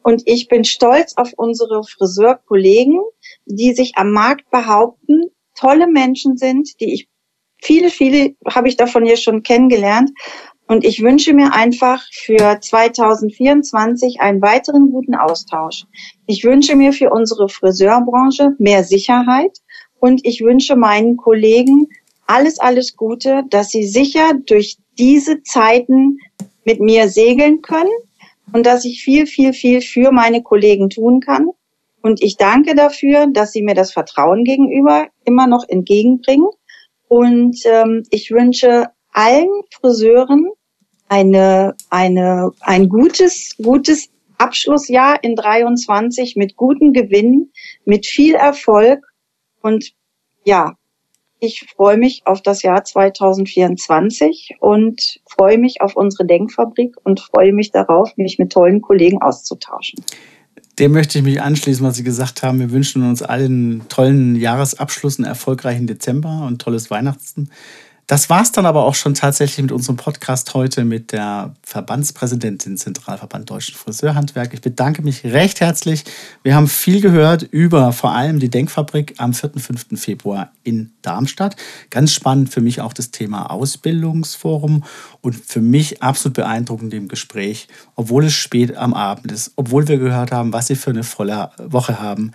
Und 0.02 0.22
ich 0.26 0.48
bin 0.48 0.64
stolz 0.64 1.14
auf 1.16 1.32
unsere 1.36 1.84
Friseurkollegen, 1.84 3.00
die 3.46 3.74
sich 3.74 3.92
am 3.94 4.10
Markt 4.10 4.50
behaupten, 4.50 5.30
tolle 5.54 5.86
Menschen 5.86 6.36
sind, 6.36 6.80
die 6.80 6.92
ich 6.92 7.08
viele, 7.60 7.90
viele 7.90 8.34
habe 8.46 8.68
ich 8.68 8.76
davon 8.76 9.04
hier 9.04 9.16
schon 9.16 9.42
kennengelernt. 9.42 10.10
Und 10.66 10.84
ich 10.84 11.02
wünsche 11.02 11.32
mir 11.32 11.54
einfach 11.54 12.04
für 12.12 12.60
2024 12.60 14.20
einen 14.20 14.42
weiteren 14.42 14.90
guten 14.92 15.14
Austausch. 15.14 15.86
Ich 16.26 16.44
wünsche 16.44 16.76
mir 16.76 16.92
für 16.92 17.10
unsere 17.10 17.48
Friseurbranche 17.48 18.50
mehr 18.58 18.84
Sicherheit 18.84 19.58
und 19.98 20.20
ich 20.26 20.42
wünsche 20.42 20.76
meinen 20.76 21.16
Kollegen 21.16 21.88
alles, 22.26 22.60
alles 22.60 22.96
Gute, 22.96 23.44
dass 23.48 23.70
sie 23.70 23.86
sicher 23.86 24.32
durch 24.44 24.76
diese 24.98 25.42
Zeiten 25.42 26.18
mit 26.64 26.80
mir 26.80 27.08
segeln 27.08 27.62
können 27.62 27.88
und 28.52 28.66
dass 28.66 28.84
ich 28.84 29.02
viel, 29.02 29.26
viel, 29.26 29.54
viel 29.54 29.80
für 29.80 30.12
meine 30.12 30.42
Kollegen 30.42 30.90
tun 30.90 31.20
kann. 31.20 31.48
Und 32.02 32.22
ich 32.22 32.36
danke 32.36 32.74
dafür, 32.74 33.26
dass 33.32 33.52
sie 33.52 33.62
mir 33.62 33.74
das 33.74 33.92
Vertrauen 33.92 34.44
gegenüber 34.44 35.08
immer 35.24 35.46
noch 35.46 35.66
entgegenbringen 35.66 36.48
und 37.08 37.58
ähm, 37.64 38.04
ich 38.10 38.30
wünsche 38.30 38.86
allen 39.12 39.48
Friseuren 39.70 40.50
eine, 41.08 41.74
eine, 41.90 42.52
ein 42.60 42.88
gutes, 42.88 43.56
gutes 43.62 44.10
Abschlussjahr 44.36 45.22
in 45.22 45.34
23 45.34 46.36
mit 46.36 46.56
guten 46.56 46.92
Gewinnen, 46.92 47.52
mit 47.84 48.06
viel 48.06 48.34
Erfolg. 48.34 49.04
Und 49.62 49.92
ja, 50.44 50.74
ich 51.40 51.66
freue 51.74 51.96
mich 51.96 52.22
auf 52.24 52.42
das 52.42 52.62
Jahr 52.62 52.84
2024 52.84 54.56
und 54.60 55.20
freue 55.26 55.58
mich 55.58 55.80
auf 55.80 55.96
unsere 55.96 56.26
Denkfabrik 56.26 56.96
und 57.04 57.20
freue 57.20 57.52
mich 57.52 57.70
darauf, 57.70 58.16
mich 58.16 58.38
mit 58.38 58.52
tollen 58.52 58.80
Kollegen 58.80 59.22
auszutauschen. 59.22 60.04
Dem 60.78 60.92
möchte 60.92 61.18
ich 61.18 61.24
mich 61.24 61.42
anschließen, 61.42 61.84
was 61.84 61.96
Sie 61.96 62.04
gesagt 62.04 62.42
haben. 62.42 62.60
Wir 62.60 62.70
wünschen 62.70 63.02
uns 63.02 63.22
allen 63.22 63.80
einen 63.80 63.88
tollen 63.88 64.36
Jahresabschluss, 64.36 65.18
einen 65.18 65.26
erfolgreichen 65.26 65.88
Dezember 65.88 66.44
und 66.46 66.62
tolles 66.62 66.88
Weihnachten. 66.90 67.50
Das 68.08 68.30
war 68.30 68.40
es 68.40 68.52
dann 68.52 68.64
aber 68.64 68.86
auch 68.86 68.94
schon 68.94 69.12
tatsächlich 69.12 69.60
mit 69.60 69.70
unserem 69.70 69.96
Podcast 69.96 70.54
heute 70.54 70.86
mit 70.86 71.12
der 71.12 71.54
Verbandspräsidentin 71.62 72.78
Zentralverband 72.78 73.50
Deutschen 73.50 73.74
Friseurhandwerk. 73.74 74.54
Ich 74.54 74.62
bedanke 74.62 75.02
mich 75.02 75.24
recht 75.24 75.60
herzlich. 75.60 76.04
Wir 76.42 76.54
haben 76.54 76.68
viel 76.68 77.02
gehört 77.02 77.42
über 77.42 77.92
vor 77.92 78.12
allem 78.12 78.40
die 78.40 78.48
Denkfabrik 78.48 79.16
am 79.18 79.34
4. 79.34 79.56
und 79.56 79.60
5. 79.60 79.86
Februar 80.00 80.52
in 80.64 80.90
Darmstadt. 81.02 81.56
Ganz 81.90 82.14
spannend 82.14 82.48
für 82.48 82.62
mich 82.62 82.80
auch 82.80 82.94
das 82.94 83.10
Thema 83.10 83.50
Ausbildungsforum 83.50 84.84
und 85.20 85.36
für 85.36 85.60
mich 85.60 86.02
absolut 86.02 86.36
beeindruckend 86.36 86.94
im 86.94 87.08
Gespräch, 87.08 87.68
obwohl 87.94 88.24
es 88.24 88.32
spät 88.32 88.74
am 88.74 88.94
Abend 88.94 89.30
ist, 89.32 89.52
obwohl 89.56 89.86
wir 89.86 89.98
gehört 89.98 90.32
haben, 90.32 90.54
was 90.54 90.68
Sie 90.68 90.76
für 90.76 90.90
eine 90.90 91.04
volle 91.04 91.50
Woche 91.58 92.00
haben 92.00 92.32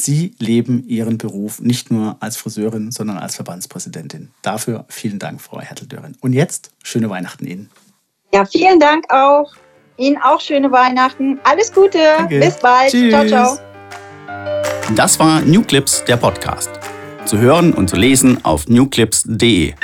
Sie 0.00 0.36
leben 0.38 0.84
Ihren 0.86 1.18
Beruf 1.18 1.60
nicht 1.60 1.90
nur 1.90 2.16
als 2.20 2.36
Friseurin, 2.36 2.92
sondern 2.92 3.18
als 3.18 3.34
Verbandspräsidentin. 3.34 4.30
Dafür 4.42 4.84
vielen 4.88 5.18
Dank, 5.18 5.40
Frau 5.40 5.60
Herteldören. 5.60 6.16
Und 6.20 6.34
jetzt 6.34 6.70
schöne 6.84 7.10
Weihnachten 7.10 7.44
Ihnen. 7.44 7.68
Ja, 8.32 8.44
vielen 8.44 8.78
Dank 8.78 9.12
auch. 9.12 9.52
Ihnen 9.96 10.16
auch 10.18 10.40
schöne 10.40 10.70
Weihnachten. 10.70 11.40
Alles 11.42 11.72
Gute. 11.72 11.98
Danke. 12.16 12.38
Bis 12.38 12.56
bald. 12.58 12.92
Tschüss. 12.92 13.10
Ciao, 13.10 13.26
ciao. 13.26 13.58
Das 14.94 15.18
war 15.18 15.40
New 15.40 15.64
Clips, 15.64 16.04
der 16.04 16.16
Podcast. 16.16 16.70
Zu 17.24 17.38
hören 17.38 17.74
und 17.74 17.90
zu 17.90 17.96
lesen 17.96 18.44
auf 18.44 18.68
newclips.de. 18.68 19.74